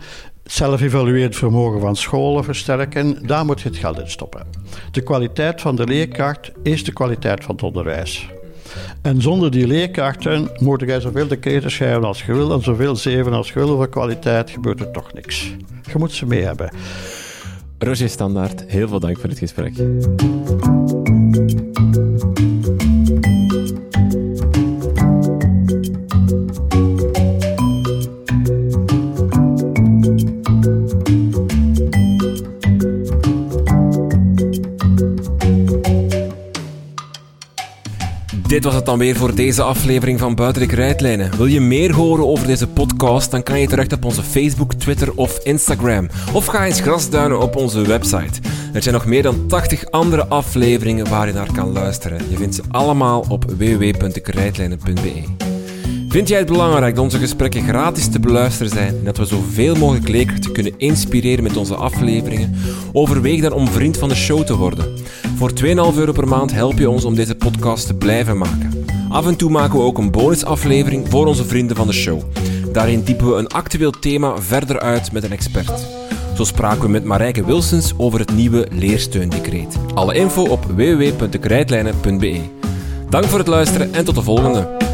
zelf-evalueerd 0.52 1.36
vermogen 1.36 1.80
van 1.80 1.96
scholen 1.96 2.44
versterken, 2.44 3.28
daar 3.28 3.46
moet 3.46 3.62
je 3.62 3.70
het 3.70 3.78
geld 3.78 4.00
in 4.00 4.10
stoppen. 4.10 4.48
De 4.92 5.02
kwaliteit 5.02 5.62
van 5.62 5.76
de 5.76 5.86
leerkracht 5.86 6.52
is 6.64 6.84
de 6.84 6.94
kwaliteit 6.94 7.44
van 7.44 7.56
het 7.56 7.64
onderwijs. 7.64 8.30
En 9.02 9.22
zonder 9.22 9.52
die 9.52 9.68
leerkrachten 9.68 10.50
moet 10.58 10.82
jij 10.82 11.00
zoveel 11.00 11.28
decreten 11.28 11.72
schrijven 11.72 12.04
als 12.04 12.24
je 12.24 12.34
wil 12.34 12.52
en 12.52 12.64
zoveel 12.64 12.96
zeven 12.96 13.34
als 13.34 13.48
je 13.48 13.54
wil 13.54 13.70
over 13.70 13.90
kwaliteit, 13.90 14.50
gebeurt 14.50 14.80
er 14.80 14.92
toch 14.92 15.14
niks. 15.14 15.56
Je 15.92 15.98
moet 15.98 16.12
ze 16.12 16.26
mee 16.26 16.44
hebben. 16.44 16.70
Roger 17.78 18.10
Standaard, 18.10 18.64
heel 18.68 18.88
veel 18.88 19.00
dank 19.00 19.20
voor 19.20 19.30
het 19.30 19.40
gesprek. 19.40 19.74
Dit 38.48 38.64
was 38.64 38.76
het 38.76 38.86
dan 38.86 38.98
weer 38.98 39.16
voor 39.16 39.36
deze 39.36 39.64
aflevering 39.64 40.20
van 40.20 40.36
Buiten 40.36 40.62
de 40.62 40.68
Krijtlijnen. 40.68 41.38
Wil 41.38 41.46
je 41.46 41.62
meer 41.62 41.94
horen 41.94 42.28
over 42.28 42.48
deze 42.48 42.68
podcast? 42.68 43.32
Dan 43.32 43.44
kan 43.44 43.60
je 43.60 43.68
terecht 43.68 43.94
op 43.94 44.06
onze 44.06 44.24
Facebook, 44.24 44.74
Twitter 44.74 45.14
of 45.16 45.40
Instagram. 45.44 46.10
Of 46.34 46.46
ga 46.46 46.66
eens 46.66 46.82
grasduinen 46.82 47.40
op 47.40 47.56
onze 47.56 47.82
website. 47.82 48.42
Er 48.74 48.82
zijn 48.82 48.96
nog 48.96 49.06
meer 49.06 49.24
dan 49.24 49.48
80 49.48 49.92
andere 49.92 50.28
afleveringen 50.28 51.10
waar 51.10 51.28
je 51.28 51.34
naar 51.34 51.52
kan 51.52 51.72
luisteren. 51.72 52.22
Je 52.30 52.38
vindt 52.38 52.56
ze 52.56 52.62
allemaal 52.72 53.26
op 53.30 53.44
www.dekrijtlijnen.be. 53.44 55.47
Vind 56.18 56.30
jij 56.30 56.38
het 56.38 56.48
belangrijk 56.48 56.96
dat 56.96 57.04
onze 57.04 57.18
gesprekken 57.18 57.64
gratis 57.64 58.08
te 58.10 58.20
beluisteren 58.20 58.72
zijn 58.72 58.96
en 58.98 59.04
dat 59.04 59.18
we 59.18 59.26
zoveel 59.26 59.76
mogelijk 59.76 60.08
leerkrachten 60.08 60.52
kunnen 60.52 60.74
inspireren 60.78 61.44
met 61.44 61.58
onze 61.58 61.76
afleveringen? 61.76 62.56
Overweeg 62.94 63.42
dan 63.42 63.52
om 63.52 63.68
vriend 63.68 63.98
van 63.98 64.10
de 64.10 64.16
show 64.16 64.44
te 64.44 64.56
worden. 64.56 64.98
Voor 65.36 65.52
2,5 65.64 65.66
euro 65.96 66.12
per 66.12 66.28
maand 66.28 66.52
help 66.52 66.78
je 66.78 66.90
ons 66.90 67.06
om 67.06 67.16
deze 67.16 67.36
podcast 67.36 67.88
te 67.88 67.94
blijven 67.94 68.38
maken. 68.38 68.86
Af 69.10 69.28
en 69.28 69.36
toe 69.36 69.50
maken 69.50 69.80
we 69.80 69.86
ook 69.86 69.98
een 69.98 70.12
bonusaflevering 70.12 71.10
voor 71.10 71.26
onze 71.26 71.46
vrienden 71.46 71.76
van 71.76 71.88
de 71.88 71.94
show. 71.94 72.22
Daarin 72.72 73.04
typen 73.04 73.28
we 73.28 73.36
een 73.36 73.48
actueel 73.48 73.92
thema 73.92 74.42
verder 74.42 74.80
uit 74.80 75.12
met 75.12 75.24
een 75.24 75.32
expert. 75.32 75.88
Zo 76.36 76.44
spraken 76.44 76.82
we 76.82 76.90
met 76.90 77.04
Marijke 77.04 77.46
Wilsons 77.46 77.94
over 77.98 78.20
het 78.20 78.34
nieuwe 78.34 78.68
leersteundecreet. 78.72 79.78
Alle 79.94 80.16
info 80.16 80.44
op 80.44 80.66
www.dekrijtlijnen.be. 80.66 82.42
Dank 83.10 83.26
voor 83.26 83.40
het 83.40 83.48
luisteren 83.48 83.94
en 83.94 84.06
tot 84.06 84.16
de 84.16 84.22
volgende. 84.22 84.87